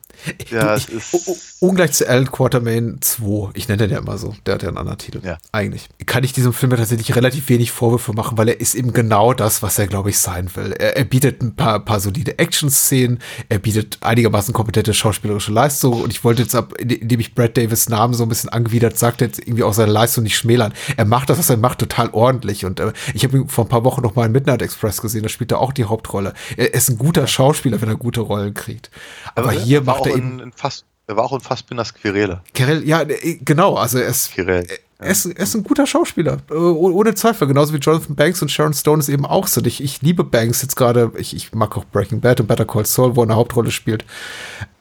[0.50, 1.14] ja, es ich, ist.
[1.14, 1.36] u- u-
[1.68, 3.50] ungleich zu Alan Quartermain 2.
[3.54, 4.34] Ich nenne den ja immer so.
[4.46, 5.20] Der hat ja einen anderen Titel.
[5.24, 5.38] Ja.
[5.52, 5.88] Eigentlich.
[6.06, 9.32] Kann ich diesem Film ja tatsächlich relativ wenig Vorwürfe machen, weil er ist eben genau
[9.34, 10.72] das, was er, glaube ich, sein will.
[10.72, 13.18] Er, er bietet ein paar, paar solide Action-Szenen,
[13.48, 17.88] er bietet einigermaßen kompetente schauspielerische Leistung und ich wollte jetzt ab, indem ich Brad Davis
[17.88, 20.72] Namen so ein bisschen angewidert sagte, jetzt irgendwie auch seine Leistung nicht schmälern.
[20.96, 23.68] Er macht das, was er macht, total ordentlich und äh, ich habe ihn vor ein
[23.68, 26.32] paar Wochen noch mal in Midnight Express gesehen, da spielt er auch die Hauptrolle.
[26.56, 28.90] Er ist ein guter Schauspieler, wenn er gute Rollen kriegt.
[29.34, 31.94] Aber hier er war macht er eben in, in Fass, er war auch in Fassbinders
[31.94, 32.40] Querele.
[32.54, 34.66] Kerel, ja, äh, genau, also er ist, Querel.
[34.98, 38.40] er ist, er ist ein guter Schauspieler, äh, oh- ohne Zweifel, genauso wie Jonathan Banks
[38.40, 39.66] und Sharon Stone es eben auch sind.
[39.66, 42.86] Ich, ich liebe Banks jetzt gerade, ich, ich mag auch Breaking Bad und Better Call
[42.86, 44.04] Saul, wo er eine Hauptrolle spielt.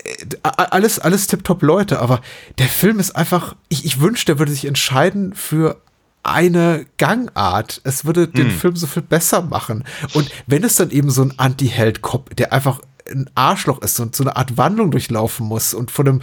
[0.04, 2.22] Äh, Alles, alles tipptopp Leute, aber
[2.60, 5.78] der Film ist einfach, ich, ich wünschte, er würde sich entscheiden für
[6.24, 7.82] eine Gangart.
[7.84, 9.84] Es würde den Film so viel besser machen.
[10.14, 12.82] Und wenn es dann eben so ein Anti-Held-Cop, der einfach
[13.12, 16.22] ein Arschloch ist und so eine Art Wandlung durchlaufen muss und von einem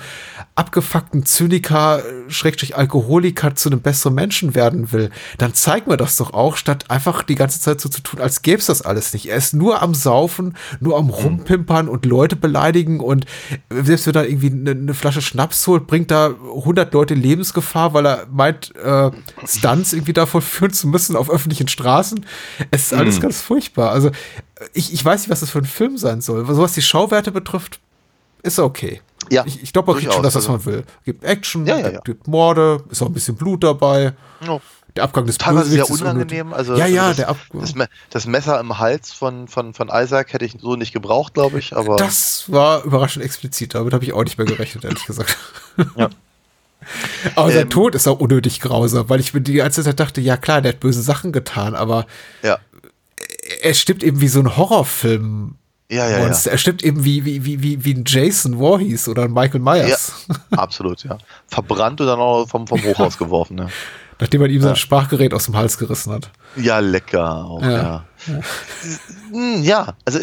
[0.55, 6.17] abgefuckten Zyniker, äh, Schrägstrich Alkoholiker zu einem besseren Menschen werden will, dann zeigen wir das
[6.17, 9.13] doch auch, statt einfach die ganze Zeit so zu tun, als gäbe es das alles
[9.13, 9.29] nicht.
[9.29, 13.27] Er ist nur am Saufen, nur am Rumpimpern und Leute beleidigen und
[13.71, 17.95] selbst wenn er irgendwie eine, eine Flasche Schnaps holt, bringt da 100 Leute in Lebensgefahr,
[17.95, 19.11] weil er meint, äh,
[19.47, 22.25] Stunts irgendwie da vollführen zu müssen auf öffentlichen Straßen.
[22.71, 23.91] Es ist alles ganz furchtbar.
[23.91, 24.11] Also
[24.75, 26.45] ich, ich weiß nicht, was das für ein Film sein soll.
[26.47, 27.81] So was die Schauwerte betrifft,
[28.43, 29.01] ist okay.
[29.31, 30.85] Ja, Ich, ich glaube, man kriegt schon das, was man will.
[31.05, 32.01] Gibt Action, Ja, ja, ja.
[32.01, 34.15] gibt Morde, ist auch ein bisschen Blut dabei.
[34.47, 34.59] Ja.
[34.97, 36.53] Der Abgang des teilweise sehr unangenehm.
[36.55, 39.75] Also, ja, ja, also das, der Ab das, Me- das Messer im Hals von, von,
[39.75, 43.93] von Isaac hätte ich so nicht gebraucht, glaube ich, aber Das war überraschend explizit, damit
[43.93, 45.37] habe ich auch nicht mehr gerechnet, ehrlich gesagt.
[45.97, 46.09] Ja.
[47.35, 50.21] Aber sein Ähm, Tod ist auch unnötig grausam, weil ich mir die ganze Zeit dachte,
[50.21, 52.07] ja klar, der hat böse Sachen getan, aber
[52.43, 52.59] ja.
[53.63, 55.57] Er stirbt eben wie so ein Horrorfilm.
[55.91, 56.27] Ja, ja, ja.
[56.27, 60.27] Er stirbt eben wie, wie, wie, wie, wie ein Jason Voorhees oder ein Michael Myers.
[60.51, 61.17] Absolut, ja.
[61.47, 63.69] Verbrannt und dann auch vom, vom Hochhaus geworfen, ne?
[64.21, 66.31] Nachdem man ihm sein Sprachgerät aus dem Hals gerissen hat.
[66.57, 67.71] Ja, lecker auch, Ja.
[67.71, 68.05] ja.
[69.31, 70.19] Hm, Ja, also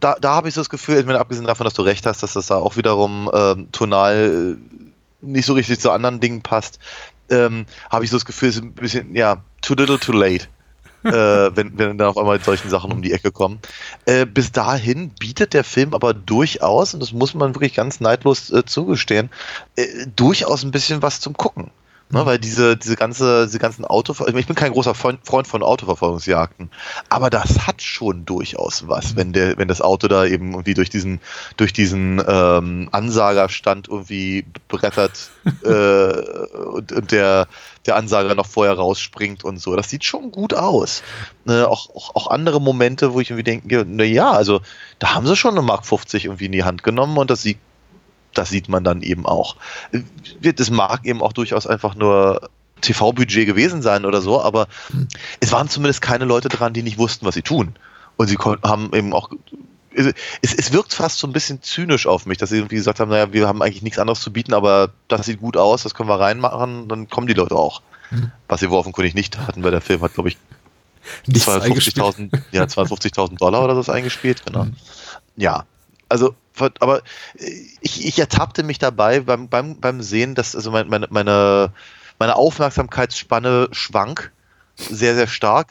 [0.00, 2.22] da, da habe ich so das Gefühl, ich meine, abgesehen davon, dass du recht hast,
[2.22, 6.80] dass das da auch wiederum ähm, tonal äh, nicht so richtig zu anderen Dingen passt,
[7.30, 10.46] ähm, habe ich so das Gefühl, es ist ein bisschen, ja, too little too late.
[11.04, 13.60] Äh, wenn, wenn dann auf einmal mit solchen Sachen um die Ecke kommen.
[14.04, 18.50] Äh, bis dahin bietet der Film aber durchaus, und das muss man wirklich ganz neidlos
[18.50, 19.30] äh, zugestehen,
[19.76, 21.70] äh, durchaus ein bisschen was zum Gucken.
[22.12, 25.62] Ne, weil diese, diese ganze, diese ganzen Auto, ich bin kein großer Freund Freund von
[25.62, 26.68] Autoverfolgungsjagden,
[27.08, 30.90] aber das hat schon durchaus was, wenn der, wenn das Auto da eben irgendwie durch
[30.90, 31.20] diesen,
[31.56, 35.30] durch diesen ähm, Ansagerstand irgendwie brettert
[35.62, 37.46] äh, und, und der,
[37.86, 39.74] der Ansager noch vorher rausspringt und so.
[39.74, 41.02] Das sieht schon gut aus.
[41.44, 44.60] Ne, auch, auch, auch andere Momente, wo ich irgendwie denke, na ja, also
[44.98, 47.58] da haben sie schon eine Mark 50 irgendwie in die Hand genommen und das sieht
[48.34, 49.56] das sieht man dann eben auch.
[50.40, 52.48] Das mag eben auch durchaus einfach nur
[52.80, 54.68] TV-Budget gewesen sein oder so, aber
[55.40, 57.74] es waren zumindest keine Leute dran, die nicht wussten, was sie tun.
[58.16, 59.30] Und sie haben eben auch.
[59.92, 63.10] Es, es wirkt fast so ein bisschen zynisch auf mich, dass sie irgendwie gesagt haben,
[63.10, 66.08] naja, wir haben eigentlich nichts anderes zu bieten, aber das sieht gut aus, das können
[66.08, 67.82] wir reinmachen, dann kommen die Leute auch.
[68.48, 70.38] Was sie wo offenkundig nicht hatten, weil der Film hat, glaube ich,
[71.26, 72.04] Nichts eingespielt.
[72.04, 74.66] 250.000 ja, 250.000 Dollar oder so eingespielt, genau.
[75.36, 75.64] Ja,
[76.08, 76.34] also,
[76.80, 76.98] aber
[77.38, 77.50] äh,
[77.80, 81.72] ich, ich ertappte mich dabei beim, beim, beim Sehen, dass also mein- meine, meine,
[82.18, 84.30] meine Aufmerksamkeitsspanne schwank
[84.76, 85.68] sehr, sehr stark.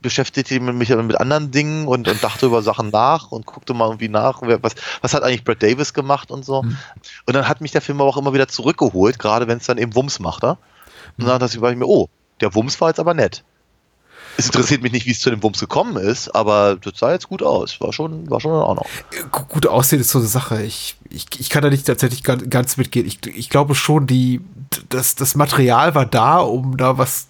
[0.00, 4.08] Beschäftigte mich mit anderen Dingen und, und dachte über Sachen nach und guckte mal irgendwie
[4.08, 6.58] nach, was, was hat eigentlich Brad Davis gemacht und so.
[7.26, 9.78] Und dann hat mich der Film aber auch immer wieder zurückgeholt, gerade wenn es dann
[9.78, 10.56] eben Wumms machte.
[11.18, 12.08] Und dann dachte ich mir, oh,
[12.40, 13.42] der Wumms war jetzt aber nett.
[14.36, 17.28] Es interessiert mich nicht, wie es zu dem Wumms gekommen ist, aber das sah jetzt
[17.28, 17.80] gut aus.
[17.80, 18.86] War schon, war schon in Ordnung.
[19.32, 20.62] Gu- Gut aussehen ist so eine Sache.
[20.62, 23.04] Ich, ich, ich kann da nicht tatsächlich ganz, ganz mitgehen.
[23.04, 24.40] Ich, ich glaube schon, die,
[24.90, 27.26] das, das Material war da, um da was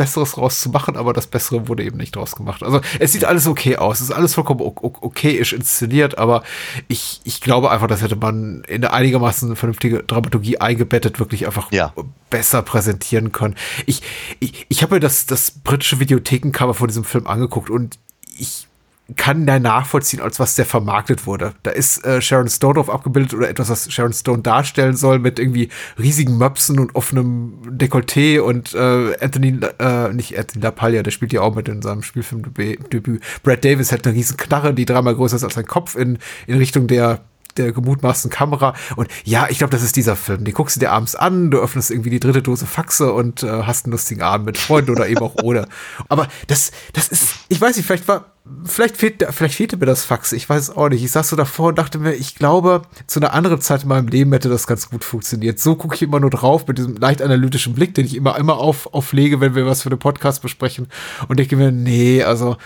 [0.00, 2.62] Besseres rauszumachen, aber das Bessere wurde eben nicht draus gemacht.
[2.62, 3.98] Also es sieht alles okay aus.
[4.00, 6.42] Es ist alles vollkommen okayisch inszeniert, aber
[6.88, 11.70] ich, ich glaube einfach, das hätte man in eine einigermaßen vernünftige Dramaturgie eingebettet wirklich einfach
[11.70, 11.92] Ja.
[12.30, 13.56] besser präsentieren können.
[13.84, 14.00] Ich,
[14.38, 17.98] ich, ich habe mir das, das britische Videothekencover von diesem Film angeguckt und
[18.38, 18.68] ich
[19.16, 21.52] kann da nachvollziehen, als was der vermarktet wurde.
[21.62, 25.38] Da ist äh, Sharon Stone drauf abgebildet oder etwas, was Sharon Stone darstellen soll, mit
[25.38, 25.68] irgendwie
[25.98, 31.40] riesigen Möpsen und offenem Dekolleté und äh, Anthony, äh, nicht Anthony LaPaglia, der spielt ja
[31.40, 33.22] auch mit in seinem Spielfilmdebüt.
[33.42, 36.58] Brad Davis hat eine riesen Knarre, die dreimal größer ist als sein Kopf in, in
[36.58, 37.20] Richtung der
[37.58, 38.74] der gemutmaßten Kamera.
[38.96, 40.44] Und ja, ich glaube, das ist dieser Film.
[40.44, 43.62] Die guckst du dir abends an, du öffnest irgendwie die dritte Dose Faxe und äh,
[43.62, 45.66] hast einen lustigen Abend mit Freunden oder eben auch ohne.
[46.08, 48.32] Aber das, das ist, ich weiß nicht, vielleicht war,
[48.64, 50.36] vielleicht fehlt, vielleicht fehlte mir das Faxe.
[50.36, 51.04] Ich weiß es auch nicht.
[51.04, 54.08] Ich saß so davor und dachte mir, ich glaube, zu einer anderen Zeit in meinem
[54.08, 55.58] Leben hätte das ganz gut funktioniert.
[55.58, 58.58] So gucke ich immer nur drauf mit diesem leicht analytischen Blick, den ich immer, immer
[58.58, 60.88] auf, auflege, wenn wir was für den Podcast besprechen
[61.28, 62.56] und denke mir, nee, also,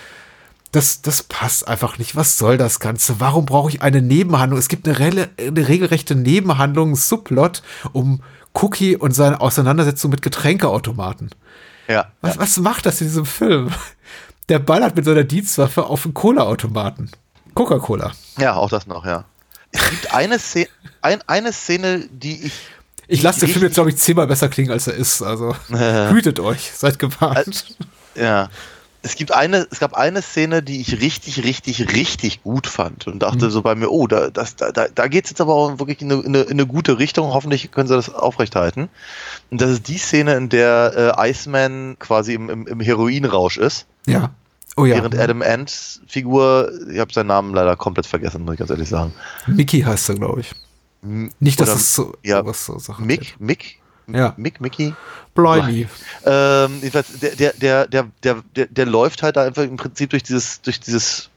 [0.74, 2.16] das, das passt einfach nicht.
[2.16, 3.20] Was soll das Ganze?
[3.20, 4.58] Warum brauche ich eine Nebenhandlung?
[4.58, 8.22] Es gibt eine, rele- eine regelrechte Nebenhandlung, einen Subplot um
[8.54, 11.30] Cookie und seine Auseinandersetzung mit Getränkeautomaten.
[11.88, 12.08] Ja.
[12.20, 13.70] Was, was macht das in diesem Film?
[14.48, 17.10] Der ballert mit seiner Dienstwaffe auf einen Cola-Automaten.
[17.54, 18.12] Coca-Cola.
[18.38, 19.24] Ja, auch das noch, ja.
[19.70, 20.68] Es gibt eine Szene,
[21.02, 22.52] ein, eine Szene, die ich.
[23.06, 25.20] Ich lasse den Film jetzt, glaube ich, zehnmal besser klingen, als er ist.
[25.22, 27.76] Also hütet euch, seid gewarnt.
[28.14, 28.48] Ja.
[29.04, 33.20] Es gibt eine, es gab eine Szene, die ich richtig, richtig, richtig gut fand und
[33.22, 36.00] dachte so bei mir, oh, da, das, da, da, da geht's jetzt aber auch wirklich
[36.00, 37.34] in eine, in, eine, in eine gute Richtung.
[37.34, 38.88] Hoffentlich können sie das aufrechthalten.
[39.50, 43.86] Und das ist die Szene, in der äh, Iceman quasi im, im, im Heroinrausch ist,
[44.06, 44.30] Ja.
[44.76, 44.96] Oh ja.
[44.96, 48.88] während Adam Ants Figur, ich habe seinen Namen leider komplett vergessen, muss ich ganz ehrlich
[48.88, 49.12] sagen.
[49.46, 50.52] Mickey heißt er, glaube ich.
[51.38, 54.34] Nicht, dass oder es so, ja, was so Sachen Mick, Mick, Ja.
[54.36, 54.94] Mick, Mickey.
[55.34, 55.88] Blimey.
[56.24, 60.10] Ähm, jedenfalls, der, der, der, der, der, der, der läuft halt da einfach im Prinzip
[60.10, 61.30] durch dieses, durch dieses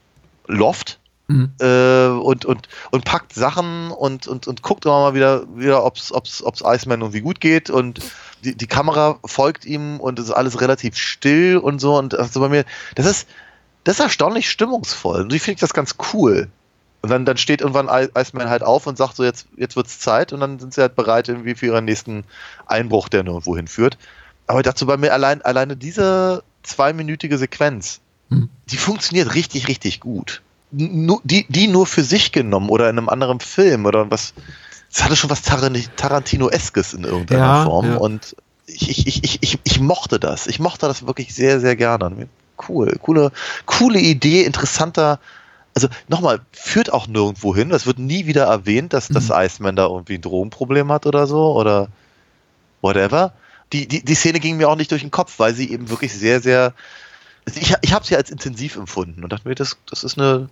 [0.46, 0.98] Loft
[1.30, 1.50] Mhm.
[1.60, 5.98] äh, und, und, und packt Sachen und, und, und guckt immer mal wieder, wieder ob
[5.98, 8.00] es ob's, ob's Iceman irgendwie gut geht und
[8.44, 12.40] die, die Kamera folgt ihm und es ist alles relativ still und so und also
[12.40, 12.64] bei mir,
[12.94, 13.28] das ist,
[13.84, 16.48] das ist erstaunlich stimmungsvoll und ich finde das ganz cool.
[17.00, 20.32] Und dann, dann steht irgendwann Iceman halt auf und sagt so, jetzt, jetzt wird's Zeit
[20.32, 22.24] und dann sind sie halt bereit irgendwie für ihren nächsten
[22.66, 23.96] Einbruch, der nirgendwo hinführt.
[24.48, 28.00] aber dazu bei mir allein, alleine diese zweiminütige Sequenz,
[28.30, 28.48] Hm.
[28.70, 30.42] die funktioniert richtig, richtig gut.
[30.70, 34.34] Nur, die, die nur für sich genommen oder in einem anderen Film oder was.
[34.92, 37.96] Es hatte schon was Taran- Tarantino-eskes in irgendeiner Ja, Form ja.
[37.96, 40.46] und ich, ich, ich, ich, ich, ich mochte das.
[40.46, 42.28] Ich mochte das wirklich sehr, sehr gerne.
[42.68, 43.32] Cool, coole,
[43.64, 45.20] coole Idee, interessanter.
[45.78, 47.70] Also nochmal, führt auch nirgendwo hin.
[47.70, 51.52] Es wird nie wieder erwähnt, dass das Iceman da irgendwie ein Drogenproblem hat oder so
[51.54, 51.86] oder
[52.80, 53.32] whatever.
[53.72, 56.12] Die, die, die Szene ging mir auch nicht durch den Kopf, weil sie eben wirklich
[56.12, 56.74] sehr, sehr.
[57.46, 60.48] also Ich, ich habe sie als intensiv empfunden und dachte mir, das, das ist eine,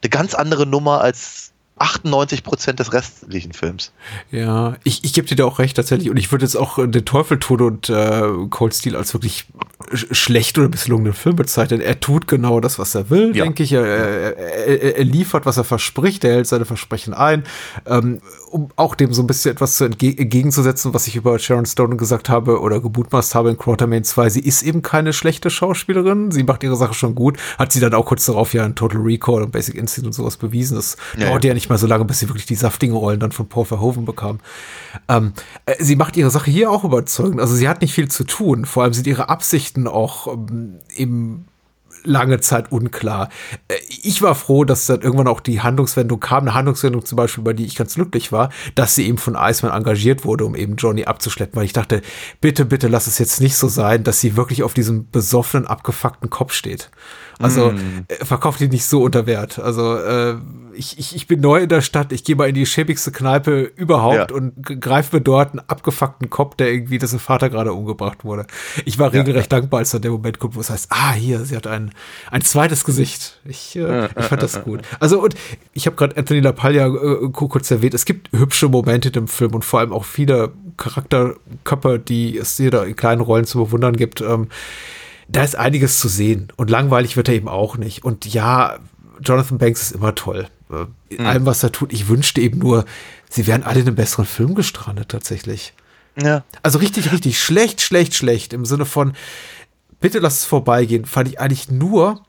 [0.00, 3.90] eine ganz andere Nummer als 98 Prozent des restlichen Films.
[4.30, 6.08] Ja, ich, ich gebe dir da auch recht tatsächlich.
[6.08, 9.46] Und ich würde jetzt auch äh, den Teufel tun und äh, Cold Steel als wirklich
[9.92, 11.80] schlecht oder misslungenen Film bezeichnen.
[11.80, 13.44] Er tut genau das, was er will, Ja.
[13.44, 13.72] denke ich.
[13.72, 16.24] Er, er, er, er liefert, was er verspricht.
[16.24, 17.44] Er hält seine Versprechen ein.
[17.86, 21.66] Ähm, um auch dem so ein bisschen etwas zu entge entgegenzusetzen, was ich über Sharon
[21.66, 24.30] Stone gesagt habe oder gebutmaßt habe in Quartermain 2.
[24.30, 26.30] Sie ist eben keine schlechte Schauspielerin.
[26.30, 27.36] Sie macht ihre Sache schon gut.
[27.58, 30.36] Hat sie dann auch kurz darauf ja in Total Recall und Basic Instinct und sowas
[30.36, 30.76] bewiesen.
[30.76, 31.48] Das Ja, dauert ja.
[31.48, 34.04] ja nicht mal so lange, bis sie wirklich die saftigen Rollen dann von Paul Verhoeven
[34.04, 34.38] bekam.
[35.08, 35.32] Ähm,
[35.66, 37.40] äh, sie macht ihre Sache hier auch überzeugend.
[37.40, 38.64] Also sie hat nicht viel zu tun.
[38.64, 41.46] Vor allem sind ihre Absichten auch ähm, eben
[42.04, 43.28] lange Zeit unklar.
[43.68, 47.44] Äh, Ich war froh, dass dann irgendwann auch die Handlungswendung kam, eine Handlungswendung zum Beispiel,
[47.44, 50.76] bei die ich ganz glücklich war, dass sie eben von Iceman engagiert wurde, um eben
[50.76, 52.02] Johnny abzuschleppen, weil ich dachte,
[52.40, 56.30] bitte, bitte lass es jetzt nicht so sein, dass sie wirklich auf diesem besoffenen, abgefuckten
[56.30, 56.90] Kopf steht.
[57.38, 57.72] Also
[58.08, 59.58] äh, verkauft die nicht so unter Wert.
[59.58, 60.36] Also äh,
[60.72, 63.60] ich, ich, ich bin neu in der Stadt, ich gehe mal in die schäbigste Kneipe
[63.76, 64.36] überhaupt Ja.
[64.36, 68.46] und greife mir dort einen abgefuckten Kopf, der irgendwie, dessen Vater gerade umgebracht wurde.
[68.84, 71.56] Ich war regelrecht dankbar, als dann der Moment kommt, wo es heißt, ah, hier, sie
[71.56, 71.92] hat ein,
[72.30, 73.38] ein zweites Gesicht.
[73.44, 74.80] Ich, äh, ich fand das gut.
[75.00, 75.34] Also und
[75.72, 79.54] ich habe gerade Anthony LaPaglia äh, kurz erwähnt, es gibt hübsche Momente in dem Film
[79.54, 83.96] und vor allem auch viele Charakterköpfe, die es hier da in kleinen Rollen zu bewundern
[83.96, 84.20] gibt.
[84.20, 84.48] Ähm,
[85.28, 88.04] da ist einiges zu sehen und langweilig wird er eben auch nicht.
[88.04, 88.78] Und ja,
[89.22, 90.46] Jonathan Banks ist immer toll.
[90.70, 91.92] Äh, In allem, was er tut.
[91.92, 92.84] Ich wünschte eben nur,
[93.28, 95.72] sie wären alle in einem besseren Film gestrandet, tatsächlich.
[96.20, 96.44] Ja.
[96.62, 98.52] Also richtig, richtig schlecht, schlecht, schlecht.
[98.52, 99.12] Im Sinne von,
[100.00, 102.22] bitte lass es vorbeigehen, fand ich eigentlich nur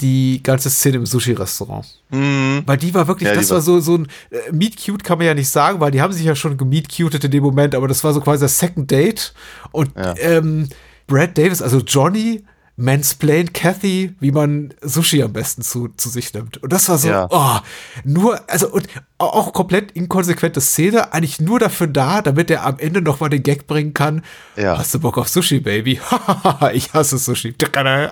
[0.00, 1.84] die ganze Szene im Sushi-Restaurant.
[2.10, 5.26] Weil die war wirklich, Ja, das war- so, so ein äh, Meet Cute kann man
[5.26, 7.86] ja nicht sagen, weil die haben sich ja schon gemeet cuted in dem Moment, aber
[7.86, 9.34] das war so quasi das Second Date.
[9.72, 10.14] Und Ja.
[10.18, 10.68] ähm,
[11.06, 12.44] Brad Davis, also Johnny,
[12.76, 16.56] mansplained Kathy, wie man Sushi am besten zu, zu sich nimmt.
[16.62, 17.28] Und das war so, Ja.
[17.30, 17.60] oh,
[18.02, 23.00] nur, also und auch komplett inkonsequente Szene, eigentlich nur dafür da, damit er am Ende
[23.00, 24.24] noch mal den Gag bringen kann.
[24.56, 24.76] Ja.
[24.78, 26.00] Hast du Bock auf Sushi, Baby?
[26.72, 27.54] ich hasse Sushi.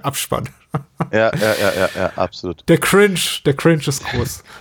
[0.03, 0.49] Abspann.
[1.11, 2.63] Ja, ja, ja, ja, ja, absolut.
[2.69, 4.45] Der Cringe, der Cringe ist groß.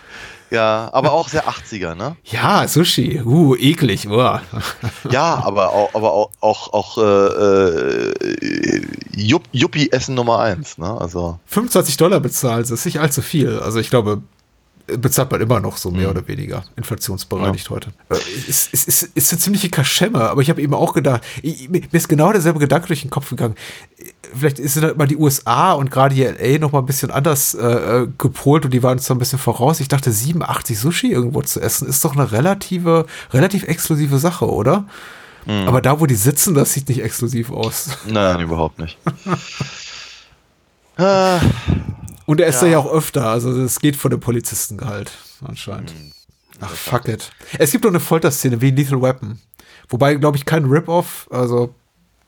[0.51, 2.17] Ja, aber auch sehr 80er, ne?
[2.25, 3.21] Ja, Sushi.
[3.23, 4.07] Uh, eklig.
[4.07, 4.41] Uah.
[5.09, 8.81] Ja, aber auch, aber auch, auch, auch äh, äh,
[9.15, 10.99] Jupp, Yuppie-Essen Nummer eins, ne?
[10.99, 13.59] Also, 25 Dollar bezahlt, das ist nicht allzu viel.
[13.59, 14.21] Also ich glaube,
[14.87, 17.91] bezahlt man immer noch so mehr oder weniger inflationsbereinigt heute.
[18.09, 18.15] Äh,
[18.49, 21.81] Es ist, ist, ist eine ziemliche Kaschemme, aber ich habe eben auch gedacht, ich, mir
[21.91, 23.55] ist genau derselbe Gedanke durch den Kopf gegangen.
[24.33, 27.53] Vielleicht sind halt mal die USA und gerade hier LA noch mal ein bisschen anders
[27.53, 27.65] äh,
[28.03, 29.79] äh, gepolt und die waren uns so ein bisschen voraus.
[29.79, 34.85] Ich dachte, 87 Sushi irgendwo zu essen ist doch eine relative, relativ exklusive Sache, oder?
[35.65, 37.89] Aber da, wo die sitzen, das sieht nicht exklusiv aus.
[38.07, 38.97] nein, überhaupt nicht.
[40.97, 41.39] Ah,
[42.25, 45.11] Und er ist da ja auch öfter, also es geht von dem Polizistengehalt
[45.43, 45.93] anscheinend.
[46.59, 47.31] Ach, fuck it.
[47.57, 49.39] Es gibt noch eine Folterszene wie Lethal Weapon.
[49.89, 51.73] Wobei, glaube ich, kein Rip-Off, also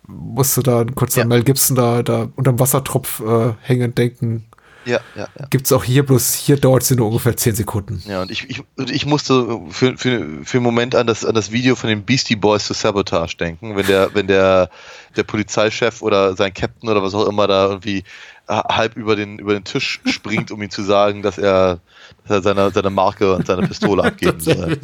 [0.07, 1.23] musste da kurz Ja.
[1.23, 4.45] an Mel Gibson da, da unterm Wassertropf äh, hängend denken.
[4.85, 5.45] ja, ja, ja.
[5.49, 8.03] Gibt's auch hier, bloß hier dauert es nur ungefähr 10 Sekunden.
[8.05, 11.33] Ja, und ich, ich, und ich musste für, für, für einen Moment an das, an
[11.35, 14.69] das Video von den Beastie Boys zu Sabotage denken, wenn der, wenn der,
[15.15, 18.03] der Polizeichef oder sein Captain oder was auch immer da irgendwie
[18.49, 21.79] äh, halb über den, über den Tisch springt, um ihm zu sagen, dass er,
[22.27, 24.77] dass er seine, seine Marke und seine Pistole abgeben soll.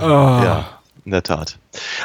[0.00, 1.58] Ja, in der Tat.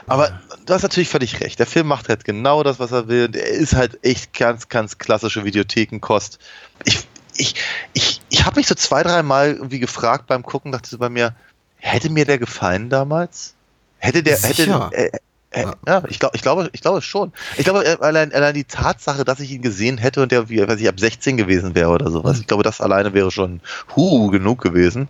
[0.07, 1.59] Aber du hast natürlich völlig recht.
[1.59, 3.29] Der Film macht halt genau das, was er will.
[3.29, 6.39] Der ist halt echt ganz, ganz klassische Videothekenkost.
[6.85, 6.99] Ich,
[7.35, 7.55] ich,
[7.93, 11.09] ich, ich habe mich so zwei, drei Mal irgendwie gefragt beim Gucken, dachte so bei
[11.09, 11.35] mir,
[11.77, 13.53] hätte mir der gefallen damals?
[13.97, 14.89] Hätte der, Sicher.
[14.91, 15.19] hätte, äh,
[15.51, 17.33] äh, ja, ich glaube, ich glaube, ich glaube schon.
[17.57, 20.65] Ich glaube, äh, allein, allein die Tatsache, dass ich ihn gesehen hätte und der, wie,
[20.65, 22.39] weiß ich, ab 16 gewesen wäre oder sowas.
[22.39, 23.61] Ich glaube, das alleine wäre schon
[23.95, 25.07] hu genug gewesen.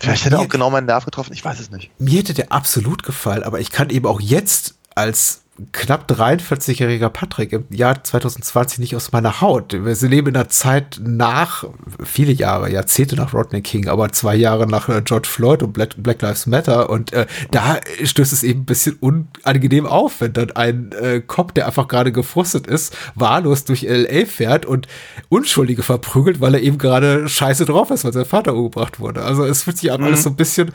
[0.00, 1.90] Vielleicht hätte er auch genau meinen Nerv getroffen, ich weiß es nicht.
[1.98, 7.52] Mir hätte der absolut gefallen, aber ich kann eben auch jetzt als knapp 43-jähriger Patrick
[7.52, 9.72] im Jahr 2020 nicht aus meiner Haut.
[9.72, 11.64] Wir leben in einer Zeit nach,
[12.02, 15.94] viele Jahre, Jahrzehnte nach Rodney King, aber zwei Jahre nach äh, George Floyd und Black,
[15.96, 16.90] Black Lives Matter.
[16.90, 21.54] Und äh, da stößt es eben ein bisschen unangenehm auf, wenn dann ein äh, Cop,
[21.54, 24.26] der einfach gerade gefrustet ist, wahllos durch L.A.
[24.26, 24.88] fährt und
[25.28, 29.22] Unschuldige verprügelt, weil er eben gerade scheiße drauf ist, weil sein Vater umgebracht wurde.
[29.22, 30.08] Also es fühlt sich an mhm.
[30.08, 30.72] alles so ein bisschen,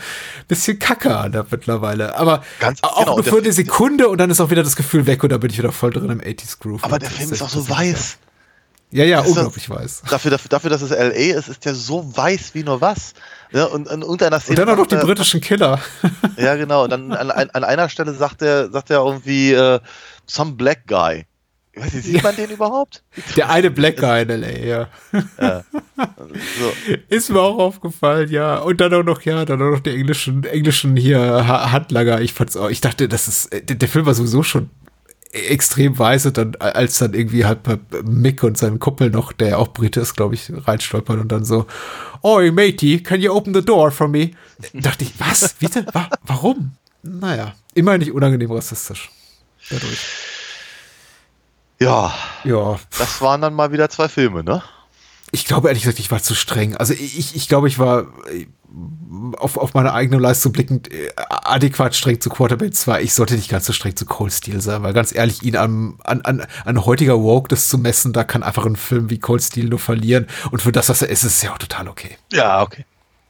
[0.48, 2.16] bisschen kacke an da mittlerweile.
[2.18, 4.76] Aber Ganz, auch genau, nur für eine Sekunde und dann ist auch wieder das das
[4.76, 6.84] Gefühl weg und da bin ich wieder voll drin im 80s Groove.
[6.84, 8.18] Aber der Film ist auch so weiß.
[8.92, 10.04] Ja, ja, unglaublich das, weiß.
[10.10, 13.14] Dafür, dafür, dafür, dass es LA ist, ist der so weiß wie nur was.
[13.52, 14.60] Ja, und in irgendeiner Szene.
[14.60, 15.80] Und dann auch noch die britischen Killer.
[16.38, 16.84] Ja, genau.
[16.84, 19.80] Und dann an, an einer Stelle sagt er, sagt er irgendwie, uh,
[20.26, 21.26] some black guy.
[21.74, 23.04] Ich weiß nicht, sieht man den überhaupt?
[23.38, 24.88] Der eine Black Guy in L.A., ja.
[25.40, 25.64] ja.
[26.60, 26.94] So.
[27.08, 28.58] Ist mir auch aufgefallen, ja.
[28.58, 32.20] Und dann auch noch, ja, dann auch noch die englischen, englischen hier Handlanger.
[32.22, 34.70] Ich fand's auch, ich dachte, das ist, der Film war sowieso schon
[35.32, 37.60] extrem weise, dann, als dann irgendwie halt
[38.04, 41.68] Mick und sein Kumpel noch, der auch Brite ist, glaube ich, reinstolpern und dann so,
[42.22, 44.32] Oi, matey, can you open the door for me?
[44.74, 45.54] dachte ich, was?
[45.60, 45.86] Bitte?
[46.24, 46.74] Warum?
[47.04, 49.10] Naja, immer nicht unangenehm rassistisch.
[49.70, 50.00] Dadurch.
[51.82, 52.14] Ja.
[52.44, 52.80] Ja.
[53.00, 54.62] Das waren dann mal wieder zwei Filme, ne?
[55.32, 56.76] Ich glaube ehrlich gesagt, ich war zu streng.
[56.76, 58.06] Also ich, ich glaube, ich war
[59.38, 63.02] auf, auf meine eigene Leistung blickend äh, adäquat streng zu Quarterback 2.
[63.02, 65.96] Ich sollte nicht ganz so streng zu Cold Steel sein, weil ganz ehrlich, ihn an,
[66.04, 69.42] an, an, an heutiger Woke das zu messen, da kann einfach ein Film wie Cold
[69.42, 70.28] Steel nur verlieren.
[70.52, 72.18] Und für das, was er ist, ist es ja auch total okay.
[72.32, 72.86] Ja, okay.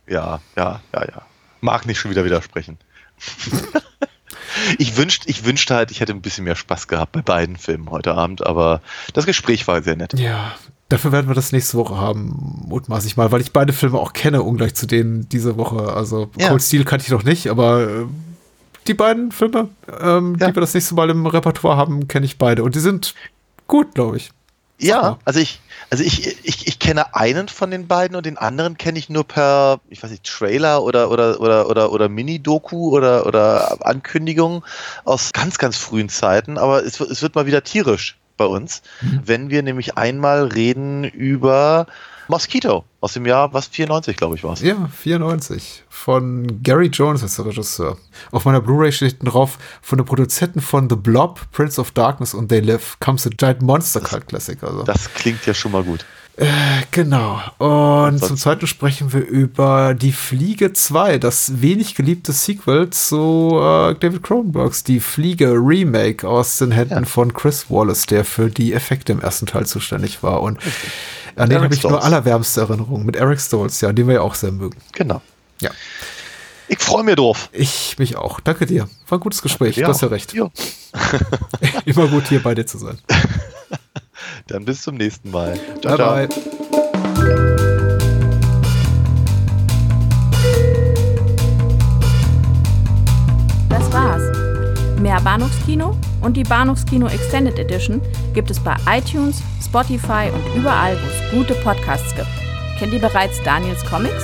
[0.08, 1.22] Ja, ja, ja, ja.
[1.62, 2.78] Mag nicht schon wieder widersprechen.
[4.78, 7.90] ich wünschte, ich wünschte halt, ich hätte ein bisschen mehr Spaß gehabt bei beiden Filmen
[7.90, 8.82] heute Abend, aber
[9.14, 10.18] das Gespräch war sehr nett.
[10.18, 10.54] Ja,
[10.90, 14.44] dafür werden wir das nächste Woche haben, mutmaßlich mal, weil ich beide Filme auch kenne,
[14.44, 15.94] ungleich zu denen diese Woche.
[15.94, 16.50] Also ja.
[16.50, 18.06] Cold Steel kannte ich noch nicht, aber äh,
[18.88, 19.70] die beiden Filme,
[20.02, 20.48] ähm, ja.
[20.48, 22.64] die wir das nächste Mal im Repertoire haben, kenne ich beide.
[22.64, 23.14] Und die sind
[23.68, 24.32] gut, glaube ich.
[24.80, 25.62] Ja, also ich,
[25.92, 29.26] also ich, ich, ich kenne einen von den beiden und den anderen kenne ich nur
[29.28, 34.64] per, ich weiß nicht, Trailer oder oder oder oder, oder Mini-Doku oder oder Ankündigung
[35.04, 39.22] aus ganz, ganz frühen Zeiten, aber es, es wird mal wieder tierisch bei uns, mhm.
[39.26, 41.88] wenn wir nämlich einmal reden über
[42.32, 44.62] Mosquito aus dem Jahr, was 94, glaube ich, war es.
[44.62, 45.84] Ja, 94.
[45.90, 47.98] Von Gary Jones ist der Regisseur.
[48.32, 52.48] Auf meiner Blu-ray steht drauf, von den Produzenten von The Blob, Prince of Darkness und
[52.48, 54.58] They Live comes a Giant Monster Cult Classic.
[54.64, 54.84] Also.
[54.84, 56.06] Das klingt ja schon mal gut.
[56.38, 56.46] Äh,
[56.92, 57.42] genau.
[57.58, 63.96] Und zum zweiten sprechen wir über Die Fliege 2, das wenig geliebte Sequel zu äh,
[63.96, 67.06] David Cronenbergs Die Fliege Remake aus den Händen ja.
[67.06, 70.42] von Chris Wallace, der für die Effekte im ersten Teil zuständig war.
[70.42, 70.58] Und
[71.36, 74.36] an den habe ich nur allerwärmste Erinnerungen mit Eric Stolz, ja, den wir ja auch
[74.36, 74.78] sehr mögen.
[74.94, 75.22] Genau.
[75.60, 75.72] Ja.
[76.68, 77.50] Ich freue mich drauf.
[77.52, 78.40] Ich mich auch.
[78.40, 78.88] Danke dir.
[79.10, 79.76] War ein gutes Gespräch.
[79.76, 79.88] Ja.
[79.88, 80.34] Du hast ja recht.
[80.34, 80.50] Ja.
[81.86, 82.98] Immer gut hier bei dir zu sein.
[84.48, 85.60] Dann bis zum nächsten Mal.
[85.82, 86.42] Ciao, bye, ciao.
[93.70, 94.22] Das war's.
[95.00, 98.02] Mehr Bahnhofskino und die Bahnhofskino Extended Edition
[98.34, 102.28] gibt es bei iTunes, Spotify und überall, wo es gute Podcasts gibt.
[102.78, 104.24] Kennt ihr bereits Daniels Comics?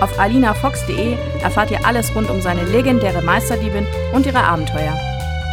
[0.00, 4.98] Auf alinafox.de erfahrt ihr alles rund um seine legendäre Meisterdiebin und ihre Abenteuer.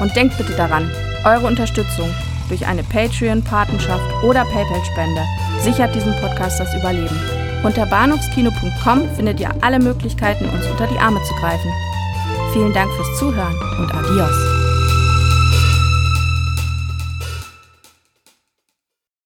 [0.02, 0.90] Und denkt bitte daran,
[1.24, 2.10] eure Unterstützung
[2.50, 5.22] durch eine Patreon-Patenschaft oder PayPal-Spende
[5.62, 7.20] sichert diesem Podcast das Überleben.
[7.64, 11.72] Unter bahnhofskino.com findet ihr alle Möglichkeiten, uns unter die Arme zu greifen.
[12.54, 14.71] Vielen Dank fürs Zuhören und adios.